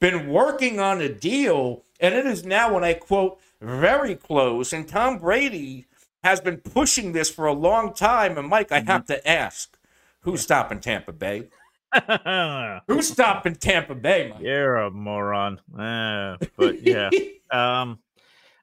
been 0.00 0.28
working 0.28 0.78
on 0.78 1.00
a 1.00 1.08
deal, 1.08 1.84
and 1.98 2.14
it 2.14 2.26
is 2.26 2.44
now, 2.44 2.74
when 2.74 2.84
I 2.84 2.92
quote, 2.94 3.40
very 3.60 4.14
close. 4.14 4.72
And 4.72 4.88
Tom 4.88 5.18
Brady 5.18 5.86
has 6.22 6.40
been 6.40 6.58
pushing 6.58 7.12
this 7.12 7.30
for 7.30 7.46
a 7.46 7.52
long 7.52 7.94
time. 7.94 8.38
And 8.38 8.48
Mike, 8.48 8.72
I 8.72 8.80
have 8.80 9.06
to 9.06 9.28
ask, 9.28 9.76
who's 10.20 10.42
stopping 10.42 10.80
Tampa 10.80 11.12
Bay? 11.12 11.48
Who's 12.86 13.08
stopping 13.08 13.54
Tampa 13.54 13.94
Bay, 13.94 14.28
Mike? 14.28 14.42
You're 14.42 14.76
a 14.76 14.90
moron. 14.90 15.58
Uh, 15.74 16.36
but 16.58 16.82
yeah. 16.82 17.08
um 17.50 17.98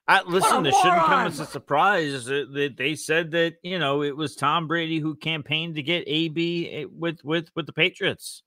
I, 0.08 0.22
listen, 0.22 0.62
this 0.62 0.76
shouldn't 0.80 1.02
come 1.02 1.26
as 1.26 1.40
a 1.40 1.46
surprise 1.46 2.26
that 2.26 2.52
that 2.52 2.76
they 2.76 2.94
said 2.94 3.32
that 3.32 3.56
you 3.62 3.78
know 3.78 4.02
it 4.02 4.16
was 4.16 4.36
Tom 4.36 4.68
Brady 4.68 5.00
who 5.00 5.16
campaigned 5.16 5.74
to 5.74 5.82
get 5.82 6.04
AB 6.06 6.86
with 6.96 7.24
with 7.24 7.48
with 7.56 7.66
the 7.66 7.72
Patriots. 7.72 8.44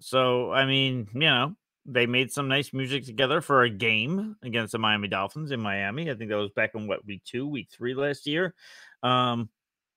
So 0.00 0.52
I 0.52 0.66
mean, 0.66 1.08
you 1.12 1.20
know, 1.20 1.56
they 1.86 2.06
made 2.06 2.32
some 2.32 2.48
nice 2.48 2.72
music 2.72 3.04
together 3.04 3.40
for 3.40 3.62
a 3.62 3.70
game 3.70 4.36
against 4.42 4.72
the 4.72 4.78
Miami 4.78 5.08
Dolphins 5.08 5.50
in 5.50 5.60
Miami. 5.60 6.10
I 6.10 6.14
think 6.14 6.30
that 6.30 6.36
was 6.36 6.50
back 6.50 6.74
in 6.74 6.86
what 6.86 7.04
week 7.04 7.22
two, 7.24 7.46
week 7.46 7.68
three 7.70 7.94
last 7.94 8.26
year. 8.26 8.54
Um, 9.02 9.48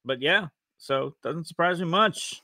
but 0.03 0.21
yeah, 0.21 0.47
so 0.77 1.15
doesn't 1.23 1.47
surprise 1.47 1.79
me 1.79 1.85
much. 1.85 2.41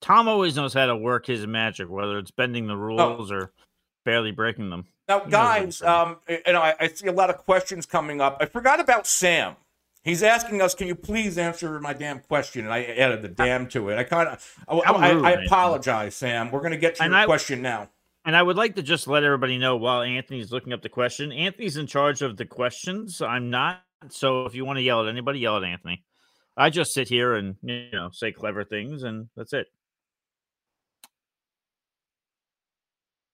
Tom 0.00 0.28
always 0.28 0.56
knows 0.56 0.74
how 0.74 0.86
to 0.86 0.96
work 0.96 1.26
his 1.26 1.46
magic, 1.46 1.90
whether 1.90 2.18
it's 2.18 2.30
bending 2.30 2.66
the 2.66 2.76
rules 2.76 3.30
or 3.30 3.52
barely 4.04 4.30
breaking 4.30 4.70
them. 4.70 4.86
Now, 5.08 5.20
guys, 5.20 5.82
um, 5.82 6.18
and 6.46 6.56
I, 6.56 6.74
I 6.78 6.88
see 6.88 7.08
a 7.08 7.12
lot 7.12 7.30
of 7.30 7.38
questions 7.38 7.84
coming 7.84 8.20
up. 8.20 8.38
I 8.40 8.46
forgot 8.46 8.80
about 8.80 9.06
Sam. 9.06 9.56
He's 10.02 10.22
asking 10.22 10.62
us, 10.62 10.74
"Can 10.74 10.86
you 10.86 10.94
please 10.94 11.36
answer 11.36 11.78
my 11.80 11.92
damn 11.92 12.20
question?" 12.20 12.64
And 12.64 12.72
I 12.72 12.84
added 12.84 13.20
the 13.22 13.28
damn 13.28 13.68
to 13.68 13.90
it. 13.90 13.98
I 13.98 14.04
kind 14.04 14.28
of, 14.28 14.58
I, 14.68 14.76
I, 14.78 15.10
I 15.10 15.30
apologize, 15.44 16.16
Sam. 16.16 16.50
We're 16.50 16.60
going 16.60 16.72
to 16.72 16.78
get 16.78 16.94
to 16.96 17.02
And 17.02 17.12
your 17.12 17.20
I- 17.20 17.26
question 17.26 17.60
now. 17.62 17.90
And 18.26 18.36
I 18.36 18.42
would 18.42 18.56
like 18.56 18.74
to 18.76 18.82
just 18.82 19.08
let 19.08 19.24
everybody 19.24 19.56
know 19.56 19.76
while 19.78 20.02
Anthony's 20.02 20.52
looking 20.52 20.74
up 20.74 20.82
the 20.82 20.90
question, 20.90 21.32
Anthony's 21.32 21.78
in 21.78 21.86
charge 21.86 22.20
of 22.20 22.36
the 22.36 22.44
questions. 22.44 23.22
I'm 23.22 23.48
not. 23.48 23.82
So 24.10 24.44
if 24.44 24.54
you 24.54 24.66
want 24.66 24.76
to 24.76 24.82
yell 24.82 25.02
at 25.02 25.08
anybody, 25.08 25.38
yell 25.40 25.56
at 25.56 25.64
Anthony. 25.64 26.04
I 26.56 26.68
just 26.68 26.92
sit 26.92 27.08
here 27.08 27.34
and 27.34 27.56
you 27.62 27.90
know 27.92 28.10
say 28.12 28.32
clever 28.32 28.64
things, 28.64 29.02
and 29.04 29.28
that's 29.36 29.52
it. 29.54 29.66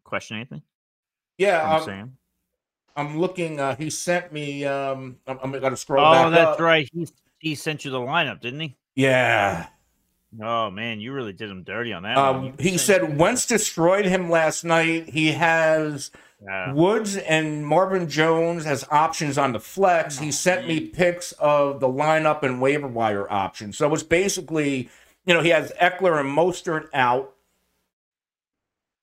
Question, 0.04 0.38
Anthony? 0.38 0.62
Yeah, 1.38 1.74
um, 1.76 1.82
Sam. 1.84 2.16
I'm 2.96 3.18
looking. 3.18 3.60
Uh, 3.60 3.76
he 3.76 3.90
sent 3.90 4.32
me. 4.32 4.64
Um, 4.64 5.16
I'm, 5.26 5.38
I'm 5.42 5.50
going 5.52 5.70
to 5.70 5.76
scroll 5.76 6.04
back 6.12 6.26
Oh, 6.26 6.30
that's 6.30 6.54
up. 6.54 6.60
right. 6.60 6.88
He 6.92 7.06
he 7.38 7.54
sent 7.54 7.84
you 7.84 7.90
the 7.90 7.98
lineup, 8.00 8.40
didn't 8.40 8.60
he? 8.60 8.76
Yeah. 8.94 9.66
Oh 10.42 10.70
man, 10.70 11.00
you 11.00 11.12
really 11.12 11.32
did 11.32 11.50
him 11.50 11.62
dirty 11.62 11.92
on 11.92 12.02
that. 12.02 12.16
one. 12.16 12.26
Um, 12.48 12.54
he 12.58 12.76
said 12.78 13.16
Wentz 13.18 13.46
destroyed 13.46 14.04
him 14.06 14.28
last 14.30 14.64
night. 14.64 15.08
He 15.10 15.32
has 15.32 16.10
Yeah. 16.42 16.72
Woods 16.72 17.16
and 17.16 17.66
Marvin 17.66 18.08
Jones 18.08 18.66
as 18.66 18.86
options 18.90 19.38
on 19.38 19.52
the 19.52 19.60
flex. 19.60 20.18
He 20.18 20.30
sent 20.32 20.66
me 20.66 20.80
pics 20.80 21.32
of 21.32 21.80
the 21.80 21.88
lineup 21.88 22.42
and 22.42 22.60
waiver 22.60 22.88
wire 22.88 23.30
options. 23.32 23.78
So 23.78 23.92
it's 23.94 24.02
basically, 24.02 24.90
you 25.24 25.32
know, 25.34 25.42
he 25.42 25.50
has 25.50 25.72
Ekeler 25.80 26.18
and 26.20 26.28
Mostert 26.36 26.88
out. 26.92 27.32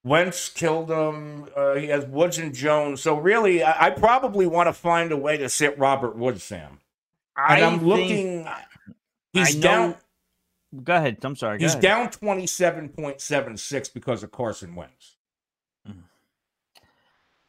Wentz 0.03 0.49
killed 0.49 0.91
him. 0.91 1.47
Uh, 1.55 1.75
he 1.75 1.87
has 1.87 2.05
Woods 2.05 2.37
and 2.37 2.53
Jones. 2.53 3.01
So 3.01 3.17
really, 3.17 3.63
I, 3.63 3.87
I 3.87 3.89
probably 3.91 4.45
want 4.45 4.67
to 4.67 4.73
find 4.73 5.11
a 5.11 5.17
way 5.17 5.37
to 5.37 5.47
sit 5.49 5.77
Robert 5.79 6.15
Woods, 6.15 6.43
Sam. 6.43 6.79
And 7.37 7.63
I 7.63 7.67
I'm 7.67 7.85
looking. 7.85 8.47
He's 9.31 9.55
know- 9.55 9.61
down. 9.61 9.95
Go 10.83 10.95
ahead. 10.95 11.17
I'm 11.23 11.35
sorry. 11.35 11.59
He's 11.59 11.71
ahead. 11.73 11.81
down 11.83 12.09
twenty 12.09 12.47
seven 12.47 12.89
point 12.89 13.21
seven 13.21 13.57
six 13.57 13.89
because 13.89 14.23
of 14.23 14.31
Carson 14.31 14.73
Wentz. 14.75 15.17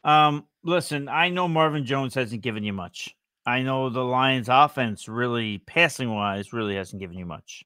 Um, 0.03 0.45
listen, 0.63 1.09
I 1.09 1.29
know 1.29 1.47
Marvin 1.47 1.83
Jones 1.83 2.13
hasn't 2.13 2.43
given 2.43 2.63
you 2.63 2.73
much. 2.73 3.15
I 3.45 3.63
know 3.63 3.89
the 3.89 4.03
Lions 4.03 4.49
offense 4.49 5.07
really 5.07 5.57
passing 5.57 6.13
wise 6.13 6.53
really 6.53 6.75
hasn't 6.75 6.99
given 6.99 7.17
you 7.17 7.25
much. 7.25 7.63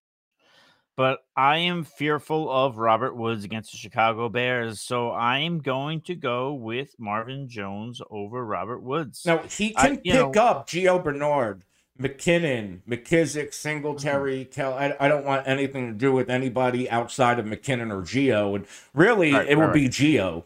But 1.00 1.24
I 1.34 1.60
am 1.60 1.86
fearful 1.86 2.52
of 2.52 2.78
Robert 2.78 3.16
Woods 3.16 3.46
against 3.46 3.72
the 3.72 3.78
Chicago 3.78 4.28
Bears, 4.28 4.82
so 4.82 5.12
I 5.12 5.38
am 5.38 5.60
going 5.60 6.02
to 6.02 6.14
go 6.14 6.54
with 6.54 6.94
Marvin 7.00 7.48
Jones 7.48 8.02
over 8.12 8.44
Robert 8.46 8.82
Woods. 8.82 9.26
Now 9.26 9.38
he 9.38 9.70
can 9.70 10.02
you 10.04 10.12
pick 10.12 10.36
know- 10.36 10.42
up 10.44 10.68
Gio 10.68 11.02
Bernard, 11.02 11.64
McKinnon, 11.98 12.82
McKissic, 12.86 13.54
Singletary, 13.54 14.42
Mm-hmm. 14.44 14.52
Kel. 14.52 14.74
I, 14.74 14.94
I 15.00 15.08
don't 15.08 15.24
want 15.24 15.48
anything 15.48 15.88
to 15.88 15.94
do 15.94 16.12
with 16.12 16.30
anybody 16.30 16.90
outside 16.90 17.40
of 17.40 17.46
McKinnon 17.46 17.94
or 17.94 18.02
Gio, 18.02 18.58
and 18.58 18.66
really 18.94 19.32
Right, 19.32 19.48
it 19.48 19.56
will 19.58 19.68
right, 19.68 19.74
be 19.74 19.88
Gio. 19.88 20.44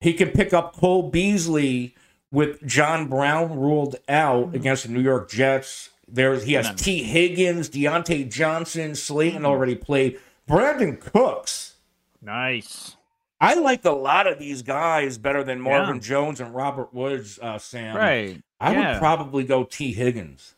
He 0.00 0.14
can 0.14 0.30
pick 0.30 0.52
up 0.52 0.74
Cole 0.74 1.08
Beasley 1.10 1.94
with 2.32 2.66
John 2.66 3.06
Brown 3.06 3.56
ruled 3.56 3.94
out 4.08 4.52
against 4.52 4.82
the 4.82 4.88
New 4.88 5.00
York 5.00 5.30
Jets. 5.30 5.90
There's 6.12 6.44
he 6.44 6.54
has. 6.54 6.72
Tee 6.74 7.02
Higgins, 7.02 7.68
Diontae 7.70 8.30
Johnson, 8.30 8.94
Slayton 8.94 9.38
Mm-hmm. 9.38 9.46
already 9.46 9.74
played. 9.76 10.18
Brandin 10.48 11.00
Cooks. 11.00 11.74
Nice. 12.22 12.96
I 13.40 13.54
like 13.54 13.84
a 13.84 13.90
lot 13.92 14.26
of 14.26 14.38
these 14.38 14.62
guys 14.62 15.16
better 15.16 15.42
than 15.42 15.60
Marvin 15.60 15.96
Yeah. 15.96 16.00
Jones 16.02 16.40
and 16.40 16.54
Robert 16.54 16.92
Woods, 16.92 17.38
uh, 17.40 17.58
Sam. 17.58 17.96
Right. 17.96 18.42
I 18.60 18.72
yeah. 18.72 18.92
would 18.92 18.98
probably 18.98 19.44
go 19.44 19.64
Tee 19.64 19.92
Higgins. 19.92 20.54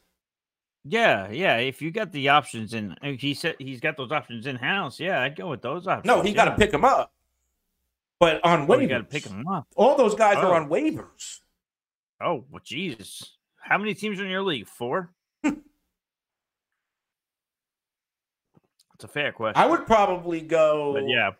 Yeah, 0.84 1.30
yeah. 1.30 1.58
If 1.58 1.80
you 1.80 1.92
got 1.92 2.10
the 2.10 2.30
options 2.30 2.74
in, 2.74 2.96
uh, 3.02 3.12
he 3.12 3.34
said 3.34 3.54
he's 3.60 3.78
got 3.78 3.96
those 3.96 4.10
options 4.10 4.46
in 4.48 4.56
house. 4.56 4.98
Yeah, 4.98 5.20
I'd 5.22 5.36
go 5.36 5.48
with 5.50 5.62
those 5.62 5.86
options. 5.86 6.06
No, 6.06 6.22
he 6.22 6.32
got 6.32 6.46
to 6.46 6.56
pick 6.56 6.72
him 6.72 6.84
up. 6.84 7.12
But 8.18 8.44
on 8.44 8.62
Oh, 8.62 8.66
waivers, 8.66 8.82
you 8.82 8.88
got 8.88 8.98
to 8.98 9.04
pick 9.04 9.22
them 9.24 9.46
up. 9.46 9.68
all 9.76 9.96
those 9.96 10.16
guys 10.16 10.36
Oh. 10.38 10.48
are 10.50 10.54
on 10.60 10.68
waivers. 10.68 11.40
Oh, 12.20 12.44
well, 12.50 12.60
Jesus. 12.64 13.36
How 13.60 13.78
many 13.78 13.94
teams 13.94 14.18
are 14.20 14.24
in 14.24 14.30
your 14.30 14.42
league? 14.42 14.66
Four? 14.66 15.10
It's 19.02 19.10
a 19.10 19.12
fair 19.12 19.32
question. 19.32 19.60
I 19.60 19.66
would 19.66 19.84
probably 19.84 20.40
go. 20.40 20.92
But 20.92 21.08
yeah. 21.08 21.30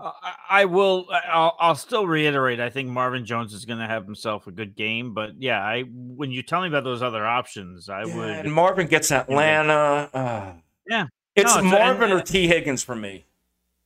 Uh, 0.00 0.10
I, 0.22 0.34
I 0.50 0.64
will. 0.64 1.06
I- 1.12 1.22
I'll, 1.30 1.56
I'll 1.60 1.74
still 1.76 2.04
reiterate. 2.04 2.58
I 2.58 2.68
think 2.68 2.88
Marvin 2.88 3.24
Jones 3.24 3.54
is 3.54 3.64
going 3.64 3.78
to 3.78 3.86
have 3.86 4.04
himself 4.04 4.48
a 4.48 4.50
good 4.50 4.74
game. 4.74 5.14
But 5.14 5.40
yeah, 5.40 5.60
I 5.62 5.82
when 5.82 6.32
you 6.32 6.42
tell 6.42 6.62
me 6.62 6.66
about 6.68 6.82
those 6.82 7.00
other 7.00 7.24
options, 7.24 7.88
I 7.88 8.04
Yeah, 8.04 8.16
would. 8.16 8.28
and 8.30 8.52
Marvin 8.52 8.88
gets 8.88 9.12
Atlanta. 9.12 10.10
Uh, 10.12 10.52
Yeah, 10.88 11.06
it's 11.36 11.54
No, 11.54 11.58
it's- 11.60 11.72
Marvin 11.72 12.10
and- 12.10 12.20
or 12.20 12.22
Tee 12.24 12.48
Higgins 12.48 12.82
for 12.82 12.96
me. 12.96 13.26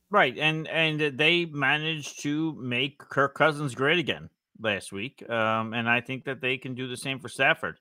right, 0.09 0.35
and 0.37 0.67
and 0.69 0.99
they 1.17 1.45
managed 1.45 2.23
to 2.23 2.53
make 2.53 2.97
Kirk 2.97 3.35
Cousins 3.35 3.75
great 3.75 3.99
again 3.99 4.31
last 4.59 4.91
week, 4.91 5.27
um, 5.29 5.73
and 5.75 5.87
I 5.87 6.01
think 6.01 6.25
that 6.25 6.41
they 6.41 6.57
can 6.57 6.73
do 6.73 6.87
the 6.87 6.97
same 6.97 7.19
for 7.19 7.29
Stafford. 7.29 7.77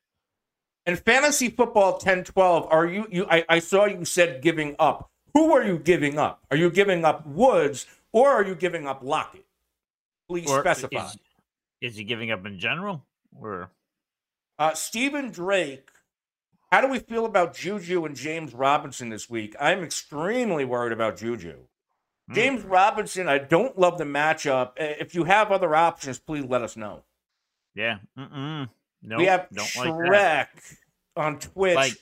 And 0.87 0.99
fantasy 0.99 1.49
football 1.49 1.99
10 1.99 2.25
12, 2.25 2.67
are 2.71 2.87
you, 2.87 3.07
you 3.11 3.27
I, 3.31 3.45
I 3.49 3.59
saw 3.61 3.85
you 3.85 4.05
said 4.05 4.43
giving 4.43 4.75
up. 4.79 5.11
Who 5.35 5.53
are 5.53 5.63
you 5.63 5.79
giving 5.79 6.19
up? 6.19 6.45
Are 6.51 6.57
you 6.57 6.71
giving 6.71 7.05
up 7.05 7.27
Woods 7.27 7.87
or 8.13 8.29
are 8.31 8.45
you 8.45 8.55
giving 8.55 8.87
up 8.87 9.03
Lockett? 9.03 9.47
Please 10.29 10.51
Or 10.51 10.61
specify. 10.61 11.07
Is, 11.07 11.17
is 11.81 11.97
he 11.97 12.05
giving 12.05 12.31
up 12.31 12.45
in 12.47 12.59
general, 12.59 13.05
or 13.39 13.71
Uh, 14.59 14.75
Stephen 14.75 15.31
Drake, 15.31 15.89
how 16.71 16.81
do 16.81 16.89
we 16.89 16.99
feel 16.99 17.25
about 17.27 17.55
Juju 17.55 18.05
and 18.05 18.15
James 18.17 18.53
Robinson 18.55 19.09
this 19.09 19.29
week? 19.31 19.55
I'm 19.61 19.83
extremely 19.83 20.65
worried 20.65 20.93
about 20.93 21.17
Juju. 21.17 21.57
Hmm. 22.29 22.35
James 22.35 22.63
Robinson, 22.63 23.29
I 23.29 23.39
don't 23.39 23.79
love 23.79 23.99
the 23.99 24.05
matchup. 24.05 24.69
Uh, 24.81 24.95
If 25.01 25.15
you 25.15 25.25
have 25.25 25.51
other 25.53 25.75
options, 25.75 26.19
please 26.19 26.45
let 26.45 26.63
us 26.63 26.77
know. 26.77 27.05
yeah? 27.75 27.99
Mm-mm. 28.19 28.69
No, 29.03 29.17
we 29.19 29.25
have 29.27 29.49
don't 29.53 29.67
Shrek 29.67 29.99
like 30.01 30.11
that. 30.13 30.49
on 31.17 31.39
Twitch. 31.39 31.75
Like- 31.77 31.97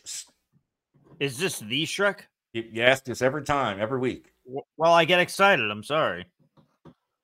Is 1.18 1.38
this 1.38 1.58
the 1.60 1.84
Shrek? 1.84 2.20
you 2.52 2.82
ask 2.82 3.04
this 3.04 3.22
every 3.22 3.42
time, 3.44 3.80
every 3.80 3.98
week. 3.98 4.32
Well, 4.76 4.92
I 4.92 5.04
get 5.04 5.20
excited. 5.20 5.70
I'm 5.70 5.84
sorry. 5.84 6.26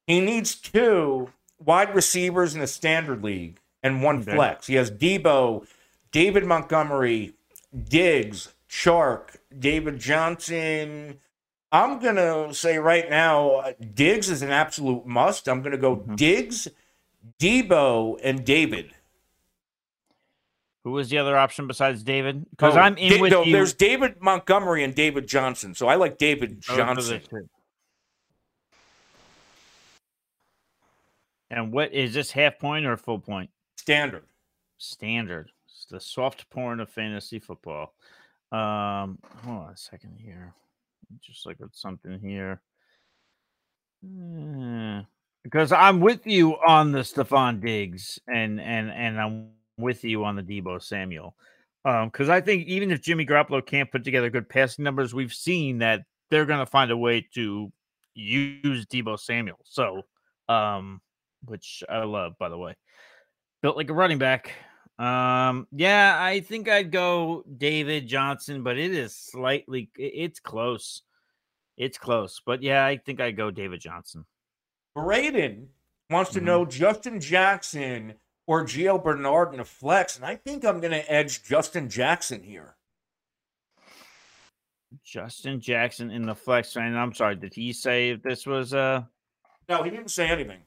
He 0.06 0.20
needs 0.20 0.54
two 0.54 1.30
wide 1.58 1.94
receivers 1.94 2.54
in 2.54 2.60
the 2.60 2.66
standard 2.68 3.24
league 3.24 3.58
and 3.82 4.02
one 4.02 4.20
Okay. 4.22 4.34
flex. 4.34 4.66
He 4.68 4.74
has 4.76 4.90
Deebo, 4.90 5.66
David 6.12 6.44
Montgomery, 6.44 7.34
Diggs, 7.88 8.54
Chark, 8.70 9.36
David 9.58 9.98
Johnson. 9.98 11.18
I'm 11.72 11.98
going 11.98 12.14
to 12.16 12.54
say 12.54 12.78
right 12.78 13.10
now, 13.10 13.50
uh, 13.56 13.72
Diggs 13.94 14.30
is 14.30 14.42
an 14.42 14.50
absolute 14.50 15.04
must. 15.06 15.48
I'm 15.48 15.60
going 15.60 15.72
to 15.72 15.78
go 15.78 15.96
Mm-hmm. 15.96 16.14
Diggs, 16.14 16.68
Deebo, 17.40 18.20
and 18.22 18.44
David. 18.44 18.94
Who 20.86 20.92
was 20.92 21.08
the 21.10 21.18
other 21.18 21.36
option 21.36 21.66
besides 21.66 22.04
David? 22.04 22.48
Because 22.50 22.76
Oh, 22.76 22.78
I'm 22.78 22.96
in 22.96 23.14
Da- 23.14 23.20
with 23.20 23.32
no, 23.32 23.42
you. 23.42 23.50
There's 23.50 23.74
David 23.74 24.22
Montgomery 24.22 24.84
and 24.84 24.94
David 24.94 25.26
Johnson. 25.26 25.74
So 25.74 25.88
I 25.88 25.96
like 25.96 26.16
David 26.16 26.62
the 26.62 26.76
Johnson. 26.76 27.20
And 31.50 31.72
what 31.72 31.92
is 31.92 32.14
this 32.14 32.30
half 32.30 32.60
point 32.60 32.86
or 32.86 32.96
full 32.96 33.18
point? 33.18 33.50
Standard. 33.76 34.26
Standard. 34.78 35.50
It's 35.66 35.86
the 35.86 35.98
soft 35.98 36.48
porn 36.50 36.78
of 36.78 36.88
fantasy 36.88 37.40
football. 37.40 37.92
Um, 38.52 39.18
hold 39.44 39.62
on 39.64 39.72
a 39.72 39.76
second 39.76 40.20
here. 40.22 40.54
Just 41.20 41.46
look 41.46 41.60
at 41.60 41.74
something 41.74 42.20
here. 42.20 42.60
Eh, 44.04 45.02
Because 45.42 45.72
I'm 45.72 45.98
with 45.98 46.28
you 46.28 46.54
on 46.64 46.92
the 46.92 47.00
Stefon 47.00 47.60
Diggs 47.60 48.20
and 48.32 48.60
and 48.60 48.88
and 48.92 49.20
I'm 49.20 49.48
with 49.78 50.04
you 50.04 50.24
on 50.24 50.36
the 50.36 50.42
Deebo 50.42 50.82
Samuel. 50.82 51.34
Um, 51.84 52.08
because 52.08 52.28
I 52.28 52.40
think 52.40 52.66
even 52.66 52.90
if 52.90 53.00
Jimmy 53.00 53.24
Garoppolo 53.24 53.64
can't 53.64 53.90
put 53.90 54.04
together 54.04 54.30
good 54.30 54.48
passing 54.48 54.84
numbers, 54.84 55.14
we've 55.14 55.32
seen 55.32 55.78
that 55.78 56.02
they're 56.30 56.46
gonna 56.46 56.66
find 56.66 56.90
a 56.90 56.96
way 56.96 57.26
to 57.34 57.72
use 58.14 58.86
Deebo 58.86 59.18
Samuel. 59.18 59.58
So 59.64 60.02
um, 60.48 61.00
which 61.44 61.84
I 61.88 62.04
love, 62.04 62.38
by 62.38 62.48
the 62.48 62.58
way. 62.58 62.74
Built 63.62 63.76
like 63.76 63.90
a 63.90 63.94
running 63.94 64.18
back. 64.18 64.52
Um, 64.98 65.66
yeah, 65.72 66.16
I 66.18 66.40
think 66.40 66.68
I'd 66.68 66.90
go 66.90 67.44
David 67.58 68.06
Johnson, 68.06 68.62
but 68.62 68.78
it 68.78 68.92
is 68.92 69.14
slightly, 69.14 69.90
it's 69.96 70.40
close. 70.40 71.02
It's 71.76 71.98
close. 71.98 72.40
But 72.44 72.62
yeah, 72.62 72.84
I 72.84 72.96
think 72.96 73.20
I'd 73.20 73.36
go 73.36 73.50
David 73.50 73.80
Johnson. 73.80 74.24
Braden 74.94 75.68
wants 76.10 76.30
Mm-hmm. 76.30 76.38
to 76.38 76.44
know 76.44 76.64
Justin 76.64 77.20
Jackson 77.20 78.14
or 78.46 78.64
Gio 78.64 79.02
Bernard 79.02 79.52
in 79.54 79.60
a 79.60 79.64
flex, 79.64 80.16
and 80.16 80.24
I 80.24 80.36
think 80.36 80.64
I'm 80.64 80.80
going 80.80 80.92
to 80.92 81.12
edge 81.12 81.42
Justin 81.42 81.88
Jackson 81.90 82.42
here. 82.42 82.74
Justin 85.04 85.60
Jackson 85.60 86.10
in 86.10 86.22
the 86.26 86.34
flex. 86.34 86.76
And 86.76 86.96
I'm 86.98 87.12
sorry, 87.14 87.36
did 87.36 87.54
he 87.54 87.72
say 87.72 88.10
if 88.10 88.22
this 88.22 88.46
was 88.46 88.72
uh 88.72 89.02
No, 89.68 89.82
he 89.82 89.90
didn't 89.90 90.10
say 90.10 90.28
anything. 90.28 90.60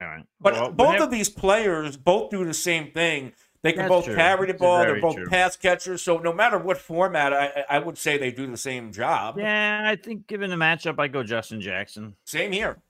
all 0.00 0.08
right. 0.08 0.24
But 0.40 0.54
Well, 0.54 0.70
both 0.72 0.86
whenever- 0.88 1.04
of 1.04 1.10
these 1.10 1.28
players 1.28 1.96
both 1.96 2.30
do 2.30 2.44
the 2.44 2.54
same 2.54 2.90
thing. 2.90 3.32
They 3.62 3.72
can 3.72 3.82
That's 3.82 3.88
both 3.88 4.04
true. 4.04 4.14
carry 4.16 4.48
the 4.48 4.54
ball. 4.54 4.80
They're 4.80 5.00
both 5.00 5.16
true. 5.16 5.26
pass 5.26 5.56
catchers. 5.56 6.02
So 6.02 6.18
no 6.18 6.34
matter 6.34 6.58
what 6.58 6.76
format, 6.76 7.32
I, 7.32 7.46
I- 7.46 7.76
I 7.76 7.78
would 7.78 7.96
say 7.96 8.18
they 8.18 8.30
do 8.30 8.46
the 8.46 8.58
same 8.58 8.92
job. 8.92 9.38
Yeah, 9.38 9.82
I 9.86 9.96
think 9.96 10.26
given 10.26 10.50
the 10.50 10.56
matchup, 10.56 10.98
I 10.98 11.08
go 11.08 11.22
Justin 11.22 11.60
Jackson. 11.62 12.16
Same 12.24 12.52
here. 12.52 12.82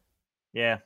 Yeah. 0.53 0.79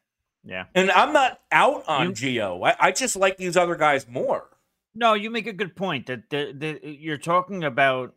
Yeah. 0.49 0.65
And 0.75 0.91
I'm 0.91 1.13
not 1.13 1.41
out 1.53 1.85
on 1.87 2.07
You- 2.09 2.13
Gio. 2.13 2.67
I, 2.67 2.75
I 2.81 2.91
just 2.93 3.17
like 3.17 3.37
these 3.37 3.57
other 3.57 3.77
guys 3.77 4.09
more. 4.09 4.49
No, 4.95 5.13
you 5.15 5.31
make 5.31 5.47
a 5.47 5.53
good 5.53 5.77
point 5.77 6.07
that 6.07 6.31
the, 6.31 6.53
the, 6.57 6.81
you're 6.91 7.19
talking 7.19 7.63
about 7.63 8.15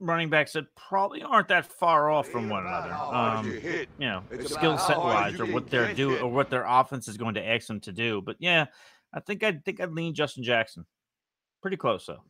running 0.00 0.30
backs 0.30 0.54
that 0.54 0.74
probably 0.74 1.22
aren't 1.22 1.48
that 1.48 1.66
far 1.66 2.10
off 2.10 2.26
from 2.28 2.48
one 2.48 2.66
another. 2.66 2.92
Um, 2.92 3.52
you 3.62 3.86
know, 4.06 4.22
skill 4.46 4.78
set 4.78 4.98
wise, 4.98 5.38
or 5.38 5.46
what 5.46 5.68
they're 5.68 5.92
do, 5.94 6.16
or 6.18 6.28
what 6.28 6.50
their 6.50 6.64
offense 6.66 7.06
is 7.06 7.16
going 7.16 7.34
to 7.34 7.46
ask 7.46 7.66
them 7.66 7.80
to 7.80 7.92
do. 7.92 8.20
But 8.20 8.36
yeah, 8.40 8.66
I 9.12 9.20
think 9.20 9.44
I 9.44 9.52
think 9.52 9.80
I'd 9.80 9.92
lean 9.92 10.14
Justin 10.14 10.42
Jackson. 10.42 10.86
Pretty 11.62 11.76
close 11.76 12.06
though. 12.06 12.22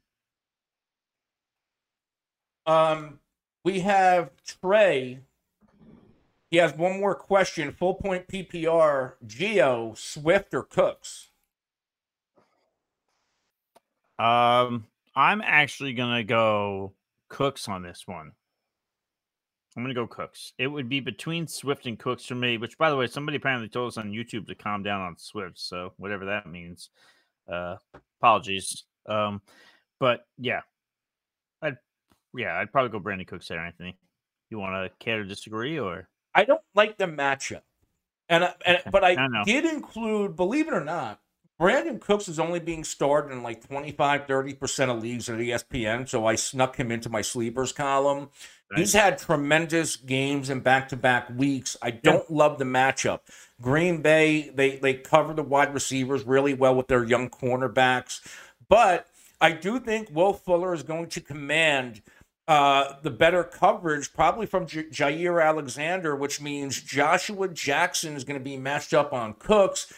Um, 2.67 3.21
we 3.65 3.81
have 3.81 4.31
Trey. 4.61 5.21
He 6.55 6.61
has 6.61 6.73
one 6.73 7.01
more 7.01 7.17
question. 7.17 7.73
Full 7.73 7.95
point 7.95 8.29
PPR. 8.29 9.15
Gio, 9.27 9.99
Swift, 9.99 10.55
or 10.55 10.63
Cooks? 10.63 11.31
Um, 14.21 14.87
I'm 15.17 15.43
actually 15.43 15.95
gonna 15.95 16.23
go 16.23 16.93
Cooks 17.29 17.69
on 17.69 17.83
this 17.83 18.07
one. 18.07 18.31
I'm 19.77 19.83
gonna 19.83 19.95
go 19.95 20.07
Cooks. 20.07 20.53
It 20.57 20.69
would 20.69 20.89
be 20.89 21.01
between 21.01 21.49
Swift 21.49 21.87
and 21.87 21.99
Cooks 21.99 22.25
for 22.25 22.37
me. 22.37 22.57
Which, 22.57 22.79
by 22.79 22.89
the 22.89 22.97
way, 22.97 23.09
somebody 23.09 23.37
apparently 23.37 23.69
told 23.69 23.89
us 23.89 23.99
on 23.99 24.13
YouTube 24.13 24.47
to 24.47 24.55
calm 24.55 24.85
down 24.85 25.01
on 25.01 25.19
Swift. 25.19 25.59
So 25.59 25.93
whatever 25.97 26.27
that 26.27 26.47
means. 26.47 26.89
Uh, 27.53 27.79
apologies. 28.21 28.85
Um, 29.09 29.43
but 29.99 30.21
yeah, 30.39 30.61
I'd 31.61 31.79
yeah, 32.33 32.57
I'd 32.57 32.71
probably 32.71 32.97
go 32.97 33.05
Brandin 33.05 33.27
Cooks 33.27 33.49
there, 33.49 33.59
Anthony. 33.59 33.99
You 34.51 34.61
want 34.61 34.75
to 34.75 35.05
care 35.05 35.21
to 35.21 35.29
disagree 35.29 35.81
or? 35.81 36.09
I 36.35 36.45
don't 36.45 36.63
like 36.75 36.99
the 36.99 37.07
matchup. 37.07 37.63
And, 38.29 38.45
uh, 38.45 38.53
and 38.65 38.79
but 38.91 39.05
I, 39.05 39.13
I 39.13 39.45
did 39.45 39.65
include, 39.65 40.37
believe 40.37 40.67
it 40.69 40.75
or 40.75 40.85
not, 40.85 41.21
Brandin 41.61 42.01
Cooks 42.01 42.29
is 42.29 42.41
only 42.41 42.59
being 42.59 42.83
started 42.83 43.33
in 43.33 43.43
like 43.43 43.67
25, 43.67 44.27
30% 44.27 44.91
of 44.91 45.03
leagues 45.03 45.29
at 45.29 45.39
ESPN. 45.39 46.09
So 46.09 46.27
I 46.27 46.35
snuck 46.35 46.77
him 46.77 46.91
into 46.91 47.09
my 47.09 47.23
sleepers 47.23 47.73
column. 47.73 48.31
He's 48.75 48.93
had 48.93 49.19
tremendous 49.19 49.95
games 49.95 50.51
in 50.51 50.59
back 50.61 50.89
to 50.89 50.97
back 50.97 51.31
weeks. 51.31 51.77
I 51.81 51.93
don't 51.93 52.29
love 52.29 52.59
the 52.59 52.65
matchup. 52.65 53.21
Green 53.63 54.03
Bay, 54.03 54.51
they, 54.53 54.77
they 54.77 54.95
cover 54.95 55.33
the 55.33 55.45
wide 55.45 55.73
receivers 55.73 56.25
really 56.25 56.55
well 56.55 56.75
with 56.75 56.89
their 56.89 57.05
young 57.05 57.31
cornerbacks. 57.31 58.21
But 58.69 59.07
I 59.41 59.53
do 59.53 59.79
think 59.79 60.09
Will 60.11 60.33
Fuller 60.33 60.75
is 60.75 60.83
going 60.83 61.09
to 61.11 61.21
command 61.21 62.03
uh, 62.47 62.95
the 63.03 63.11
better 63.11 63.43
coverage, 63.43 64.13
probably 64.13 64.47
from 64.47 64.67
J- 64.67 64.85
Jaire 64.85 65.43
Alexander, 65.45 66.15
which 66.15 66.41
means 66.41 66.83
Joshua 66.83 67.49
Jackson 67.49 68.15
is 68.15 68.25
going 68.25 68.39
to 68.39 68.45
be 68.45 68.57
matched 68.57 68.93
up 68.93 69.13
on 69.13 69.35
Cooks. 69.35 69.93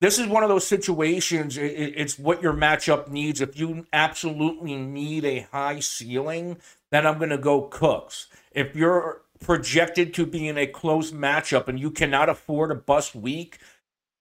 This 0.00 0.18
is 0.18 0.26
one 0.26 0.42
of 0.42 0.48
those 0.48 0.66
situations. 0.66 1.58
i- 1.58 1.62
i- 1.62 1.94
It's 1.96 2.18
what 2.18 2.42
your 2.42 2.52
matchup 2.54 3.08
needs. 3.08 3.40
If 3.40 3.58
you 3.58 3.86
absolutely 3.92 4.76
need 4.76 5.24
a 5.24 5.40
high 5.52 5.80
ceiling, 5.80 6.58
then 6.90 7.06
I'm 7.06 7.18
going 7.18 7.30
to 7.30 7.38
go 7.38 7.62
Cooks. 7.62 8.26
If 8.52 8.74
you're 8.74 9.22
projected 9.40 10.14
to 10.14 10.24
be 10.24 10.48
in 10.48 10.56
a 10.56 10.66
close 10.66 11.12
matchup 11.12 11.68
and 11.68 11.78
you 11.78 11.90
cannot 11.90 12.28
afford 12.30 12.70
a 12.70 12.74
bust 12.74 13.14
week, 13.14 13.58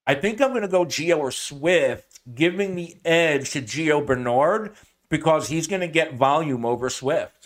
I 0.06 0.14
think 0.16 0.42
I'm 0.42 0.50
going 0.50 0.62
to 0.62 0.68
go 0.68 0.86
Gio 0.86 1.18
or 1.18 1.32
Swift, 1.32 2.20
giving 2.36 2.76
the 2.76 2.98
edge 3.06 3.52
to 3.52 3.62
Gio 3.62 4.06
Bernard 4.06 4.76
because 5.10 5.48
he's 5.48 5.68
going 5.68 5.82
to 5.82 5.88
get 5.88 6.16
volume 6.16 6.66
over 6.66 6.90
Swift. 6.90 7.45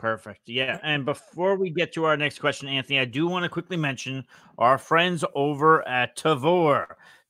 Perfect. 0.00 0.48
Yeah. 0.48 0.78
And 0.82 1.04
before 1.04 1.56
we 1.56 1.68
get 1.68 1.92
to 1.92 2.06
our 2.06 2.16
next 2.16 2.38
question, 2.38 2.68
Anthony, 2.68 2.98
I 2.98 3.04
do 3.04 3.26
want 3.26 3.42
to 3.42 3.50
quickly 3.50 3.76
mention 3.76 4.24
our 4.56 4.78
friends 4.78 5.24
over 5.34 5.86
at 5.86 6.16
Tavour. 6.16 6.86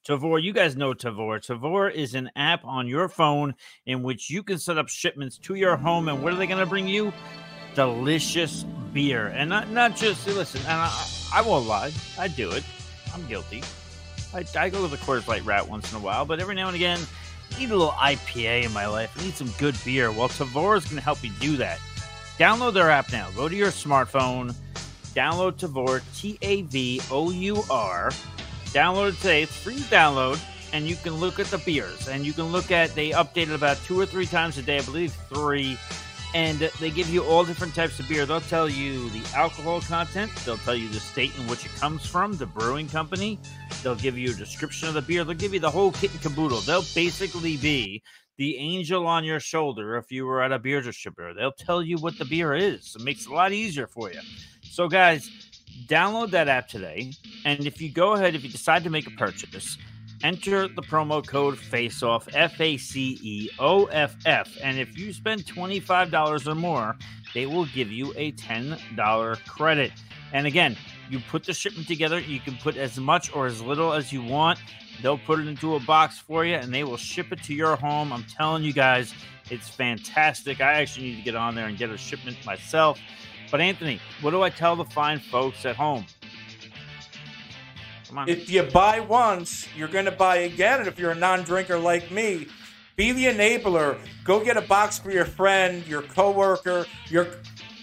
Tavour, 0.06 0.40
you 0.40 0.52
guys 0.52 0.76
know 0.76 0.94
Tavour. 0.94 1.44
Tavour 1.44 1.92
is 1.92 2.14
an 2.14 2.30
app 2.36 2.64
on 2.64 2.86
your 2.86 3.08
phone 3.08 3.56
in 3.86 4.04
which 4.04 4.30
you 4.30 4.44
can 4.44 4.56
set 4.56 4.78
up 4.78 4.88
shipments 4.88 5.36
to 5.38 5.56
your 5.56 5.76
home. 5.76 6.08
And 6.08 6.22
what 6.22 6.32
are 6.32 6.36
they 6.36 6.46
going 6.46 6.60
to 6.60 6.66
bring 6.66 6.86
you? 6.86 7.12
Delicious 7.74 8.64
beer. 8.92 9.26
And 9.34 9.50
not, 9.50 9.68
not 9.70 9.96
just, 9.96 10.24
listen, 10.28 10.60
and 10.60 10.80
I, 10.80 11.06
I 11.34 11.42
won't 11.42 11.66
lie, 11.66 11.90
I 12.18 12.28
do 12.28 12.52
it. 12.52 12.62
I'm 13.12 13.26
guilty. 13.26 13.64
I, 14.32 14.44
I 14.56 14.70
go 14.70 14.82
to 14.82 14.88
the 14.88 14.96
Coors 14.98 15.26
Light 15.26 15.44
route 15.44 15.68
once 15.68 15.90
in 15.90 15.98
a 15.98 16.00
while, 16.00 16.24
but 16.24 16.38
every 16.38 16.54
now 16.54 16.68
and 16.68 16.76
again, 16.76 17.00
I 17.52 17.58
need 17.58 17.70
a 17.72 17.76
little 17.76 17.94
IPA 17.94 18.64
in 18.64 18.72
my 18.72 18.86
life. 18.86 19.12
I 19.18 19.24
need 19.24 19.34
some 19.34 19.50
good 19.58 19.74
beer. 19.84 20.12
Well, 20.12 20.28
Tavour 20.28 20.76
is 20.76 20.84
going 20.84 20.98
to 20.98 21.02
help 21.02 21.24
you 21.24 21.30
do 21.40 21.56
that. 21.56 21.80
Download 22.40 22.72
their 22.72 22.90
app 22.90 23.12
now. 23.12 23.28
Go 23.36 23.50
to 23.50 23.54
your 23.54 23.68
smartphone, 23.68 24.54
download 25.14 25.58
Tavour, 25.58 26.00
T 26.18 26.38
A 26.40 26.62
V 26.62 26.98
O 27.10 27.30
U 27.30 27.62
R. 27.68 28.10
Download 28.68 29.10
it 29.10 29.16
today. 29.16 29.42
It's 29.42 29.54
free 29.54 29.76
to 29.76 29.82
download, 29.82 30.40
and 30.72 30.88
you 30.88 30.96
can 30.96 31.16
look 31.16 31.38
at 31.38 31.48
the 31.48 31.58
beers. 31.58 32.08
And 32.08 32.24
you 32.24 32.32
can 32.32 32.44
look 32.44 32.70
at, 32.70 32.94
they 32.94 33.10
update 33.10 33.48
it 33.48 33.50
about 33.50 33.76
two 33.84 34.00
or 34.00 34.06
three 34.06 34.24
times 34.24 34.56
a 34.56 34.62
day, 34.62 34.78
I 34.78 34.80
believe 34.80 35.12
three. 35.28 35.76
And 36.32 36.60
they 36.80 36.88
give 36.88 37.10
you 37.10 37.24
all 37.24 37.44
different 37.44 37.74
types 37.74 38.00
of 38.00 38.08
beer. 38.08 38.24
They'll 38.24 38.40
tell 38.40 38.70
you 38.70 39.10
the 39.10 39.22
alcohol 39.36 39.82
content, 39.82 40.34
they'll 40.46 40.56
tell 40.56 40.74
you 40.74 40.88
the 40.88 41.00
state 41.00 41.36
in 41.36 41.46
which 41.46 41.66
it 41.66 41.74
comes 41.76 42.06
from, 42.06 42.38
the 42.38 42.46
brewing 42.46 42.88
company. 42.88 43.38
They'll 43.82 43.96
give 43.96 44.16
you 44.16 44.30
a 44.30 44.34
description 44.34 44.88
of 44.88 44.94
the 44.94 45.02
beer. 45.02 45.24
They'll 45.24 45.34
give 45.34 45.52
you 45.52 45.60
the 45.60 45.70
whole 45.70 45.92
kit 45.92 46.10
and 46.12 46.22
caboodle. 46.22 46.60
They'll 46.60 46.86
basically 46.94 47.58
be 47.58 48.02
the 48.40 48.56
angel 48.56 49.06
on 49.06 49.22
your 49.22 49.38
shoulder 49.38 49.98
if 49.98 50.10
you 50.10 50.24
were 50.24 50.42
at 50.42 50.50
a 50.50 50.58
beer 50.58 50.80
distributor. 50.80 51.34
They'll 51.34 51.52
tell 51.52 51.82
you 51.82 51.98
what 51.98 52.16
the 52.18 52.24
beer 52.24 52.54
is. 52.54 52.96
It 52.96 53.02
makes 53.02 53.26
it 53.26 53.30
a 53.30 53.34
lot 53.34 53.52
easier 53.52 53.86
for 53.86 54.10
you. 54.10 54.20
So, 54.62 54.88
guys, 54.88 55.28
download 55.86 56.30
that 56.30 56.48
app 56.48 56.66
today. 56.66 57.12
And 57.44 57.66
if 57.66 57.82
you 57.82 57.92
go 57.92 58.14
ahead, 58.14 58.34
if 58.34 58.42
you 58.42 58.48
decide 58.48 58.82
to 58.84 58.88
make 58.88 59.06
a 59.06 59.10
purchase, 59.10 59.76
enter 60.22 60.68
the 60.68 60.80
promo 60.80 61.24
code 61.24 61.58
FACEOFF, 61.58 62.30
F 62.32 62.58
A 62.62 62.78
C 62.78 63.18
E 63.22 63.50
O 63.58 63.84
F 63.92 64.16
F. 64.24 64.56
And 64.62 64.78
if 64.78 64.96
you 64.96 65.12
spend 65.12 65.44
$25 65.44 66.46
or 66.46 66.54
more, 66.54 66.96
they 67.34 67.44
will 67.44 67.66
give 67.66 67.92
you 67.92 68.14
a 68.16 68.32
$10 68.32 69.44
credit. 69.44 69.92
And 70.32 70.46
again, 70.46 70.78
you 71.10 71.20
put 71.28 71.44
the 71.44 71.52
shipment 71.52 71.88
together, 71.88 72.18
you 72.20 72.40
can 72.40 72.56
put 72.56 72.78
as 72.78 72.98
much 72.98 73.36
or 73.36 73.44
as 73.44 73.60
little 73.60 73.92
as 73.92 74.14
you 74.14 74.22
want. 74.22 74.58
They'll 75.02 75.18
put 75.18 75.40
it 75.40 75.46
into 75.46 75.74
a 75.76 75.80
box 75.80 76.18
for 76.18 76.44
you 76.44 76.54
and 76.54 76.72
they 76.72 76.84
will 76.84 76.96
ship 76.96 77.32
it 77.32 77.42
to 77.44 77.54
your 77.54 77.76
home. 77.76 78.12
I'm 78.12 78.24
telling 78.24 78.62
you 78.62 78.72
guys, 78.72 79.14
it's 79.50 79.68
fantastic. 79.68 80.60
I 80.60 80.74
actually 80.74 81.10
need 81.10 81.16
to 81.16 81.22
get 81.22 81.36
on 81.36 81.54
there 81.54 81.66
and 81.66 81.78
get 81.78 81.90
a 81.90 81.96
shipment 81.96 82.36
myself. 82.44 82.98
But 83.50 83.60
Anthony, 83.60 84.00
what 84.20 84.30
do 84.30 84.42
I 84.42 84.50
tell 84.50 84.76
the 84.76 84.84
fine 84.84 85.18
folks 85.18 85.64
at 85.66 85.76
home? 85.76 86.06
Come 88.08 88.18
on. 88.18 88.28
If 88.28 88.50
you 88.50 88.62
buy 88.64 89.00
once, 89.00 89.68
you're 89.76 89.88
going 89.88 90.04
to 90.04 90.10
buy 90.12 90.36
again. 90.38 90.80
And 90.80 90.88
if 90.88 90.98
you're 90.98 91.12
a 91.12 91.16
non 91.16 91.42
drinker 91.42 91.78
like 91.78 92.10
me, 92.10 92.46
Be 92.96 93.12
the 93.12 93.24
enabler. 93.26 93.98
Go 94.24 94.44
get 94.44 94.58
a 94.58 94.60
box 94.60 94.98
for 94.98 95.10
your 95.10 95.24
friend, 95.24 95.86
your 95.86 96.02
coworker, 96.02 96.84
your 97.08 97.28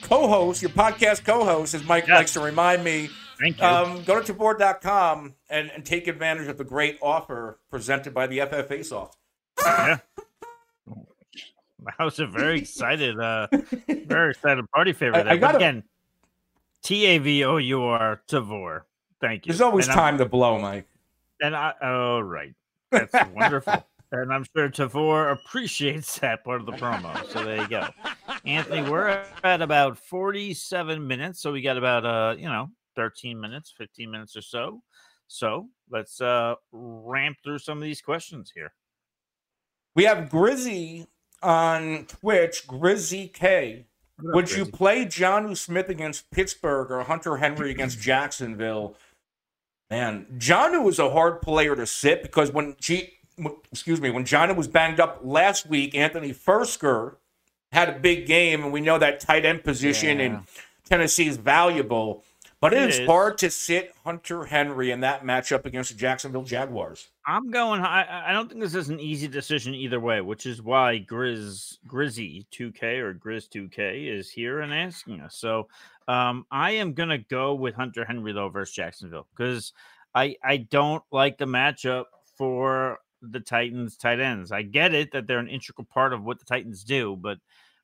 co-host, 0.03 0.61
your 0.61 0.69
podcast 0.69 1.23
co-host, 1.23 1.73
as 1.73 1.83
Mike 1.85 2.07
likes 2.07 2.33
to 2.33 2.39
remind 2.39 2.83
me. 2.83 3.09
Thank 3.39 3.59
you. 3.59 3.65
Um, 3.65 4.03
go 4.03 4.21
to 4.21 4.33
Tavour.com 4.33 5.33
and, 5.49 5.69
and 5.71 5.85
take 5.85 6.07
advantage 6.07 6.47
of 6.47 6.57
the 6.57 6.63
great 6.63 6.97
offer 7.01 7.59
presented 7.69 8.13
by 8.13 8.27
the 8.27 8.39
FF 8.41 8.67
Face 8.67 8.91
Off. 8.91 9.15
Yeah. 9.63 9.97
I 11.99 12.03
was 12.03 12.19
a 12.19 12.27
very 12.27 12.59
excited, 12.61 13.19
uh, 13.19 13.47
very 13.87 14.31
excited 14.31 14.69
party 14.71 14.93
favorite. 14.93 15.19
I- 15.21 15.23
there. 15.23 15.33
I 15.33 15.37
gotta- 15.37 15.57
again, 15.57 15.83
T 16.83 17.05
A 17.05 17.17
V 17.19 17.43
O 17.45 17.57
U 17.57 17.83
R 17.83 18.21
Tavour. 18.27 18.81
Thank 19.21 19.45
you. 19.45 19.51
There's 19.53 19.61
always 19.61 19.87
And 19.87 19.97
I'm- 19.99 19.99
time 20.13 20.17
to 20.19 20.25
blow, 20.25 20.59
Mike. 20.59 20.87
And 21.41 21.55
I, 21.55 21.73
oh, 21.81 22.19
right. 22.19 22.53
That's 22.91 23.13
wonderful. 23.33 23.85
And 24.09 24.31
I'm 24.31 24.45
sure 24.55 24.69
Tavour 24.69 25.33
appreciates 25.33 26.19
that 26.19 26.45
part 26.45 26.61
of 26.61 26.65
the 26.65 26.71
promo. 26.71 27.27
So 27.29 27.43
there 27.43 27.57
you 27.57 27.67
go. 27.67 27.89
Anthony, 28.45 28.89
we're 28.89 29.21
at 29.43 29.61
about 29.61 29.97
47 29.97 31.05
minutes. 31.05 31.41
So 31.41 31.51
we 31.51 31.61
got 31.61 31.75
about, 31.77 32.05
uh, 32.05 32.35
you 32.37 32.45
know, 32.45 32.69
13 32.97 33.39
minutes, 33.39 33.73
15 33.77 34.11
minutes 34.11 34.35
or 34.35 34.41
so. 34.41 34.81
So 35.27 35.69
let's 35.89 36.19
uh 36.19 36.55
ramp 36.73 37.37
through 37.43 37.59
some 37.59 37.77
of 37.77 37.83
these 37.83 38.01
questions 38.01 38.51
here. 38.53 38.73
We 39.95 40.03
have 40.03 40.29
Grizzy 40.29 41.07
on 41.41 42.05
Twitch, 42.05 42.67
Grizzy 42.67 43.27
K. 43.27 43.85
What 44.19 44.29
up, 44.31 44.35
Would 44.35 44.51
you 44.51 44.57
Grizzy? 44.57 44.71
play 44.71 45.05
Jonnu 45.05 45.55
Smith 45.55 45.89
against 45.89 46.29
Pittsburgh 46.31 46.91
or 46.91 47.03
Hunter 47.03 47.37
Henry 47.37 47.71
against 47.71 47.99
Jacksonville? 48.09 48.95
Man, 49.89 50.25
Jonnu 50.37 50.83
was 50.83 50.99
a 50.99 51.09
hard 51.11 51.41
player 51.41 51.75
to 51.75 51.85
sit 51.85 52.21
because 52.23 52.51
when 52.51 52.75
G, 52.79 53.13
w- 53.37 53.59
excuse 53.71 54.01
me, 54.01 54.09
when 54.09 54.25
Jonnu 54.25 54.55
was 54.55 54.67
banged 54.67 54.99
up 54.99 55.19
last 55.23 55.65
week, 55.67 55.95
Anthony 55.95 56.33
Firkser 56.33 57.15
had 57.71 57.89
a 57.89 57.99
big 57.99 58.25
game, 58.25 58.63
and 58.63 58.71
we 58.73 58.81
know 58.81 58.97
that 58.97 59.19
tight 59.19 59.45
end 59.45 59.63
position 59.63 60.19
in 60.19 60.41
Tennessee 60.85 61.27
is 61.27 61.37
valuable. 61.37 62.23
But 62.59 62.73
It 62.73 62.81
it 62.81 62.89
is 62.89 62.99
is. 62.99 63.07
hard 63.07 63.37
to 63.39 63.51
sit 63.51 63.93
Hunter 64.03 64.43
Henry 64.43 64.89
in 64.89 65.01
that 65.01 65.23
matchup 65.23 65.65
against 65.65 65.91
the 65.91 65.97
Jacksonville 65.97 66.43
Jaguars. 66.43 67.09
I'm 67.27 67.51
going. 67.51 67.81
I, 67.81 68.29
I 68.29 68.31
don't 68.33 68.49
think 68.49 68.61
this 68.61 68.73
is 68.73 68.89
an 68.89 68.99
easy 68.99 69.27
decision 69.27 69.75
either 69.75 69.99
way, 69.99 70.21
which 70.21 70.47
is 70.47 70.61
why 70.61 71.05
Grizz 71.07 71.77
Grizzy 71.85 72.47
2K 72.51 72.97
or 72.99 73.13
Grizz 73.13 73.49
2K 73.49 74.07
is 74.17 74.31
here 74.31 74.61
and 74.61 74.73
asking 74.73 75.21
us. 75.21 75.35
So, 75.35 75.67
um, 76.07 76.45
I 76.49 76.71
am 76.71 76.93
gonna 76.93 77.19
go 77.19 77.53
with 77.53 77.75
Hunter 77.75 78.05
Henry 78.05 78.33
though 78.33 78.49
versus 78.49 78.73
Jacksonville 78.73 79.27
because 79.35 79.73
I 80.15 80.35
I 80.43 80.57
don't 80.57 81.03
like 81.11 81.37
the 81.37 81.45
matchup 81.45 82.05
for 82.37 82.99
the 83.21 83.39
Titans 83.39 83.97
tight 83.97 84.19
ends. 84.19 84.51
I 84.51 84.63
get 84.63 84.95
it 84.95 85.11
that 85.11 85.27
they're 85.27 85.39
an 85.39 85.47
integral 85.47 85.85
part 85.85 86.11
of 86.13 86.23
what 86.23 86.39
the 86.39 86.45
Titans 86.45 86.83
do, 86.83 87.15
but 87.15 87.37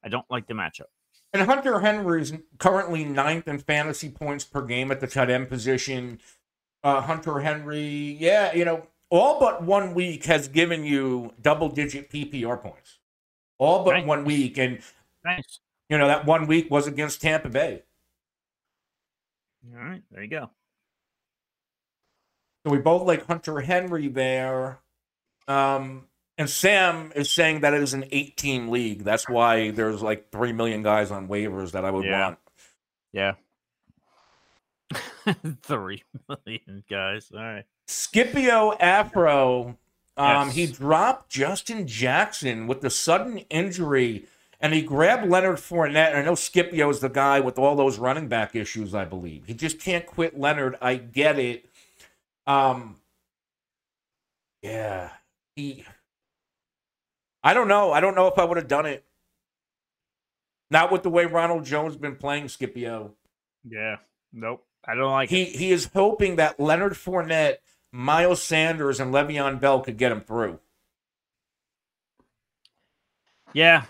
I 0.03 0.09
don't 0.09 0.29
like 0.31 0.47
the 0.47 0.53
matchup. 0.55 0.89
And 1.33 1.47
Hunter 1.49 1.79
Henry 1.79 2.21
is 2.21 2.33
currently 2.59 3.03
ninth 3.03 3.47
in 3.47 3.57
fantasy 3.57 4.09
points 4.09 4.43
per 4.45 4.61
game 4.61 4.91
at 4.91 4.99
the 4.99 5.07
tight 5.07 5.31
end 5.31 5.49
position. 5.49 6.19
Uh, 6.83 7.01
Hunter 7.01 7.39
Henry, 7.39 8.17
yeah, 8.19 8.53
you 8.53 8.65
know, 8.65 8.85
all 9.09 9.39
but 9.39 9.63
one 9.63 9.93
week 9.95 10.25
has 10.25 10.47
given 10.47 10.83
you 10.83 11.33
double 11.41 11.69
digit 11.69 12.09
PPR 12.11 12.61
points. 12.61 12.99
All 13.57 13.83
but 13.83 13.93
Nice. 13.93 14.05
one 14.05 14.25
week. 14.25 14.57
And, 14.57 14.79
Nice. 15.25 15.59
you 15.89 15.97
know, 15.97 16.07
that 16.07 16.25
one 16.25 16.45
week 16.45 16.69
was 16.69 16.85
against 16.85 17.21
Tampa 17.21 17.49
Bay. 17.49 17.83
All 19.75 19.81
right, 19.83 20.03
there 20.11 20.23
you 20.23 20.29
go. 20.29 20.49
So 22.65 22.71
we 22.73 22.79
both 22.79 23.07
like 23.07 23.25
Hunter 23.25 23.61
Henry 23.61 24.07
there. 24.07 24.79
Um, 25.47 26.07
and 26.37 26.49
Sam 26.49 27.11
is 27.15 27.29
saying 27.29 27.61
that 27.61 27.73
it 27.73 27.81
is 27.81 27.93
an 27.93 28.05
eight 28.11 28.37
team 28.37 28.69
league. 28.69 29.03
That's 29.03 29.29
why 29.29 29.71
there's 29.71 30.01
like 30.01 30.31
3 30.31 30.51
million 30.53 30.83
guys 30.83 31.11
on 31.11 31.27
waivers 31.27 31.71
that 31.71 31.85
I 31.85 31.91
would 31.91 32.05
Yeah. 32.05 32.21
want. 32.25 32.39
Yeah. 33.11 33.33
Three 35.63 36.03
million 36.27 36.83
guys. 36.89 37.31
All 37.33 37.39
right. 37.39 37.65
Scipio 37.87 38.73
Afro, 38.79 39.77
um, 40.17 40.49
he 40.51 40.67
dropped 40.67 41.29
Justin 41.29 41.87
Jackson 41.87 42.67
with 42.67 42.81
the 42.81 42.89
sudden 42.89 43.39
injury, 43.49 44.25
and 44.59 44.73
he 44.73 44.81
grabbed 44.81 45.29
Leonard 45.29 45.57
Fournette. 45.57 46.09
And 46.09 46.17
I 46.17 46.21
know 46.23 46.35
Scipio 46.35 46.89
is 46.89 46.99
the 46.99 47.09
guy 47.09 47.39
with 47.39 47.57
all 47.59 47.75
those 47.75 47.99
running 47.99 48.27
back 48.27 48.55
issues, 48.55 48.93
I 48.95 49.05
believe. 49.05 49.45
He 49.47 49.53
just 49.53 49.79
can't 49.79 50.05
quit 50.05 50.39
Leonard. 50.39 50.77
I 50.81 50.95
get 50.95 51.39
it. 51.39 51.65
Um, 52.47 52.97
yeah, 54.61 55.09
he. 55.55 55.85
I 57.43 57.53
don't 57.53 57.67
know. 57.67 57.91
I 57.91 57.99
don't 57.99 58.15
know 58.15 58.27
if 58.27 58.37
I 58.37 58.43
would 58.45 58.57
have 58.57 58.67
done 58.67 58.85
it. 58.85 59.03
Not 60.71 60.91
with 60.91 61.03
the 61.03 61.09
way 61.09 61.25
Ronald 61.25 61.65
Jones 61.65 61.95
been 61.97 62.15
playing 62.15 62.47
Scipio. 62.49 63.13
Yeah. 63.67 63.97
Nope. 64.31 64.65
I 64.85 64.95
don't 64.95 65.11
like 65.11 65.29
He 65.29 65.43
it. 65.43 65.55
he 65.55 65.71
is 65.71 65.89
hoping 65.93 66.37
that 66.37 66.59
Leonard 66.59 66.93
Fournette, 66.93 67.57
Miles 67.91 68.41
Sanders, 68.41 68.99
and 68.99 69.13
Le'Veon 69.13 69.59
Bell 69.59 69.81
could 69.81 69.97
get 69.97 70.11
him 70.11 70.21
through. 70.21 70.59
Yeah, 73.53 73.83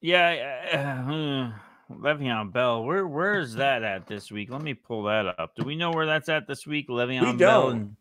yeah. 0.00 1.52
Uh, 1.52 1.92
Le'Veon 1.94 2.52
Bell, 2.52 2.84
where 2.84 3.06
where 3.06 3.38
is 3.40 3.54
that 3.56 3.82
at 3.82 4.06
this 4.06 4.30
week? 4.30 4.50
Let 4.50 4.62
me 4.62 4.74
pull 4.74 5.04
that 5.04 5.26
up. 5.38 5.54
Do 5.56 5.64
we 5.64 5.76
know 5.76 5.90
where 5.90 6.06
that's 6.06 6.28
at 6.28 6.46
this 6.46 6.66
week? 6.66 6.88
Le'Veon 6.88 7.36
Bell 7.38 7.70
don't. 7.70 7.96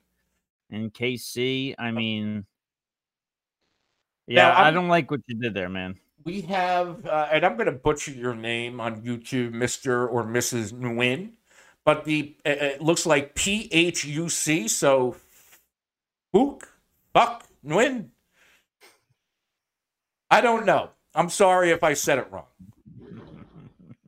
and, 0.70 0.84
and 0.84 0.94
KC. 0.94 1.76
I 1.78 1.92
mean, 1.92 2.46
Now, 4.30 4.50
yeah, 4.50 4.56
I 4.56 4.64
I'm- 4.66 4.74
don't 4.76 4.88
like 4.88 5.10
what 5.12 5.22
you 5.28 5.36
did 5.36 5.54
there, 5.54 5.70
man. 5.70 5.98
We 6.26 6.42
have, 6.42 7.06
uh, 7.06 7.30
and 7.32 7.46
I'm 7.46 7.56
going 7.56 7.66
to 7.68 7.72
butcher 7.72 8.12
your 8.12 8.36
name 8.36 8.80
on 8.80 9.02
YouTube, 9.02 9.54
Mister 9.54 10.08
or 10.08 10.24
Mrs. 10.24 10.74
Nguyen, 10.74 11.32
but 11.86 12.04
the 12.06 12.36
uh, 12.46 12.50
it 12.50 12.82
looks 12.82 13.06
like 13.06 13.34
P 13.36 13.68
H 13.72 14.06
U 14.06 14.30
C. 14.30 14.68
So, 14.68 15.16
Hook, 16.34 16.72
Buck, 17.14 17.46
Nguyen. 17.66 18.10
I 20.30 20.42
don't 20.42 20.66
know. 20.66 20.90
I'm 21.16 21.30
sorry 21.30 21.72
if 21.72 21.84
I 21.84 21.94
said 21.94 22.20
it 22.20 22.28
wrong. 22.32 22.46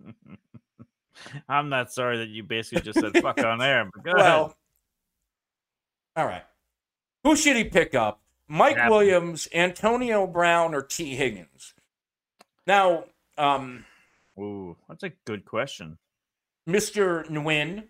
I'm 1.49 1.69
not 1.69 1.91
sorry 1.91 2.17
that 2.19 2.27
you 2.29 2.43
basically 2.43 2.81
just 2.83 2.99
said 2.99 3.17
fuck 3.23 3.43
on 3.43 3.61
air. 3.61 3.89
But 3.91 4.03
go 4.03 4.11
well, 4.15 4.43
ahead. 4.45 4.53
all 6.17 6.25
right. 6.25 6.43
Who 7.23 7.35
should 7.35 7.55
he 7.55 7.63
pick 7.63 7.95
up? 7.95 8.20
Mike. 8.51 8.89
Williams, 8.89 9.47
Antonio 9.53 10.27
Brown, 10.27 10.75
or 10.75 10.81
Tee 10.81 11.15
Higgins? 11.15 11.73
Now, 12.67 13.05
um, 13.37 13.85
Ooh, 14.37 14.75
that's 14.89 15.03
a 15.03 15.13
good 15.25 15.45
question. 15.45 15.97
Mr. 16.67 17.25
Nguyen, 17.29 17.85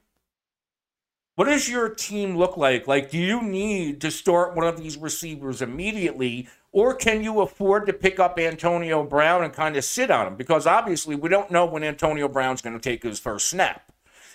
what 1.35 1.45
does 1.45 1.67
your 1.67 1.89
team 1.89 2.37
look 2.37 2.57
like? 2.57 2.87
Like, 2.87 3.09
do 3.09 3.17
you 3.17 3.41
need 3.41 4.01
to 4.01 4.11
start 4.11 4.55
one 4.55 4.67
of 4.67 4.77
these 4.77 4.97
receivers 4.97 5.63
immediately, 5.63 6.47
or 6.71 6.93
can 6.93 7.23
you 7.23 7.41
afford 7.41 7.87
to 7.87 7.93
pick 7.93 8.19
up 8.19 8.37
Antonio 8.37 9.03
Brown 9.03 9.43
and 9.43 9.51
kind 9.51 9.75
of 9.75 9.83
sit 9.83 10.11
on 10.11 10.27
him? 10.27 10.35
Because 10.35 10.67
obviously, 10.67 11.15
we 11.15 11.27
don't 11.27 11.49
know 11.49 11.65
when 11.65 11.83
Antonio 11.83 12.27
Brown's 12.27 12.61
going 12.61 12.79
to 12.79 12.89
take 12.89 13.01
his 13.01 13.19
first 13.19 13.49
snap, 13.49 13.91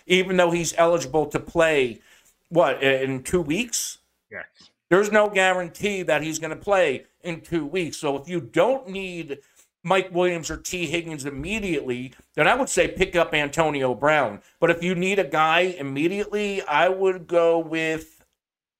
even 0.09 0.37
though 0.37 0.51
he's 0.51 0.75
eligible 0.77 1.27
to 1.27 1.39
play, 1.39 2.01
what, 2.49 2.83
in 2.83 3.23
two 3.23 3.41
weeks? 3.41 3.99
Yes. 4.29 4.71
There's 4.91 5.11
no 5.11 5.29
guarantee 5.29 6.03
that 6.03 6.23
he's 6.23 6.39
going 6.39 6.51
to 6.51 6.57
play 6.57 7.07
in 7.23 7.41
two 7.41 7.67
weeks. 7.67 7.97
So 7.97 8.17
if 8.17 8.29
you 8.29 8.41
don't 8.41 8.89
need 8.89 9.39
Mike 9.83 10.13
Williams 10.13 10.51
or 10.51 10.57
Tee 10.57 10.87
Higgins 10.87 11.25
immediately, 11.25 12.13
then 12.35 12.47
I 12.49 12.55
would 12.55 12.69
say 12.69 12.89
pick 12.89 13.17
up 13.17 13.35
Antonio 13.35 13.95
Brown. 13.95 14.43
But 14.61 14.71
if 14.71 14.83
you 14.83 14.95
need 14.95 15.19
a 15.19 15.25
guy 15.25 15.61
immediately, 15.61 16.63
I 16.63 16.89
would 16.89 17.27
go 17.27 17.59
with 17.59 18.25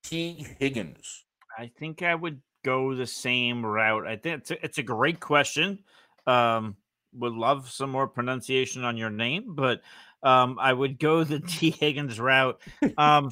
Tee 0.03 0.47
Higgins. 0.59 1.25
I 1.59 1.71
think 1.79 2.03
I 2.03 2.15
would 2.15 2.41
go 2.65 2.95
the 2.95 3.07
same 3.07 3.65
route. 3.65 4.07
I 4.07 4.17
think 4.17 4.41
it's 4.41 4.51
a, 4.51 4.65
it's 4.65 4.79
a 4.79 4.83
great 4.83 5.21
question. 5.21 5.81
Um, 6.27 6.77
would 7.15 7.33
love 7.33 7.71
some 7.71 7.91
more 7.91 8.09
pronunciation 8.09 8.85
on 8.85 8.97
your 8.97 9.11
name, 9.11 9.55
but 9.55 9.83
um, 10.23 10.59
I 10.61 10.73
would 10.73 10.99
go 10.99 11.25
the 11.25 11.41
Tee 11.47 11.71
Higgins 11.71 12.19
route. 12.19 12.61
Um, 12.99 13.31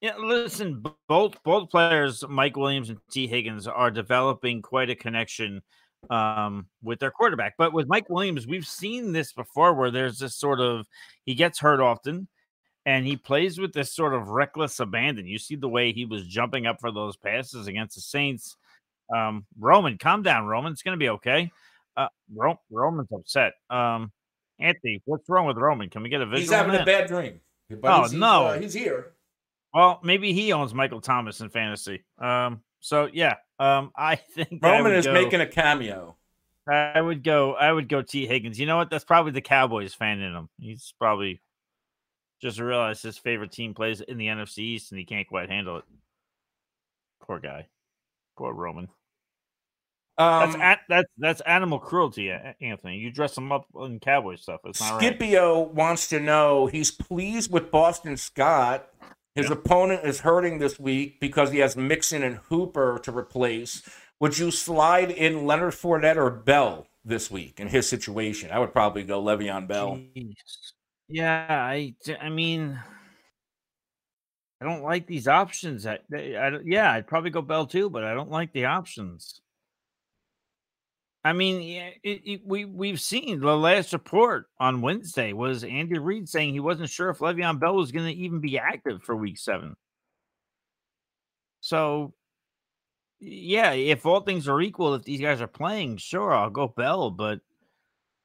yeah, 0.00 0.16
listen, 0.18 0.82
both 1.08 1.42
both 1.44 1.70
players, 1.70 2.24
Mike 2.28 2.56
Williams 2.56 2.90
and 2.90 2.98
Tee 3.10 3.26
Higgins, 3.26 3.66
are 3.66 3.90
developing 3.90 4.62
quite 4.62 4.90
a 4.90 4.94
connection 4.94 5.62
um, 6.10 6.66
with 6.82 6.98
their 7.00 7.10
quarterback. 7.10 7.54
But 7.58 7.72
with 7.72 7.88
Mike 7.88 8.08
Williams, 8.08 8.46
we've 8.46 8.66
seen 8.66 9.12
this 9.12 9.32
before, 9.32 9.74
where 9.74 9.90
there's 9.90 10.18
this 10.18 10.36
sort 10.36 10.60
of 10.60 10.86
he 11.24 11.34
gets 11.34 11.58
hurt 11.58 11.80
often 11.80 12.28
and 12.86 13.04
he 13.04 13.16
plays 13.16 13.58
with 13.58 13.72
this 13.72 13.92
sort 13.94 14.14
of 14.14 14.28
reckless 14.28 14.80
abandon. 14.80 15.26
You 15.26 15.38
see 15.38 15.56
the 15.56 15.68
way 15.68 15.92
he 15.92 16.04
was 16.04 16.26
jumping 16.26 16.66
up 16.66 16.80
for 16.80 16.92
those 16.92 17.16
passes 17.16 17.66
against 17.66 17.96
the 17.96 18.00
Saints. 18.00 18.56
Um, 19.14 19.44
Roman, 19.58 19.98
calm 19.98 20.22
down, 20.22 20.46
Roman. 20.46 20.72
It's 20.72 20.82
going 20.82 20.96
to 20.96 21.02
be 21.02 21.08
okay. 21.10 21.50
Uh, 21.96 22.08
Ro- 22.34 22.60
Roman's 22.70 23.08
upset. 23.12 23.54
Um, 23.68 24.12
Anthony, 24.60 25.02
what's 25.04 25.28
wrong 25.28 25.46
with 25.46 25.56
Roman? 25.56 25.90
Can 25.90 26.02
we 26.02 26.08
get 26.08 26.20
a 26.20 26.26
visual? 26.26 26.40
He's 26.40 26.50
having 26.50 26.76
a 26.80 26.84
bad 26.84 27.08
dream. 27.08 27.40
But 27.68 27.90
Oh, 27.90 28.02
he's, 28.04 28.12
no. 28.12 28.46
uh, 28.46 28.58
he's 28.60 28.72
here. 28.72 29.12
Well, 29.74 30.00
maybe 30.02 30.32
he 30.32 30.52
owns 30.52 30.72
Michael 30.74 31.00
Thomas 31.00 31.40
in 31.40 31.50
fantasy. 31.50 32.04
Um, 32.18 32.62
So 32.80 33.08
yeah, 33.12 33.34
um, 33.58 33.92
I 33.96 34.16
think 34.16 34.60
Roman 34.62 34.84
would 34.84 34.94
is 34.94 35.06
go- 35.06 35.12
making 35.12 35.40
a 35.40 35.46
cameo. 35.46 36.16
I 36.70 37.00
would 37.00 37.24
go. 37.24 37.54
I 37.54 37.72
would 37.72 37.88
go 37.88 38.02
Tee 38.02 38.26
Higgins. 38.26 38.58
You 38.60 38.66
know 38.66 38.76
what? 38.76 38.90
That's 38.90 39.04
probably 39.04 39.32
the 39.32 39.40
Cowboys 39.40 39.94
fan 39.94 40.20
in 40.20 40.34
him. 40.34 40.48
He's 40.60 40.92
probably 40.98 41.40
just 42.42 42.60
realized 42.60 43.02
his 43.02 43.16
favorite 43.16 43.52
team 43.52 43.72
plays 43.72 44.00
in 44.02 44.18
the 44.18 44.26
NFC 44.26 44.58
East 44.58 44.92
and 44.92 44.98
he 44.98 45.06
can't 45.06 45.26
quite 45.26 45.48
handle 45.50 45.78
it. 45.78 45.84
Poor 47.22 47.38
guy. 47.40 47.68
Poor 48.36 48.52
Roman. 48.52 48.88
that's 50.18 50.54
Um, 50.54 50.60
a- 50.60 50.80
that's 50.90 51.08
that's 51.16 51.40
animal 51.42 51.78
cruelty, 51.78 52.30
Anthony. 52.60 52.98
You 52.98 53.10
dress 53.10 53.36
him 53.38 53.50
up 53.50 53.66
in 53.80 53.98
cowboy 53.98 54.36
stuff. 54.36 54.60
It's 54.64 54.80
not 54.80 55.00
right. 55.00 55.02
Scipio 55.18 55.60
wants 55.62 56.08
to 56.08 56.20
know 56.20 56.66
he's 56.66 56.90
pleased 56.90 57.50
with 57.50 57.70
Boston 57.70 58.16
Scott. 58.18 58.88
His 59.38 59.50
opponent 59.50 60.04
is 60.04 60.20
hurting 60.20 60.58
this 60.58 60.78
week 60.78 61.20
because 61.20 61.50
he 61.52 61.58
has 61.58 61.76
Mixon 61.76 62.22
and 62.22 62.36
Hooper 62.48 62.98
to 63.04 63.16
replace. 63.16 63.88
Would 64.20 64.36
you 64.38 64.50
slide 64.50 65.10
in 65.10 65.46
Leonard 65.46 65.74
Fournette 65.74 66.16
or 66.16 66.30
Bell 66.30 66.86
this 67.04 67.30
week 67.30 67.60
in 67.60 67.68
his 67.68 67.88
situation? 67.88 68.50
I 68.50 68.58
would 68.58 68.72
probably 68.72 69.04
go 69.04 69.22
Le'Veon 69.22 69.68
Bell. 69.68 69.96
Jeez. 70.16 70.34
Yeah, 71.08 71.46
I 71.48 71.94
I 72.20 72.28
mean, 72.28 72.78
I 74.60 74.64
don't 74.64 74.82
like 74.82 75.06
these 75.06 75.28
options. 75.28 75.86
I, 75.86 75.98
I 76.12 76.50
don't- 76.50 76.66
yeah, 76.66 76.92
I'd 76.92 77.06
probably 77.06 77.30
go 77.30 77.40
Bell 77.40 77.66
too, 77.66 77.88
but 77.88 78.04
I 78.04 78.12
don't 78.14 78.30
like 78.30 78.52
the 78.52 78.64
options. 78.66 79.40
I 81.28 81.34
mean, 81.34 81.92
it, 82.02 82.22
it, 82.24 82.40
we 82.46 82.64
we've 82.64 82.98
seen 82.98 83.40
the 83.40 83.54
last 83.54 83.92
report 83.92 84.46
on 84.58 84.80
Wednesday 84.80 85.34
was 85.34 85.62
Andy 85.62 85.98
Reid 85.98 86.26
saying 86.26 86.54
he 86.54 86.60
wasn't 86.60 86.88
sure 86.88 87.10
if 87.10 87.18
Le'Veon 87.18 87.60
Bell 87.60 87.74
was 87.74 87.92
going 87.92 88.06
to 88.06 88.18
even 88.18 88.40
be 88.40 88.58
active 88.58 89.02
for 89.02 89.14
Week 89.14 89.36
Seven. 89.36 89.76
So, 91.60 92.14
yeah, 93.20 93.72
if 93.72 94.06
all 94.06 94.20
things 94.20 94.48
are 94.48 94.58
equal, 94.62 94.94
if 94.94 95.02
these 95.02 95.20
guys 95.20 95.42
are 95.42 95.46
playing, 95.46 95.98
sure, 95.98 96.32
I'll 96.32 96.48
go 96.48 96.66
Bell, 96.66 97.10
but 97.10 97.40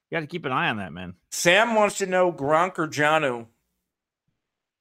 you 0.10 0.16
got 0.16 0.22
to 0.22 0.28
keep 0.28 0.45
an 0.45 0.54
eye 0.54 0.70
on 0.70 0.78
that, 0.78 0.93
man. 0.93 1.16
Sam 1.30 1.76
wants 1.76 1.97
to 1.97 2.06
know 2.06 2.32
Gronk 2.32 2.80
or 2.80 2.88
Jonnu. 2.88 3.47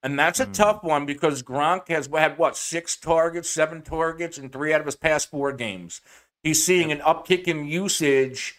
And 0.04 0.16
that's 0.16 0.38
a 0.38 0.46
hmm. 0.46 0.52
tough 0.52 0.84
one 0.84 1.06
because 1.06 1.42
Gronk 1.42 1.88
has 1.88 2.06
had 2.06 2.38
what 2.38 2.56
six 2.56 2.96
targets, 2.96 3.50
seven 3.50 3.82
targets, 3.82 4.38
in 4.38 4.48
three 4.48 4.72
out 4.72 4.80
of 4.80 4.86
his 4.86 4.94
past 4.94 5.28
four 5.28 5.52
games. 5.52 6.00
He's 6.42 6.64
seeing 6.64 6.90
an 6.90 6.98
uptick 6.98 7.44
in 7.44 7.66
usage. 7.66 8.58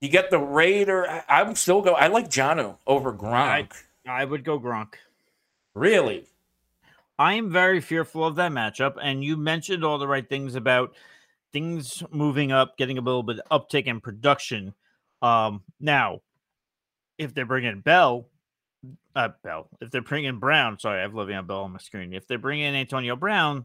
You 0.00 0.08
get 0.10 0.30
the 0.30 0.38
Raider. 0.38 1.08
I, 1.08 1.24
I 1.28 1.42
would 1.42 1.56
still 1.56 1.80
go. 1.80 1.94
I 1.94 2.08
like 2.08 2.28
Jonnu 2.28 2.76
over 2.86 3.12
Gronk. 3.12 3.72
I 4.06 4.24
would 4.24 4.44
go 4.44 4.60
Gronk. 4.60 4.94
Really? 5.74 6.26
I 7.18 7.34
am 7.34 7.50
very 7.50 7.80
fearful 7.80 8.24
of 8.24 8.36
that 8.36 8.52
matchup. 8.52 8.96
And 9.00 9.24
you 9.24 9.36
mentioned 9.36 9.84
all 9.84 9.98
the 9.98 10.08
right 10.08 10.28
things 10.28 10.56
about 10.56 10.94
things 11.52 12.02
moving 12.10 12.52
up, 12.52 12.76
getting 12.76 12.98
a 12.98 13.00
little 13.00 13.22
bit 13.22 13.40
uptick 13.50 13.84
in 13.84 14.00
production. 14.00 14.74
Um, 15.22 15.62
now, 15.80 16.20
if 17.16 17.32
they're 17.32 17.46
bringing 17.46 17.80
Bell, 17.80 18.26
uh, 19.16 19.30
Bell, 19.42 19.68
if 19.80 19.90
they're 19.90 20.02
bringing 20.02 20.38
Brown, 20.38 20.78
sorry, 20.78 20.98
I 20.98 21.02
have 21.02 21.12
Le'Veon 21.12 21.46
Bell 21.46 21.62
on 21.62 21.72
my 21.72 21.78
screen. 21.78 22.12
If 22.12 22.26
they're 22.26 22.38
bringing 22.38 22.66
in 22.66 22.74
Antonio 22.74 23.16
Brown, 23.16 23.64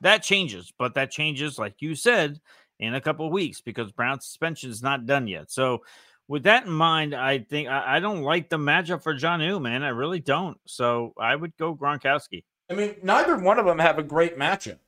that 0.00 0.22
changes, 0.22 0.72
but 0.78 0.94
that 0.94 1.10
changes, 1.10 1.58
like 1.58 1.76
you 1.80 1.94
said, 1.94 2.40
in 2.78 2.94
a 2.94 3.00
couple 3.00 3.30
weeks 3.30 3.60
because 3.60 3.92
Brown's 3.92 4.26
suspension 4.26 4.70
is 4.70 4.82
not 4.82 5.06
done 5.06 5.26
yet. 5.26 5.50
So, 5.50 5.82
with 6.28 6.42
that 6.42 6.66
in 6.66 6.72
mind, 6.72 7.14
I 7.14 7.38
think 7.38 7.68
I, 7.68 7.96
I 7.96 8.00
don't 8.00 8.22
like 8.22 8.48
the 8.48 8.58
matchup 8.58 9.02
for 9.02 9.14
Jonnu, 9.14 9.62
man. 9.62 9.82
I 9.82 9.90
really 9.90 10.20
don't. 10.20 10.58
So, 10.66 11.14
I 11.18 11.36
would 11.36 11.56
go 11.56 11.74
Gronkowski. 11.74 12.44
I 12.70 12.74
mean, 12.74 12.96
neither 13.02 13.36
one 13.36 13.58
of 13.58 13.66
them 13.66 13.78
have 13.78 13.98
a 13.98 14.02
great 14.02 14.38
matchup. 14.38 14.78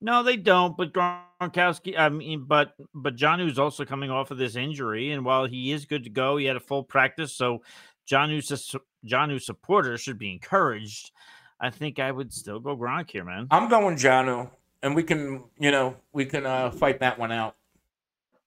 No, 0.00 0.22
they 0.22 0.36
don't. 0.36 0.76
But 0.76 0.92
Gronkowski, 0.92 1.98
I 1.98 2.08
mean, 2.08 2.44
but 2.46 2.74
but 2.94 3.16
John's 3.16 3.58
also 3.58 3.84
coming 3.84 4.10
off 4.10 4.30
of 4.30 4.38
this 4.38 4.56
injury, 4.56 5.10
and 5.10 5.24
while 5.24 5.46
he 5.46 5.72
is 5.72 5.84
good 5.84 6.04
to 6.04 6.10
go, 6.10 6.36
he 6.36 6.46
had 6.46 6.56
a 6.56 6.60
full 6.60 6.82
practice. 6.82 7.32
So 7.34 7.62
John's 8.06 8.76
John's 9.04 9.44
supporters 9.44 10.00
should 10.00 10.18
be 10.18 10.32
encouraged. 10.32 11.12
I 11.60 11.70
think 11.70 11.98
I 11.98 12.10
would 12.10 12.32
still 12.32 12.58
go 12.58 12.76
Gronk 12.76 13.10
here, 13.10 13.24
man. 13.24 13.46
I'm 13.50 13.68
going 13.68 13.96
Jonnu, 13.96 14.50
and 14.82 14.94
we 14.94 15.02
can, 15.02 15.44
you 15.58 15.70
know, 15.70 15.96
we 16.12 16.24
can 16.24 16.46
uh, 16.46 16.70
fight 16.70 17.00
that 17.00 17.18
one 17.18 17.32
out. 17.32 17.56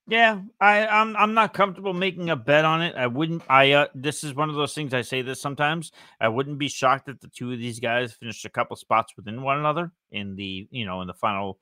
Yeah, 0.05 0.41
I, 0.59 0.85
I'm 0.85 1.15
I'm 1.15 1.33
not 1.33 1.53
comfortable 1.53 1.93
making 1.93 2.29
a 2.29 2.35
bet 2.35 2.65
on 2.65 2.81
it. 2.81 2.95
I 2.95 3.07
wouldn't. 3.07 3.43
I 3.47 3.71
uh, 3.71 3.87
this 3.95 4.25
is 4.25 4.33
one 4.33 4.49
of 4.49 4.55
those 4.55 4.73
things 4.73 4.93
I 4.93 5.01
say 5.01 5.21
this 5.21 5.39
sometimes. 5.39 5.93
I 6.19 6.27
wouldn't 6.27 6.57
be 6.57 6.67
shocked 6.67 7.07
if 7.07 7.21
the 7.21 7.29
two 7.29 7.53
of 7.53 7.59
these 7.59 7.79
guys 7.79 8.11
finished 8.11 8.43
a 8.43 8.49
couple 8.49 8.75
spots 8.75 9.13
within 9.15 9.41
one 9.41 9.59
another 9.59 9.91
in 10.11 10.35
the 10.35 10.67
you 10.71 10.85
know 10.85 10.99
in 11.01 11.07
the 11.07 11.13
final 11.13 11.57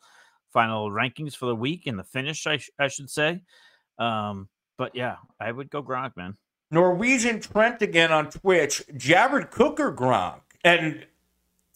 final 0.52 0.89
rankings 0.89 1.36
for 1.36 1.45
the 1.45 1.56
week 1.56 1.86
in 1.86 1.97
the 1.97 2.04
finish. 2.04 2.47
I 2.47 2.58
sh- 2.58 2.72
I 2.80 2.88
should 2.88 3.12
say. 3.12 3.43
Um, 3.99 4.49
but 4.76 4.95
yeah, 4.95 5.18
I 5.39 5.52
would 5.52 5.70
go 5.70 5.84
Gronk, 5.84 6.18
man. 6.18 6.36
Norwegian 6.72 7.41
Trent 7.41 7.84
again 7.84 8.12
on 8.12 8.32
Twitch. 8.32 8.84
Jared 8.97 9.52
Cook 9.52 9.80
or 9.80 9.93
Gronk, 9.93 10.41
and 10.64 11.06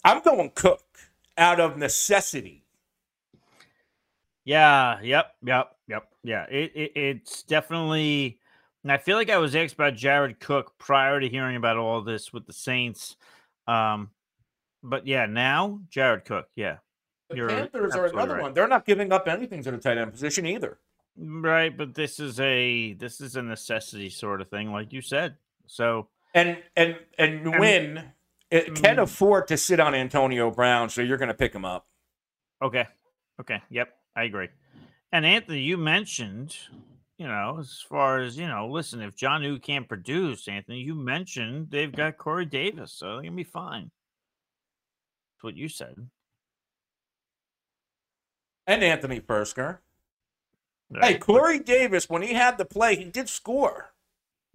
I'm 0.06 0.22
going 0.22 0.52
Cook 0.56 0.84
out 1.38 1.60
of 1.60 1.78
necessity. 1.78 2.64
Yeah. 4.46 5.02
Yep. 5.02 5.36
Yep. 5.44 5.76
Yep. 5.88 6.08
Yeah. 6.24 6.44
It, 6.46 6.72
it 6.76 6.92
it's 6.96 7.44
definitely. 7.44 8.40
And 8.84 8.92
I 8.92 8.98
feel 8.98 9.18
like 9.18 9.32
I 9.32 9.38
was 9.40 9.56
asked 9.56 9.74
about 9.74 9.96
Jared 9.96 10.40
Cook 10.40 10.78
prior 10.78 11.20
to 11.20 11.28
hearing 11.28 11.56
about 11.56 11.78
all 11.78 12.02
this 12.02 12.32
with 12.32 12.46
the 12.46 12.54
Saints. 12.54 13.16
Um, 13.68 14.12
but 14.84 15.08
yeah, 15.08 15.26
now 15.26 15.80
Jared 15.90 16.24
Cook. 16.26 16.48
Yeah. 16.56 16.78
The 17.30 17.38
You're 17.38 17.50
Panthers 17.50 17.96
are 17.96 18.06
another 18.06 18.36
right. 18.36 18.44
one. 18.44 18.54
They're 18.54 18.68
not 18.68 18.86
giving 18.86 19.12
up 19.12 19.28
anything 19.28 19.64
to 19.64 19.72
the 19.72 19.80
tight 19.80 19.98
end 19.98 20.12
position 20.12 20.46
either. 20.46 20.78
Right, 21.18 21.76
but 21.76 21.96
this 21.96 22.20
is 22.20 22.40
a 22.40 22.94
this 22.94 23.22
is 23.22 23.36
a 23.38 23.42
necessity 23.42 24.10
sort 24.10 24.42
of 24.42 24.50
thing, 24.50 24.72
like 24.72 24.94
you 24.94 25.02
said. 25.02 25.36
So 25.66 26.10
And 26.36 26.62
and 26.76 26.98
and 27.18 27.48
And- 27.48 27.60
win 27.60 28.04
it 28.56 28.76
can 28.76 29.00
afford 29.00 29.48
to 29.50 29.58
sit 29.58 29.80
on 29.80 29.94
Antonio 29.96 30.52
Brown, 30.52 30.90
so 30.90 31.02
you're 31.02 31.18
going 31.18 31.28
to 31.30 31.34
pick 31.34 31.54
him 31.54 31.66
up. 31.66 31.86
okay, 32.62 32.88
okay, 33.40 33.62
yep, 33.70 33.90
I 34.16 34.24
agree. 34.24 34.50
And 35.12 35.26
Anthony, 35.26 35.62
you 35.62 35.78
mentioned, 35.78 36.56
you 37.18 37.28
know, 37.28 37.58
as 37.60 37.84
far 37.88 38.20
as 38.20 38.38
you 38.38 38.48
know, 38.48 38.68
listen, 38.70 39.02
if 39.02 39.16
Jonnu 39.16 39.62
can't 39.62 39.88
produce, 39.88 40.48
Anthony, 40.48 40.80
you 40.80 40.96
mentioned 40.96 41.70
they've 41.70 41.92
got 41.92 42.18
Corey 42.18 42.46
Davis, 42.46 42.92
so 42.92 43.14
they're 43.14 43.24
gonna 43.24 43.32
be 43.32 43.44
fine. 43.44 43.92
That's 45.36 45.44
what 45.44 45.56
you 45.58 45.70
said. 45.70 45.96
And 48.68 48.84
Anthony 48.84 49.20
Firkser. 49.20 49.80
Hey, 50.94 51.00
Right. 51.00 51.20
Corey 51.20 51.60
Davis, 51.60 52.10
when 52.10 52.22
he 52.22 52.34
had 52.34 52.58
the 52.58 52.66
play, 52.66 52.96
he 52.96 53.06
did 53.06 53.28
score. 53.30 53.94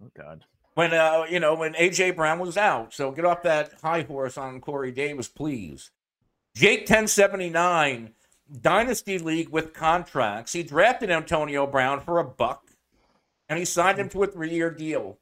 Oh 0.03 0.09
God. 0.17 0.45
When 0.73 0.93
uh, 0.93 1.25
you 1.29 1.39
know, 1.39 1.53
when 1.55 1.73
AJ 1.73 2.15
Brown 2.15 2.39
was 2.39 2.57
out. 2.57 2.93
So 2.93 3.11
get 3.11 3.25
off 3.25 3.43
that 3.43 3.73
high 3.81 4.03
horse 4.03 4.37
on 4.37 4.61
Corey 4.61 4.91
Davis, 4.91 5.27
please. 5.27 5.91
Jake 6.55 6.81
1079, 6.81 8.13
Dynasty 8.61 9.17
League 9.17 9.49
with 9.49 9.73
contracts. 9.73 10.53
He 10.53 10.63
drafted 10.63 11.09
Antonio 11.09 11.65
Brown 11.65 12.01
for 12.01 12.19
a 12.19 12.23
buck, 12.25 12.71
and 13.47 13.57
he 13.57 13.65
signed 13.65 13.99
him 13.99 14.09
to 14.09 14.23
a 14.23 14.27
three-year 14.27 14.71
deal. 14.71 15.17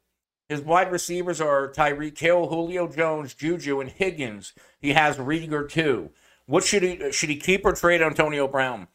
His 0.48 0.60
wide 0.60 0.90
receivers 0.90 1.40
are 1.40 1.70
Tyreek 1.70 2.18
Hill, 2.18 2.48
Julio 2.48 2.88
Jones, 2.88 3.34
Juju, 3.34 3.80
and 3.80 3.88
Higgins. 3.88 4.52
He 4.80 4.92
has 4.94 5.16
Rieger 5.16 5.68
too. 5.68 6.10
What 6.46 6.64
should 6.64 6.82
he 6.82 7.12
should 7.12 7.28
he 7.28 7.36
keep 7.36 7.64
or 7.64 7.72
trade 7.72 8.02
Antonio 8.02 8.48
Brown? 8.48 8.88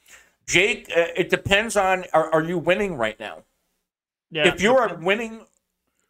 Jake, 0.46 0.90
uh, 0.90 1.08
it 1.16 1.30
depends 1.30 1.78
on 1.78 2.04
are, 2.12 2.30
are 2.34 2.44
you 2.44 2.58
winning 2.58 2.96
right 2.96 3.18
now? 3.18 3.44
Yeah. 4.32 4.50
if 4.50 4.62
you're 4.62 4.86
a 4.86 5.00
winning 5.00 5.46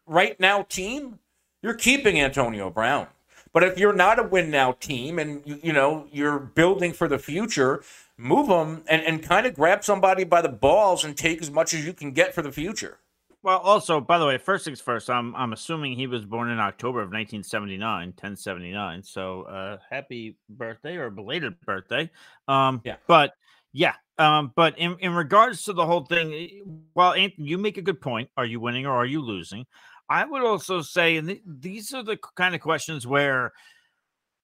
right 0.06 0.38
now 0.40 0.62
team, 0.62 1.18
you're 1.62 1.74
keeping 1.74 2.20
Antonio 2.20 2.70
Brown. 2.70 3.08
But 3.52 3.62
if 3.62 3.78
you're 3.78 3.94
not 3.94 4.18
a 4.18 4.22
win 4.22 4.50
now 4.50 4.72
team 4.72 5.18
and 5.18 5.42
you, 5.46 5.58
you 5.62 5.72
know 5.72 6.06
you're 6.12 6.38
building 6.38 6.92
for 6.92 7.08
the 7.08 7.18
future, 7.18 7.82
move 8.18 8.48
them 8.48 8.82
and, 8.86 9.02
and 9.02 9.22
kind 9.22 9.46
of 9.46 9.54
grab 9.54 9.82
somebody 9.82 10.24
by 10.24 10.42
the 10.42 10.48
balls 10.48 11.04
and 11.04 11.16
take 11.16 11.40
as 11.40 11.50
much 11.50 11.72
as 11.72 11.86
you 11.86 11.94
can 11.94 12.12
get 12.12 12.34
for 12.34 12.42
the 12.42 12.52
future. 12.52 12.98
Well, 13.42 13.58
also, 13.58 14.00
by 14.00 14.18
the 14.18 14.26
way, 14.26 14.38
first 14.38 14.64
things 14.64 14.80
first, 14.80 15.08
I'm 15.08 15.34
I'm 15.36 15.52
assuming 15.52 15.94
he 15.94 16.06
was 16.06 16.24
born 16.24 16.50
in 16.50 16.58
October 16.58 16.98
of 16.98 17.10
1979, 17.10 18.08
1079. 18.08 19.02
So, 19.04 19.42
uh, 19.42 19.78
happy 19.88 20.36
birthday 20.48 20.96
or 20.96 21.10
belated 21.10 21.58
birthday. 21.60 22.10
Um, 22.48 22.80
Yeah. 22.84 22.96
But 23.06 23.34
yeah, 23.72 23.94
um, 24.18 24.52
but 24.56 24.78
in 24.78 24.96
in 25.00 25.14
regards 25.14 25.64
to 25.64 25.72
the 25.72 25.86
whole 25.86 26.04
thing, 26.06 26.32
eh, 26.32 26.48
well, 26.94 27.12
Anthony, 27.12 27.46
you 27.48 27.56
make 27.58 27.76
a 27.78 27.82
good 27.82 28.00
point. 28.00 28.30
Are 28.36 28.44
you 28.44 28.58
winning 28.58 28.84
or 28.84 28.92
are 28.92 29.06
you 29.06 29.20
losing? 29.20 29.66
I 30.08 30.24
would 30.24 30.42
also 30.42 30.82
say, 30.82 31.16
and 31.16 31.28
th- 31.28 31.42
these 31.46 31.92
are 31.94 32.02
the 32.02 32.18
kind 32.36 32.54
of 32.54 32.60
questions 32.60 33.06
where 33.06 33.52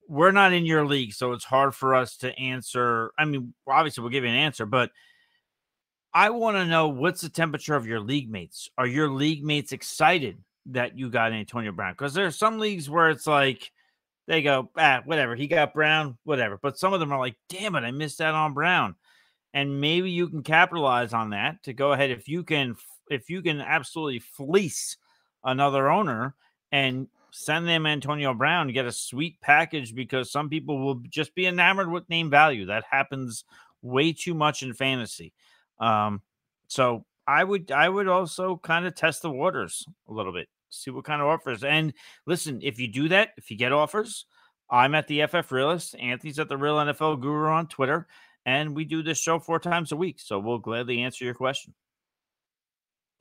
we're 0.09 0.33
not 0.33 0.53
in 0.53 0.67
your 0.67 0.85
league, 0.85 1.13
so 1.13 1.33
it's 1.33 1.45
hard 1.45 1.75
for 1.75 1.95
us 1.95 2.17
to 2.19 2.37
answer. 2.39 3.13
I 3.19 3.25
mean, 3.25 3.55
obviously, 3.67 4.03
we'll 4.03 4.11
give 4.11 4.25
you 4.25 4.31
an 4.31 4.37
answer, 4.37 4.67
but 4.67 4.91
I 6.13 6.31
want 6.31 6.57
to 6.57 6.67
know 6.67 6.89
what's 6.89 7.23
the 7.23 7.29
temperature 7.31 7.75
of 7.77 7.87
your 7.87 8.01
league 8.01 8.31
mates. 8.31 8.69
Are 8.77 8.87
your 8.87 9.09
league 9.09 9.45
mates 9.45 9.73
excited 9.73 10.39
that 10.67 10.99
you 10.99 11.09
got 11.11 11.33
Antonio 11.33 11.73
Brown? 11.73 11.93
Because 11.95 12.13
there 12.15 12.27
are 12.27 12.31
some 12.33 12.59
leagues 12.59 12.91
where 12.91 13.11
it's 13.11 13.27
like 13.27 13.71
they 14.27 14.43
go, 14.43 14.71
ah, 14.77 15.03
whatever, 15.05 15.35
he 15.37 15.47
got 15.47 15.73
Brown, 15.75 16.19
whatever. 16.25 16.59
But 16.61 16.79
some 16.79 16.93
of 16.93 17.01
them 17.01 17.13
are 17.13 17.19
like, 17.19 17.37
damn 17.49 17.75
it, 17.77 17.81
I 17.85 17.91
missed 17.93 18.21
out 18.21 18.35
on 18.35 18.53
Brown. 18.55 18.97
and 19.55 19.81
maybe 19.81 20.11
you 20.11 20.29
can 20.29 20.43
capitalize 20.43 21.13
on 21.13 21.31
that 21.31 21.63
to 21.65 21.73
go 21.73 21.93
ahead 21.93 22.11
if 22.11 22.29
you 22.29 22.43
can 22.43 22.77
if 23.11 23.29
you 23.29 23.43
can 23.43 23.61
absolutely 23.61 24.19
fleece 24.19 24.97
another 25.45 25.91
owner 25.91 26.35
and 26.71 27.09
send 27.31 27.67
them 27.67 27.87
Antonio 27.87 28.35
Brown, 28.35 28.69
get 28.73 28.87
a 28.87 28.93
sweet 28.93 29.41
package 29.41 29.95
because 29.95 30.31
some 30.31 30.49
people 30.49 30.79
will 30.79 30.97
just 31.09 31.35
be 31.35 31.47
enamored 31.47 31.91
with 31.91 32.09
name 32.09 32.31
value. 32.31 32.67
That 32.67 32.85
happens 32.91 33.45
way 33.81 34.13
too 34.13 34.35
much 34.35 34.63
in 34.63 34.75
fantasy. 34.75 35.33
Um, 35.79 36.23
so 36.69 37.05
I 37.27 37.43
would 37.43 37.71
I 37.71 37.89
would 37.89 38.09
also 38.09 38.57
kind 38.57 38.87
of 38.87 38.95
test 38.95 39.23
the 39.23 39.31
waters 39.31 39.87
a 40.09 40.13
little 40.13 40.33
bit, 40.33 40.49
see 40.71 40.91
what 40.91 41.05
kind 41.05 41.23
of 41.23 41.29
offers. 41.29 41.65
And 41.65 41.93
listen, 42.27 42.61
if 42.63 42.79
you 42.79 42.89
do 42.89 43.09
that, 43.09 43.31
if 43.37 43.51
you 43.51 43.57
get 43.57 43.73
offers, 43.73 44.27
I'm 44.71 44.95
at 44.95 45.07
the 45.07 45.27
FF 45.27 45.51
Realist. 45.51 45.95
Anthony's 45.97 46.39
at 46.39 46.49
the 46.49 46.57
Real 46.57 46.77
NFL 46.77 47.21
Guru 47.21 47.49
on 47.49 47.67
Twitter, 47.67 48.07
and 48.45 48.75
we 48.75 48.85
do 48.85 49.03
this 49.03 49.19
show 49.19 49.39
four 49.39 49.59
times 49.59 49.93
a 49.93 49.97
week. 49.97 50.21
So 50.21 50.39
we'll 50.39 50.59
gladly 50.59 51.01
answer 51.01 51.25
your 51.25 51.35
question. 51.35 51.75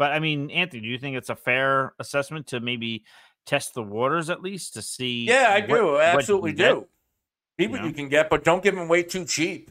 But 0.02 0.14
I 0.14 0.20
mean, 0.20 0.49
Anthony, 0.49 0.82
do 0.82 0.88
you 0.88 0.97
think 0.97 1.16
it's 1.16 1.30
a 1.30 1.36
fair 1.36 1.93
assessment 1.99 2.47
to 2.47 2.60
maybe 2.60 3.04
test 3.45 3.76
the 3.76 3.84
waters 3.84 4.32
at 4.32 4.41
least 4.41 4.74
to 4.74 4.82
see? 4.82 5.28
Yeah, 5.28 5.45
I 5.52 5.60
what- 5.60 5.68
do. 5.68 5.91
what 5.91 6.02
Absolutely 6.02 6.54
do. 6.54 6.88
See 7.60 7.68
what 7.68 7.82
know? 7.82 7.86
you 7.86 7.93
can 7.93 8.10
get, 8.10 8.28
but 8.28 8.43
don't 8.43 8.64
give 8.64 8.74
them 8.74 8.88
way 8.88 9.04
too 9.04 9.26
cheap. 9.26 9.70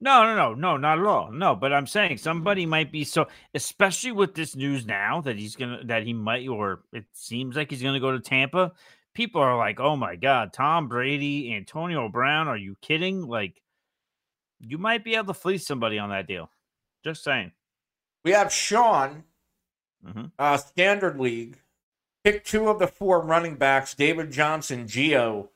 No, 0.00 0.22
no, 0.22 0.34
no, 0.34 0.54
no, 0.54 0.78
not 0.78 0.98
at 0.98 1.04
all. 1.04 1.30
No, 1.30 1.54
but 1.54 1.74
I'm 1.74 1.86
saying 1.86 2.16
somebody 2.16 2.64
might 2.64 2.90
be 2.90 3.04
so, 3.04 3.26
especially 3.52 4.12
with 4.12 4.34
this 4.34 4.56
news 4.56 4.86
now 4.86 5.20
that 5.20 5.36
he's 5.36 5.56
gonna 5.56 5.84
that 5.84 6.04
he 6.04 6.14
might, 6.14 6.48
or 6.48 6.84
it 6.94 7.04
seems 7.12 7.54
like 7.54 7.68
he's 7.68 7.82
gonna 7.82 8.00
go 8.00 8.12
to 8.12 8.20
Tampa. 8.20 8.72
People 9.12 9.42
are 9.42 9.58
like, 9.58 9.78
"Oh 9.78 9.94
my 9.94 10.16
God, 10.16 10.54
Tom 10.54 10.88
Brady, 10.88 11.54
Antonio 11.54 12.08
Brown, 12.08 12.48
are 12.48 12.56
you 12.56 12.78
kidding?" 12.80 13.26
Like, 13.26 13.60
you 14.58 14.78
might 14.78 15.04
be 15.04 15.16
able 15.16 15.34
to 15.34 15.38
fleece 15.38 15.66
somebody 15.66 15.98
on 15.98 16.08
that 16.08 16.26
deal. 16.26 16.50
Just 17.04 17.22
saying. 17.22 17.52
We 18.24 18.30
have 18.30 18.50
Sean, 18.50 19.22
Mhm. 20.06 20.32
uh, 20.38 20.56
Standard 20.56 21.18
League. 21.18 21.60
Pick 22.24 22.44
two 22.44 22.68
of 22.68 22.78
the 22.78 22.86
four 22.88 23.20
running 23.20 23.56
backs: 23.56 23.94
David 23.94 24.30
Johnson, 24.32 24.84
Gio, 24.86 25.50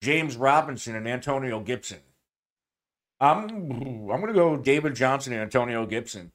James 0.00 0.36
Robinson, 0.36 0.94
and 0.96 1.08
Antonio 1.08 1.60
Gibson. 1.60 2.00
I'm 3.20 3.48
I'm 3.50 4.06
going 4.06 4.26
to 4.28 4.32
go 4.32 4.56
David 4.56 4.94
Johnson 4.94 5.32
and 5.32 5.42
Antonio 5.42 5.86
Gibson. 5.86 6.32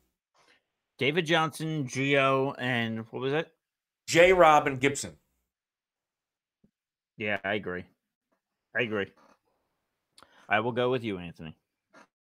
David 0.97 1.26
Johnson, 1.26 1.86
Gio, 1.86 2.55
and 2.57 2.99
what 3.11 3.22
was 3.22 3.34
it? 3.34 3.51
J. 4.07 4.32
Robin 4.34 4.78
Gibson. 4.78 5.18
Yeah, 7.18 7.39
I 7.43 7.53
agree. 7.53 7.86
I 8.76 8.82
agree. 8.82 9.11
I 10.49 10.59
will 10.59 10.72
go 10.72 10.91
with 10.91 11.03
you, 11.03 11.18
Anthony. 11.18 11.55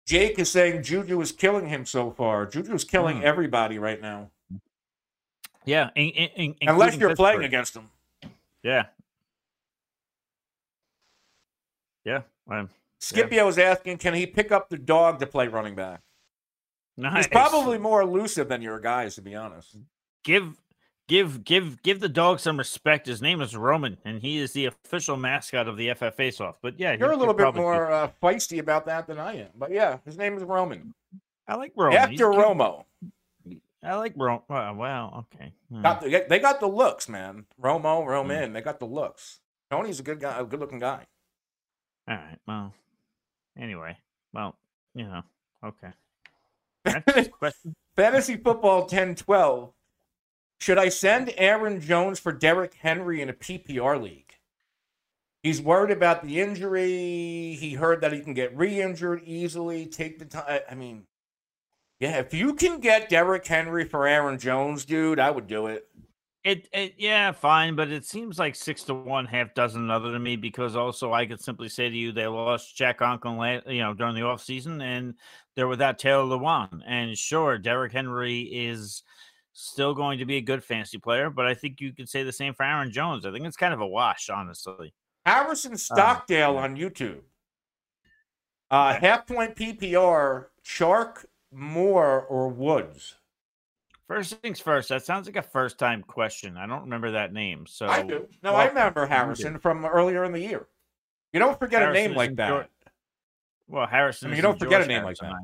Jake 0.07 0.39
is 0.39 0.51
saying 0.51 0.83
Juju 0.83 1.21
is 1.21 1.33
killing 1.33 1.69
him 1.69 1.87
so 1.87 2.11
far. 2.11 2.47
Juju 2.47 2.75
is 2.75 2.85
killing 2.85 3.19
Hmm. 3.19 3.25
everybody 3.25 3.79
right 3.79 4.01
now, 4.01 4.31
Yeah, 5.65 5.91
in, 5.95 6.09
in, 6.11 6.55
in- 6.61 6.69
unless 6.69 6.97
you're 6.97 7.15
playing 7.15 7.45
against 7.45 7.75
them. 7.75 7.91
Yeah. 8.63 8.87
Yeah. 12.05 12.23
Um, 12.49 12.69
Scipio 12.99 13.49
is 13.49 13.59
asking, 13.59 13.99
can 13.99 14.15
he 14.15 14.27
pick 14.27 14.53
up 14.53 14.69
the 14.69 14.79
dog 14.79 15.21
to 15.21 15.27
play 15.27 15.49
running 15.49 15.75
back? 15.75 16.01
nice. 16.97 17.17
He's 17.25 17.29
probably 17.29 17.79
more 17.79 18.01
elusive 18.03 18.49
than 18.49 18.63
your 18.63 18.79
guys, 18.81 19.15
to 19.15 19.23
be 19.23 19.35
honest. 19.35 19.77
give 20.25 20.57
give 21.09 21.45
give 21.45 21.83
give 21.83 22.01
the 22.01 22.09
dog 22.09 22.41
some 22.41 22.59
respect. 22.59 23.07
His 23.07 23.23
name 23.23 23.41
is 23.41 23.57
Roman, 23.57 23.97
and 24.05 24.21
he 24.21 24.39
is 24.39 24.53
the 24.53 24.67
official 24.67 25.17
mascot 25.17 25.67
of 25.69 25.77
the 25.77 25.93
FF 25.95 26.15
Face 26.15 26.41
Off. 26.41 26.57
But 26.63 26.79
yeah, 26.79 26.93
You're 26.93 27.13
a 27.13 27.17
little 27.17 27.35
bit 27.35 27.55
more 27.55 27.91
uh, 27.91 28.11
feisty 28.23 28.59
about 28.59 28.87
that 28.87 29.07
than 29.07 29.19
I 29.19 29.37
am. 29.41 29.49
But 29.57 29.71
yeah, 29.73 29.99
his 30.05 30.17
name 30.19 30.37
is 30.37 30.43
Roman. 30.43 30.95
I 31.49 31.57
like 31.57 31.73
Roman. 31.77 32.11
He's 32.11 32.21
After 32.21 32.33
cute. 32.33 32.85
I 33.83 33.97
like 33.97 34.15
Roman. 34.17 34.43
Well, 34.49 34.75
well, 34.75 35.27
okay. 35.35 35.53
Hmm. 35.73 35.83
Got 35.83 36.01
the, 36.03 36.27
they 36.29 36.39
got 36.39 36.61
the 36.61 36.67
looks, 36.67 37.09
man. 37.09 37.47
Romo, 37.61 38.07
Roman, 38.07 38.53
they 38.53 38.61
got 38.61 38.79
the 38.79 38.87
looks. 38.87 39.41
Tony's 39.71 40.01
a 40.01 40.03
good 40.03 40.21
guy, 40.21 40.39
a 40.39 40.45
good 40.45 40.61
looking 40.61 40.81
guy. 40.81 41.07
All 42.09 42.17
right. 42.17 42.39
Well. 42.47 42.75
Anyway. 43.59 43.97
Well. 44.33 44.57
You 44.95 45.05
know. 45.05 45.23
Okay. 45.65 45.91
Fantasy 47.97 48.37
football 48.37 48.87
10 48.87 49.15
12. 49.15 49.73
Should 50.61 50.79
I 50.79 50.89
send 50.89 51.33
Aaron 51.37 51.81
Jones 51.81 52.19
for 52.19 52.33
Derrick 52.33 52.75
Henry 52.75 53.23
in 53.23 53.31
a 53.31 53.33
PPR 53.33 54.03
league? 54.03 54.35
He's 55.43 55.63
worried 55.63 55.91
about 55.91 56.23
the 56.23 56.41
injury. 56.41 57.57
He 57.59 57.75
heard 57.75 58.03
that 58.03 58.13
he 58.13 58.21
can 58.21 58.35
get 58.35 58.55
re 58.57 58.81
injured 58.81 59.23
easily. 59.25 59.87
Take 59.87 60.19
the 60.19 60.27
time. 60.27 60.61
I 60.71 60.75
mean, 60.75 61.05
yeah, 62.01 62.19
if 62.19 62.33
you 62.33 62.55
can 62.55 62.81
get 62.81 63.11
Derrick 63.11 63.47
Henry 63.47 63.85
for 63.85 64.07
Aaron 64.07 64.39
Jones, 64.39 64.87
dude, 64.87 65.21
I 65.21 65.31
would 65.31 65.47
do 65.47 65.67
it. 65.67 65.87
It, 66.43 66.69
it 66.73 66.95
yeah, 66.97 67.33
fine, 67.33 67.77
but 67.77 67.91
it 67.91 68.07
seems 68.07 68.39
like 68.39 68.55
six 68.55 68.83
to 68.85 68.95
one, 68.95 69.27
half 69.27 69.53
dozen 69.53 69.83
another 69.83 70.11
to 70.13 70.19
me 70.19 70.37
because 70.37 70.75
also 70.75 71.13
I 71.13 71.27
could 71.27 71.43
simply 71.43 71.69
say 71.69 71.91
to 71.91 71.95
you 71.95 72.13
they 72.13 72.27
lost 72.27 72.75
Jack 72.75 72.99
Conklin, 72.99 73.61
you 73.67 73.81
know, 73.81 73.93
during 73.93 74.15
the 74.15 74.23
offseason 74.23 74.83
and 74.83 75.15
they're 75.55 75.69
without 75.69 75.99
Taylor 75.99 76.25
Lewan. 76.25 76.81
And 76.87 77.17
sure, 77.19 77.59
Derrick 77.59 77.93
Henry 77.93 78.41
is 78.41 79.03
still 79.53 79.95
going 79.95 80.19
to 80.21 80.25
be 80.25 80.39
a 80.39 80.41
good 80.41 80.65
fantasy 80.65 80.97
player, 80.97 81.29
but 81.29 81.47
I 81.47 81.53
think 81.53 81.83
you 81.83 81.93
could 81.93 82.09
say 82.09 82.23
the 82.23 82.33
same 82.33 82.55
for 82.55 82.63
Aaron 82.63 82.91
Jones. 82.91 83.27
I 83.27 83.33
think 83.33 83.45
it's 83.45 83.59
kind 83.59 83.75
of 83.75 83.83
a 83.83 83.87
wash, 83.87 84.31
honestly. 84.31 84.95
Harrison 85.27 85.77
Stockdale 85.77 86.57
on 86.57 86.77
YouTube. 86.77 87.21
Uh, 88.71 88.95
half 88.95 89.27
point 89.27 89.55
PPR, 89.57 90.47
Shark, 90.63 91.27
Moore, 91.53 92.21
or 92.23 92.49
Woods? 92.49 93.17
First 94.09 94.35
things 94.41 94.59
first, 94.59 94.89
that 94.89 95.05
sounds 95.05 95.27
like 95.27 95.37
a 95.37 95.43
first 95.43 95.79
time 95.79 96.03
question. 96.03 96.57
I 96.57 96.67
don't 96.67 96.83
remember 96.83 97.13
that 97.13 97.33
name. 97.33 97.67
So 97.67 97.87
I 97.87 98.03
do. 98.03 98.27
No, 98.43 98.53
Well, 98.53 98.61
I 98.61 98.67
remember. 98.67 99.07
Harrison 99.07 99.59
from 99.61 99.85
earlier 99.85 100.25
in 100.25 100.33
the 100.33 100.41
year. 100.41 100.67
You 101.33 101.39
don't 101.39 101.59
forget 101.59 101.81
Harrison 101.81 102.05
a 102.05 102.09
name 102.09 102.17
like 102.17 102.35
that. 102.37 102.51
Geor- 102.51 102.67
Well, 103.69 103.87
Harrison. 103.87 104.27
I 104.27 104.31
mean, 104.31 104.37
you 104.37 104.43
don't 104.43 104.59
forget 104.59 104.81
a 104.81 104.85
George 104.85 104.89
name 104.89 105.05
like 105.05 105.17
that. 105.19 105.35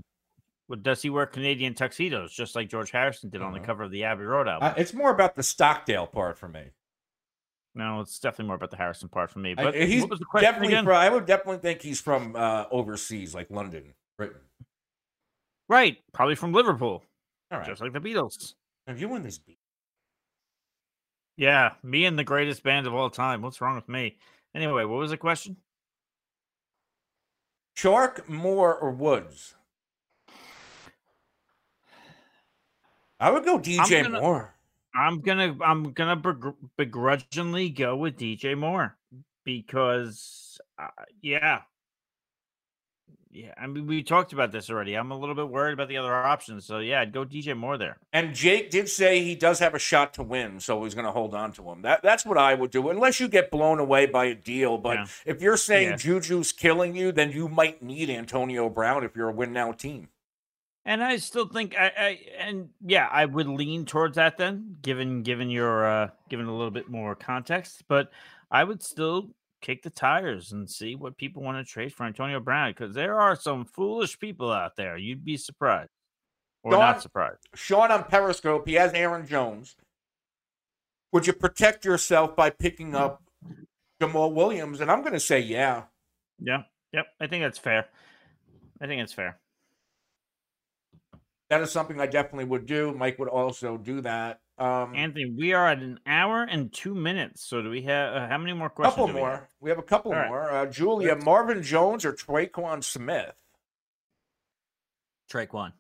Well, 0.69 0.81
does 0.81 1.01
he 1.01 1.11
wear 1.11 1.27
Canadian 1.27 1.75
tuxedos 1.75 2.33
just 2.35 2.57
like 2.57 2.69
George 2.69 2.91
Harrison 2.91 3.31
did 3.31 3.41
on 3.41 3.53
the 3.53 3.61
cover 3.61 3.85
of 3.85 3.93
the 3.93 4.03
Abbey 4.03 4.25
Road 4.25 4.49
album? 4.49 4.71
Uh, 4.71 4.75
it's 4.77 4.93
more 4.93 5.11
about 5.13 5.37
the 5.37 5.45
Stockdale 5.45 6.09
part 6.09 6.37
for 6.37 6.49
me. 6.49 6.65
no, 7.77 8.01
it's 8.01 8.19
definitely 8.19 8.47
more 8.47 8.57
about 8.57 8.73
the 8.73 8.77
Harrison 8.77 9.09
part 9.09 9.31
for 9.31 9.39
me. 9.39 9.55
I- 9.57 9.63
But 9.63 9.75
he's 9.77 10.01
what 10.01 10.11
was 10.11 10.19
the 10.19 10.25
question 10.25 10.45
definitely. 10.51 10.75
again? 10.75 10.85
From, 10.85 10.95
I 10.97 11.09
would 11.09 11.25
definitely 11.27 11.59
think 11.59 11.83
he's 11.83 12.01
from 12.01 12.35
uh, 12.35 12.65
overseas, 12.73 13.33
like 13.33 13.49
London, 13.49 13.95
Britain. 14.19 14.41
Right, 15.69 15.99
probably 16.13 16.35
from 16.37 16.53
Liverpool, 16.53 17.03
All 17.51 17.59
right. 17.59 17.67
just 17.67 17.81
like 17.81 17.93
the 17.93 18.01
Beatles. 18.01 18.55
Have 18.87 19.01
you 19.01 19.09
won 19.09 19.23
this 19.23 19.39
beat? 19.39 19.59
Yeah, 21.37 21.73
me 21.83 22.05
and 22.07 22.19
the 22.19 22.25
greatest 22.25 22.63
band 22.63 22.87
of 22.87 22.95
all 22.95 23.11
time. 23.11 23.43
What's 23.43 23.61
wrong 23.61 23.75
with 23.75 23.89
me? 23.89 24.17
Anyway, 24.55 24.85
what 24.85 24.99
was 24.99 25.11
the 25.11 25.17
question? 25.17 25.57
Chark, 27.77 28.27
Moore, 28.29 28.75
or 28.75 28.91
Woods? 28.91 29.55
I 33.21 33.31
would 33.31 33.45
go 33.45 33.59
DJ 33.59 34.03
gonna- 34.03 34.21
Moore. 34.21 34.53
I'm 34.95 35.21
gonna 35.21 35.55
I'm 35.63 35.93
gonna 35.93 36.17
begr- 36.17 36.55
begrudgingly 36.79 37.69
go 37.69 37.97
with 37.97 38.17
DJ 38.17 38.57
Moore 38.57 38.97
because 39.45 40.59
uh, 40.79 40.89
yeah, 41.21 41.63
yeah. 43.31 43.53
I 43.59 43.67
mean, 43.67 43.87
we 43.87 44.03
talked 44.03 44.33
about 44.33 44.51
this 44.53 44.71
already. 44.71 44.95
I'm 44.95 45.11
a 45.11 45.19
little 45.19 45.35
bit 45.35 45.49
worried 45.49 45.75
about 45.75 45.89
the 45.89 45.99
other 45.99 46.15
options, 46.15 46.65
so 46.65 46.79
yeah, 46.79 47.01
I'd 47.01 47.13
go 47.13 47.25
DJ 47.25 47.57
Moore 47.57 47.77
there. 47.77 47.99
And 48.13 48.35
Jake 48.35 48.71
did 48.71 48.89
say 48.89 49.23
he 49.23 49.35
does 49.35 49.59
have 49.59 49.75
a 49.75 49.79
shot 49.79 50.15
to 50.15 50.23
win, 50.23 50.59
so 50.61 50.83
he's 50.85 50.95
going 50.95 51.05
to 51.05 51.13
hold 51.13 51.35
on 51.35 51.53
to 51.53 51.71
him. 51.71 51.83
That 51.83 52.03
that's 52.03 52.25
what 52.25 52.39
I 52.39 52.55
would 52.55 52.71
do, 52.71 52.89
unless 52.89 53.21
you 53.21 53.29
get 53.29 53.51
blown 53.51 53.79
away 53.79 54.07
by 54.07 54.25
a 54.27 54.35
deal. 54.35 54.79
But 54.79 54.99
Yeah. 54.99 55.07
if 55.27 55.43
you're 55.43 55.57
saying 55.59 55.91
Yeah. 55.91 55.97
Juju's 55.97 56.53
killing 56.53 56.97
you, 56.97 57.13
then 57.13 57.31
you 57.31 57.49
might 57.49 57.83
need 57.83 58.09
Antonio 58.11 58.69
Brown 58.71 59.05
if 59.05 59.15
you're 59.15 59.29
a 59.29 59.33
win 59.33 59.53
now 59.53 59.73
team. 59.73 60.09
And 60.89 61.03
I 61.03 61.17
still 61.17 61.49
think 61.49 61.75
I, 61.77 61.93
I 61.99 62.21
and 62.39 62.69
yeah, 62.81 63.09
I 63.11 63.25
would 63.25 63.49
lean 63.49 63.87
towards 63.87 64.15
that 64.15 64.39
then, 64.39 64.77
given 64.83 65.23
given 65.25 65.51
your 65.51 65.85
uh 65.85 66.11
given 66.29 66.47
a 66.47 66.53
little 66.57 66.71
bit 66.71 66.89
more 66.89 67.17
context. 67.17 67.83
But 67.89 68.13
I 68.53 68.63
would 68.63 68.83
still 68.85 69.31
kick 69.61 69.83
the 69.83 69.91
tires 69.91 70.53
and 70.53 70.69
see 70.71 70.95
what 70.95 71.17
people 71.17 71.43
want 71.43 71.65
to 71.65 71.71
trade 71.71 71.93
for 71.93 72.05
Antonio 72.05 72.41
Brown 72.41 72.71
because 72.71 72.95
there 72.95 73.21
are 73.21 73.35
some 73.35 73.65
foolish 73.65 74.19
people 74.19 74.53
out 74.53 74.77
there. 74.77 74.97
You'd 74.97 75.25
be 75.25 75.37
surprised 75.37 75.91
or 76.63 76.73
Dawn- 76.73 76.81
not 76.81 77.03
surprised. 77.03 77.49
Sean 77.55 77.91
on 77.91 78.05
Periscope, 78.05 78.67
he 78.67 78.75
has 78.75 78.93
Aaron 78.93 79.27
Jones. 79.27 79.77
Would 81.13 81.27
you 81.27 81.33
protect 81.33 81.85
yourself 81.85 82.37
by 82.37 82.51
picking 82.51 82.95
up 82.95 83.23
Jamaal 84.01 84.33
Williams? 84.33 84.81
And 84.81 84.91
I'm 84.91 85.01
going 85.01 85.13
to 85.13 85.21
say, 85.21 85.41
yeah. 85.41 85.85
Yeah, 86.39 86.65
yep. 86.93 87.07
I 87.21 87.27
think 87.27 87.45
that's 87.45 87.59
fair. 87.59 87.87
I 88.81 88.87
think 88.87 89.01
it's 89.01 89.13
fair. 89.13 89.39
That 91.49 91.63
is 91.63 91.71
something 91.71 92.01
I 92.01 92.07
definitely 92.07 92.45
would 92.47 92.67
do. 92.67 92.93
Mike 92.93 93.19
would 93.19 93.29
also 93.29 93.77
do 93.77 94.01
that. 94.03 94.41
Um, 94.59 94.95
Anthony, 94.95 95.35
we 95.37 95.53
are 95.53 95.69
at 95.69 95.79
an 95.79 96.01
hour 96.07 96.43
and 96.43 96.73
two 96.73 96.95
minutes. 96.95 97.45
So 97.45 97.61
do 97.61 97.69
we 97.69 97.83
have 97.83 98.15
uh, 98.15 98.29
how 98.29 98.39
many 98.39 98.55
more 98.55 98.71
questions? 98.71 98.95
couple 98.95 99.07
do 99.09 99.13
we 99.15 99.21
more. 99.21 99.31
have? 99.33 99.49
We 99.61 99.69
have 99.71 99.79
a 99.79 99.83
couple 99.83 100.13
All 100.13 100.19
right. 100.19 100.29
more. 100.29 100.51
Uh, 100.51 100.67
Julia, 100.67 101.13
Let's- 101.13 101.25
Marvin 101.25 101.63
Jones 101.63 102.05
or 102.07 102.13
Tre'Quan 102.15 102.83
Smith? 102.83 103.35
Tre'Quan. 105.31 105.73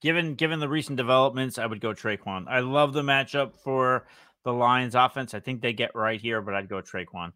given 0.00 0.34
given 0.34 0.58
the 0.60 0.68
recent 0.68 0.96
developments, 0.96 1.58
I 1.58 1.66
would 1.66 1.80
go 1.80 1.92
Tre'Quan. 1.92 2.46
I 2.48 2.60
love 2.60 2.92
the 2.94 3.02
matchup 3.02 3.54
for 3.54 4.06
the 4.42 4.52
Lions 4.52 4.94
offense. 4.94 5.32
I 5.34 5.40
think 5.40 5.60
they 5.62 5.72
get 5.72 5.94
right 5.94 6.20
here, 6.20 6.42
but 6.42 6.54
I'd 6.54 6.68
go 6.68 6.80
Tre'Quan. 6.82 7.32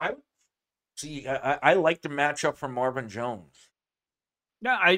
I 0.00 0.14
see. 0.96 1.26
I, 1.28 1.58
I 1.62 1.74
like 1.74 2.02
the 2.02 2.08
matchup 2.08 2.56
for 2.56 2.68
Marvin 2.68 3.08
Jones. 3.08 3.69
Yeah, 4.62 4.76
I, 4.78 4.90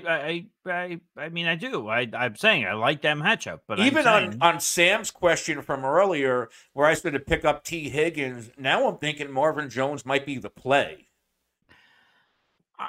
I, 0.67 0.71
I, 0.71 1.01
I 1.17 1.29
mean, 1.29 1.47
I 1.47 1.55
do. 1.55 1.87
I, 1.89 2.09
I'm 2.15 2.35
saying 2.35 2.67
I 2.67 2.73
like 2.73 3.03
that 3.03 3.17
matchup, 3.17 3.61
but 3.69 3.79
even 3.79 4.03
saying, 4.03 4.39
on 4.41 4.55
on 4.55 4.61
Sam's 4.61 5.13
question 5.13 5.63
from 5.63 5.85
earlier, 5.85 6.49
where 6.73 6.87
I 6.89 6.95
said 6.95 7.13
to 7.13 7.21
pick 7.21 7.45
up 7.45 7.63
Tee 7.63 7.89
Higgins, 7.89 8.51
now 8.59 8.89
I'm 8.89 8.99
thinking 8.99 9.31
Marvin 9.31 9.71
Jones 9.71 10.05
might 10.05 10.27
be 10.27 10.39
the 10.39 10.51
play 10.51 11.07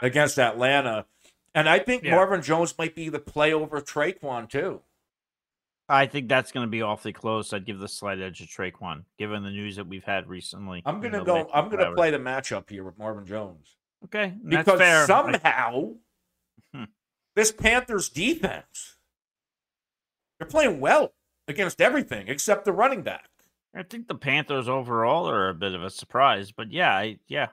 against 0.01 0.39
Atlanta, 0.39 1.05
and 1.53 1.69
I 1.69 1.80
think 1.80 2.03
Yeah. 2.03 2.15
Marvin 2.15 2.41
Jones 2.41 2.76
might 2.78 2.95
be 2.95 3.09
the 3.09 3.19
play 3.19 3.53
over 3.53 3.80
Tre'Quan 3.80 4.49
too. 4.49 4.82
I 5.89 6.07
think 6.07 6.28
that's 6.30 6.51
going 6.51 6.65
to 6.65 6.71
be 6.71 6.82
awfully 6.82 7.13
close. 7.13 7.53
I'd 7.53 7.65
give 7.65 7.78
the 7.78 7.88
slight 7.89 8.19
edge 8.19 8.39
to 8.39 8.45
Tre'Quan, 8.45 9.03
given 9.19 9.43
the 9.43 9.51
news 9.51 9.76
that 9.76 9.86
we've 9.86 10.03
had 10.05 10.28
recently. 10.28 10.82
I'm 10.86 11.01
gonna 11.01 11.24
go. 11.24 11.47
I'm 11.53 11.69
gonna 11.69 11.93
play 11.93 12.09
the 12.09 12.17
matchup 12.17 12.69
here 12.69 12.84
with 12.84 12.97
Marvin 12.97 13.26
Jones 13.26 13.76
Okay, 14.05 14.34
because. 14.43 14.80
I- 14.82 15.05
somehow 15.05 15.82
Hmm. 15.82 15.91
This 17.36 17.51
Panthers 17.51 18.09
defense 18.09 18.97
they're 20.39 20.47
playing 20.47 20.79
well 20.79 21.13
against 21.47 21.79
everything 21.81 22.27
except 22.27 22.65
the 22.65 22.73
running 22.73 23.01
back. 23.01 23.29
I 23.75 23.84
think 23.84 24.07
the 24.07 24.15
Panthers 24.15 24.67
overall 24.67 25.29
are 25.29 25.49
a 25.49 25.53
bit 25.53 25.73
of 25.73 25.84
a 25.84 25.89
surprise, 25.89 26.51
but 26.51 26.71
yeah, 26.71 26.93
I, 26.95 27.19
yeah, 27.27 27.47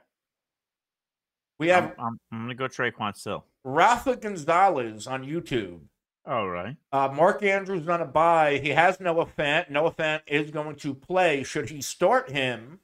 We 1.59 1.69
have 1.69 1.95
I'm, 1.99 2.07
I'm, 2.07 2.21
I'm 2.33 2.39
going 2.39 2.49
to 2.49 2.55
go 2.55 2.67
Tre'Quan 2.67 3.17
still. 3.17 3.45
Rafa 3.65 4.17
Gonzalez 4.17 5.07
on 5.07 5.25
YouTube. 5.25 5.81
All 6.27 6.49
right. 6.49 6.77
Uh, 6.93 7.09
Mark 7.15 7.43
Andrews 7.43 7.89
on 7.89 8.01
a 8.01 8.07
bye. 8.07 8.59
He 8.59 8.71
has 8.71 9.01
Noah 9.01 9.27
Fant. 9.27 9.71
Noah 9.71 9.93
Fant 9.93 10.23
is 10.27 10.51
going 10.51 10.77
to 10.77 10.95
play. 10.95 11.43
Should 11.43 11.71
he 11.71 11.81
start 11.81 12.31
him 12.31 12.81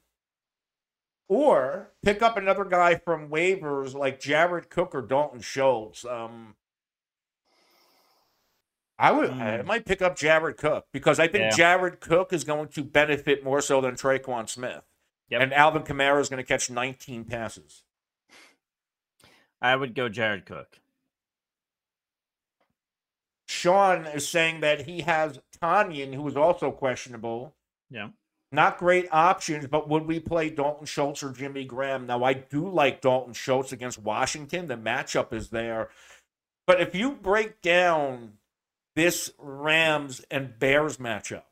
or 1.27 1.91
pick 2.03 2.21
up 2.21 2.37
another 2.37 2.65
guy 2.65 2.95
from 2.95 3.29
waivers 3.29 3.93
like 3.93 4.19
Jared 4.19 4.69
Cook 4.69 4.95
or 4.95 5.01
Dalton 5.01 5.41
Schultz? 5.41 6.05
Um, 6.05 6.55
I 8.99 9.11
would. 9.11 9.29
I 9.29 9.59
mm. 9.59 9.65
might 9.65 9.85
pick 9.85 10.01
up 10.01 10.15
Jared 10.15 10.57
Cook 10.57 10.87
because 10.91 11.19
I 11.19 11.27
think 11.27 11.43
Yeah. 11.43 11.49
Jared 11.51 11.99
Cook 11.99 12.33
is 12.33 12.43
going 12.43 12.69
to 12.69 12.83
benefit 12.83 13.43
more 13.43 13.61
so 13.61 13.79
than 13.79 13.95
Tre'Quan 13.95 14.49
Smith. 14.49 14.83
Yep. 15.29 15.41
And 15.41 15.53
Alvin 15.53 15.83
Kamara 15.83 16.19
is 16.19 16.29
going 16.29 16.41
to 16.41 16.47
catch 16.47 16.69
19 16.69 17.25
passes. 17.25 17.83
I 19.61 19.75
would 19.75 19.93
go 19.93 20.09
Jared 20.09 20.45
Cook. 20.45 20.79
Sean 23.47 24.05
is 24.05 24.27
saying 24.27 24.59
that 24.61 24.85
he 24.85 25.01
has 25.01 25.39
Tonyan, 25.61 26.13
who 26.13 26.27
is 26.27 26.37
also 26.37 26.71
questionable. 26.71 27.55
Yeah. 27.89 28.09
Not 28.51 28.77
great 28.77 29.07
options, 29.11 29.67
but 29.67 29.89
would 29.89 30.05
we 30.05 30.19
play 30.19 30.49
Dalton 30.49 30.85
Schultz 30.85 31.21
or 31.21 31.31
Jimmy 31.31 31.65
Graham? 31.65 32.05
Now, 32.05 32.23
I 32.23 32.33
do 32.33 32.67
like 32.67 33.01
Dalton 33.01 33.33
Schultz 33.33 33.71
against 33.71 33.99
Washington. 33.99 34.67
The 34.67 34.77
matchup 34.77 35.33
is 35.33 35.49
there. 35.49 35.89
But 36.65 36.81
if 36.81 36.95
you 36.95 37.11
break 37.11 37.61
down 37.61 38.33
this 38.97 39.31
Rams 39.37 40.25
and 40.31 40.57
Bears 40.57 40.97
matchup, 40.97 41.43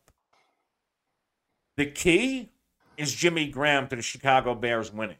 the 1.77 1.85
key 1.85 2.49
is 2.97 3.13
Jimmy 3.13 3.47
Graham 3.49 3.87
to 3.89 3.95
the 3.97 4.01
Chicago 4.01 4.55
Bears 4.55 4.91
winning. 4.91 5.19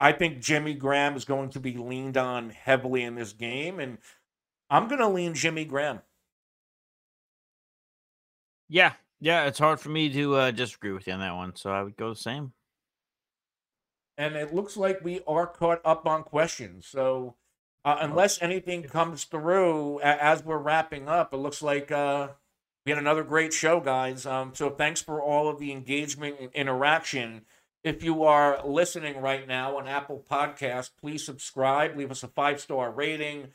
I 0.00 0.12
think 0.12 0.40
Jimmy 0.40 0.74
Graham 0.74 1.16
is 1.16 1.24
going 1.24 1.50
to 1.50 1.60
be 1.60 1.74
leaned 1.74 2.16
on 2.16 2.50
heavily 2.50 3.02
in 3.02 3.16
this 3.16 3.32
game, 3.32 3.80
and 3.80 3.98
I'm 4.70 4.86
going 4.86 5.00
to 5.00 5.08
lean 5.08 5.34
Jimmy 5.34 5.64
Graham. 5.64 6.02
Yeah, 8.68 8.92
yeah, 9.20 9.46
it's 9.46 9.58
hard 9.58 9.80
for 9.80 9.88
me 9.88 10.12
to 10.12 10.36
uh, 10.36 10.50
disagree 10.52 10.92
with 10.92 11.08
you 11.08 11.14
on 11.14 11.20
that 11.20 11.34
one, 11.34 11.56
so 11.56 11.72
I 11.72 11.82
would 11.82 11.96
go 11.96 12.10
the 12.10 12.16
same. 12.16 12.52
and 14.16 14.36
it 14.36 14.54
looks 14.54 14.76
like 14.76 15.02
we 15.02 15.20
are 15.26 15.46
caught 15.46 15.80
up 15.84 16.06
on 16.06 16.22
questions. 16.22 16.86
So, 16.86 17.34
uh, 17.84 17.98
unless 18.00 18.40
anything 18.40 18.84
comes 18.84 19.24
through 19.24 20.00
as 20.00 20.44
we're 20.44 20.58
wrapping 20.58 21.08
up, 21.08 21.32
it 21.34 21.38
looks 21.38 21.62
like 21.62 21.90
uh, 21.90 22.28
we 22.86 22.90
had 22.90 22.98
another 22.98 23.24
great 23.24 23.52
show, 23.52 23.80
guys. 23.80 24.24
Um, 24.26 24.52
so, 24.54 24.70
thanks 24.70 25.02
for 25.02 25.20
all 25.20 25.48
of 25.48 25.58
the 25.58 25.72
engagement 25.72 26.36
and 26.40 26.50
interaction. 26.52 27.42
If 27.82 28.04
you 28.04 28.22
are 28.22 28.64
listening 28.64 29.20
right 29.20 29.46
now 29.46 29.76
on 29.78 29.88
Apple 29.88 30.24
Podcast, 30.30 30.90
please 31.00 31.26
subscribe, 31.26 31.96
leave 31.96 32.12
us 32.12 32.22
a 32.22 32.28
five 32.28 32.60
star 32.60 32.92
rating 32.92 33.48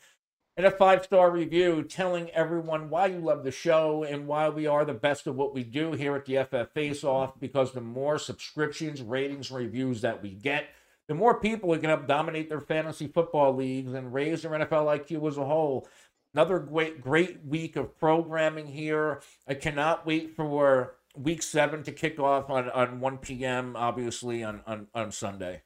and 0.58 0.66
a 0.66 0.70
five 0.72 1.04
star 1.04 1.30
review 1.30 1.84
telling 1.84 2.28
everyone 2.30 2.90
why 2.90 3.06
you 3.06 3.20
love 3.20 3.44
the 3.44 3.50
show 3.52 4.02
and 4.02 4.26
why 4.26 4.48
we 4.48 4.66
are 4.66 4.84
the 4.84 4.92
best 4.92 5.26
of 5.26 5.36
what 5.36 5.54
we 5.54 5.62
do 5.62 5.92
here 5.92 6.16
at 6.16 6.26
the 6.26 6.44
FF 6.44 6.72
Face 6.74 7.04
Off. 7.04 7.38
Because 7.38 7.72
the 7.72 7.80
more 7.80 8.18
subscriptions, 8.18 9.00
ratings, 9.00 9.50
reviews 9.50 10.00
that 10.02 10.20
we 10.20 10.30
get, 10.30 10.66
the 11.08 11.14
more 11.14 11.40
people 11.40 11.72
who 11.72 11.80
can 11.80 11.98
to 11.98 12.06
dominate 12.06 12.48
their 12.48 12.60
fantasy 12.60 13.08
football 13.08 13.54
leagues 13.54 13.94
and 13.94 14.12
raise 14.12 14.42
their 14.42 14.52
NFL 14.52 15.00
IQ 15.00 15.26
as 15.26 15.38
a 15.38 15.44
whole. 15.44 15.88
Another 16.34 16.58
great, 16.58 17.00
great 17.00 17.44
week 17.44 17.76
of 17.76 17.98
programming 17.98 18.66
here. 18.66 19.22
I 19.48 19.54
cannot 19.54 20.06
wait 20.06 20.36
for 20.36 20.96
week 21.16 21.42
seven 21.42 21.82
to 21.84 21.92
kick 21.92 22.20
off 22.20 22.50
on, 22.50 22.68
on 22.70 23.00
1 23.00 23.18
p.m., 23.18 23.74
obviously, 23.74 24.44
on, 24.44 24.60
on, 24.66 24.86
on 24.94 25.10
Sunday. 25.10 25.62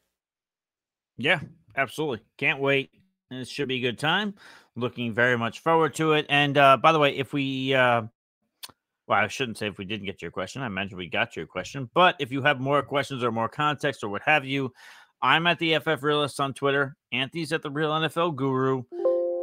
Yeah, 1.18 1.40
absolutely. 1.76 2.20
Can't 2.38 2.60
wait. 2.60 2.90
It 3.32 3.48
should 3.48 3.68
be 3.68 3.76
a 3.76 3.80
good 3.80 3.98
time. 3.98 4.34
Looking 4.76 5.12
very 5.12 5.36
much 5.36 5.58
forward 5.58 5.94
to 5.96 6.12
it. 6.12 6.26
And 6.28 6.56
uh, 6.56 6.76
by 6.76 6.92
the 6.92 6.98
way, 7.00 7.16
if 7.16 7.32
we, 7.32 7.74
uh, 7.74 8.02
well, 9.08 9.18
I 9.18 9.26
shouldn't 9.26 9.58
say 9.58 9.66
if 9.66 9.78
we 9.78 9.84
didn't 9.84 10.06
get 10.06 10.22
your 10.22 10.30
question. 10.30 10.62
I 10.62 10.68
mentioned 10.68 10.98
we 10.98 11.08
got 11.08 11.34
your 11.34 11.46
question. 11.46 11.90
But 11.92 12.14
if 12.20 12.30
you 12.30 12.42
have 12.42 12.60
more 12.60 12.82
questions 12.82 13.24
or 13.24 13.32
more 13.32 13.48
context 13.48 14.04
or 14.04 14.08
what 14.08 14.22
have 14.24 14.44
you, 14.44 14.72
I'm 15.22 15.46
at 15.46 15.58
the 15.58 15.78
FF 15.78 16.02
Realist 16.02 16.40
on 16.40 16.52
Twitter. 16.52 16.96
Anthony's 17.12 17.52
at 17.52 17.62
the 17.62 17.70
Real 17.70 17.90
NFL 17.90 18.34
Guru. 18.34 18.82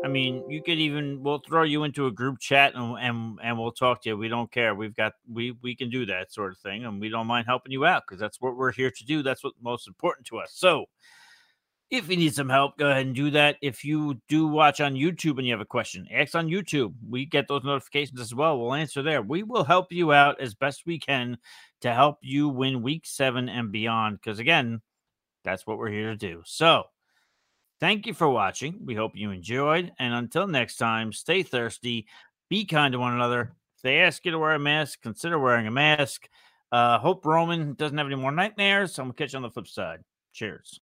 I 0.03 0.07
mean, 0.07 0.43
you 0.49 0.61
could 0.61 0.77
even 0.77 1.23
we'll 1.23 1.39
throw 1.39 1.63
you 1.63 1.83
into 1.83 2.07
a 2.07 2.11
group 2.11 2.39
chat 2.39 2.73
and 2.75 2.97
and 2.99 3.39
and 3.41 3.57
we'll 3.57 3.71
talk 3.71 4.01
to 4.03 4.09
you. 4.09 4.17
We 4.17 4.29
don't 4.29 4.51
care. 4.51 4.75
We've 4.75 4.95
got 4.95 5.13
we 5.31 5.51
we 5.61 5.75
can 5.75 5.89
do 5.89 6.05
that 6.05 6.31
sort 6.31 6.51
of 6.51 6.57
thing, 6.59 6.85
and 6.85 7.01
we 7.01 7.09
don't 7.09 7.27
mind 7.27 7.47
helping 7.47 7.71
you 7.71 7.85
out 7.85 8.03
because 8.07 8.19
that's 8.19 8.39
what 8.39 8.55
we're 8.55 8.71
here 8.71 8.91
to 8.91 9.05
do. 9.05 9.23
That's 9.23 9.43
what's 9.43 9.57
most 9.61 9.87
important 9.87 10.27
to 10.27 10.37
us. 10.37 10.51
So, 10.53 10.85
if 11.89 12.09
you 12.09 12.15
need 12.15 12.33
some 12.33 12.49
help, 12.49 12.77
go 12.77 12.89
ahead 12.89 13.05
and 13.05 13.15
do 13.15 13.29
that. 13.31 13.57
If 13.61 13.83
you 13.83 14.21
do 14.29 14.47
watch 14.47 14.79
on 14.79 14.93
YouTube 14.95 15.37
and 15.37 15.45
you 15.45 15.53
have 15.53 15.61
a 15.61 15.65
question, 15.65 16.07
ask 16.13 16.33
on 16.33 16.47
YouTube. 16.47 16.93
We 17.09 17.25
get 17.25 17.47
those 17.47 17.63
notifications 17.63 18.21
as 18.21 18.33
well. 18.33 18.57
We'll 18.57 18.73
answer 18.73 19.01
there. 19.01 19.21
We 19.21 19.43
will 19.43 19.65
help 19.65 19.91
you 19.91 20.13
out 20.13 20.39
as 20.39 20.53
best 20.53 20.83
we 20.85 20.99
can 20.99 21.37
to 21.81 21.93
help 21.93 22.19
you 22.21 22.47
win 22.47 22.81
week 22.81 23.05
seven 23.05 23.49
and 23.49 23.71
beyond. 23.71 24.19
Because 24.21 24.39
again, 24.39 24.81
that's 25.43 25.65
what 25.65 25.77
we're 25.77 25.91
here 25.91 26.11
to 26.11 26.15
do. 26.15 26.41
So, 26.45 26.83
thank 27.79 28.05
you 28.05 28.13
for 28.13 28.29
watching. 28.29 28.79
We 28.85 28.95
hope 28.95 29.11
you 29.15 29.31
enjoyed. 29.31 29.91
And 29.99 30.13
until 30.13 30.47
next 30.47 30.77
time, 30.77 31.13
stay 31.13 31.43
thirsty, 31.43 32.07
be 32.49 32.65
kind 32.65 32.91
to 32.93 32.99
one 32.99 33.13
another. 33.13 33.53
If 33.77 33.83
they 33.83 33.99
ask 33.99 34.25
you 34.25 34.31
to 34.31 34.39
wear 34.39 34.53
a 34.53 34.59
mask, 34.59 35.01
consider 35.01 35.39
wearing 35.39 35.67
a 35.67 35.71
mask. 35.71 36.27
Uh, 36.71 36.99
hope 36.99 37.25
Roman 37.25 37.73
doesn't 37.73 37.97
have 37.97 38.07
any 38.07 38.15
more 38.15 38.31
nightmares. 38.31 38.97
I'm 38.99 39.05
going 39.05 39.13
to 39.13 39.23
catch 39.23 39.33
you 39.33 39.37
on 39.37 39.43
the 39.43 39.49
flip 39.49 39.67
side. 39.67 40.01
Cheers. 40.33 40.79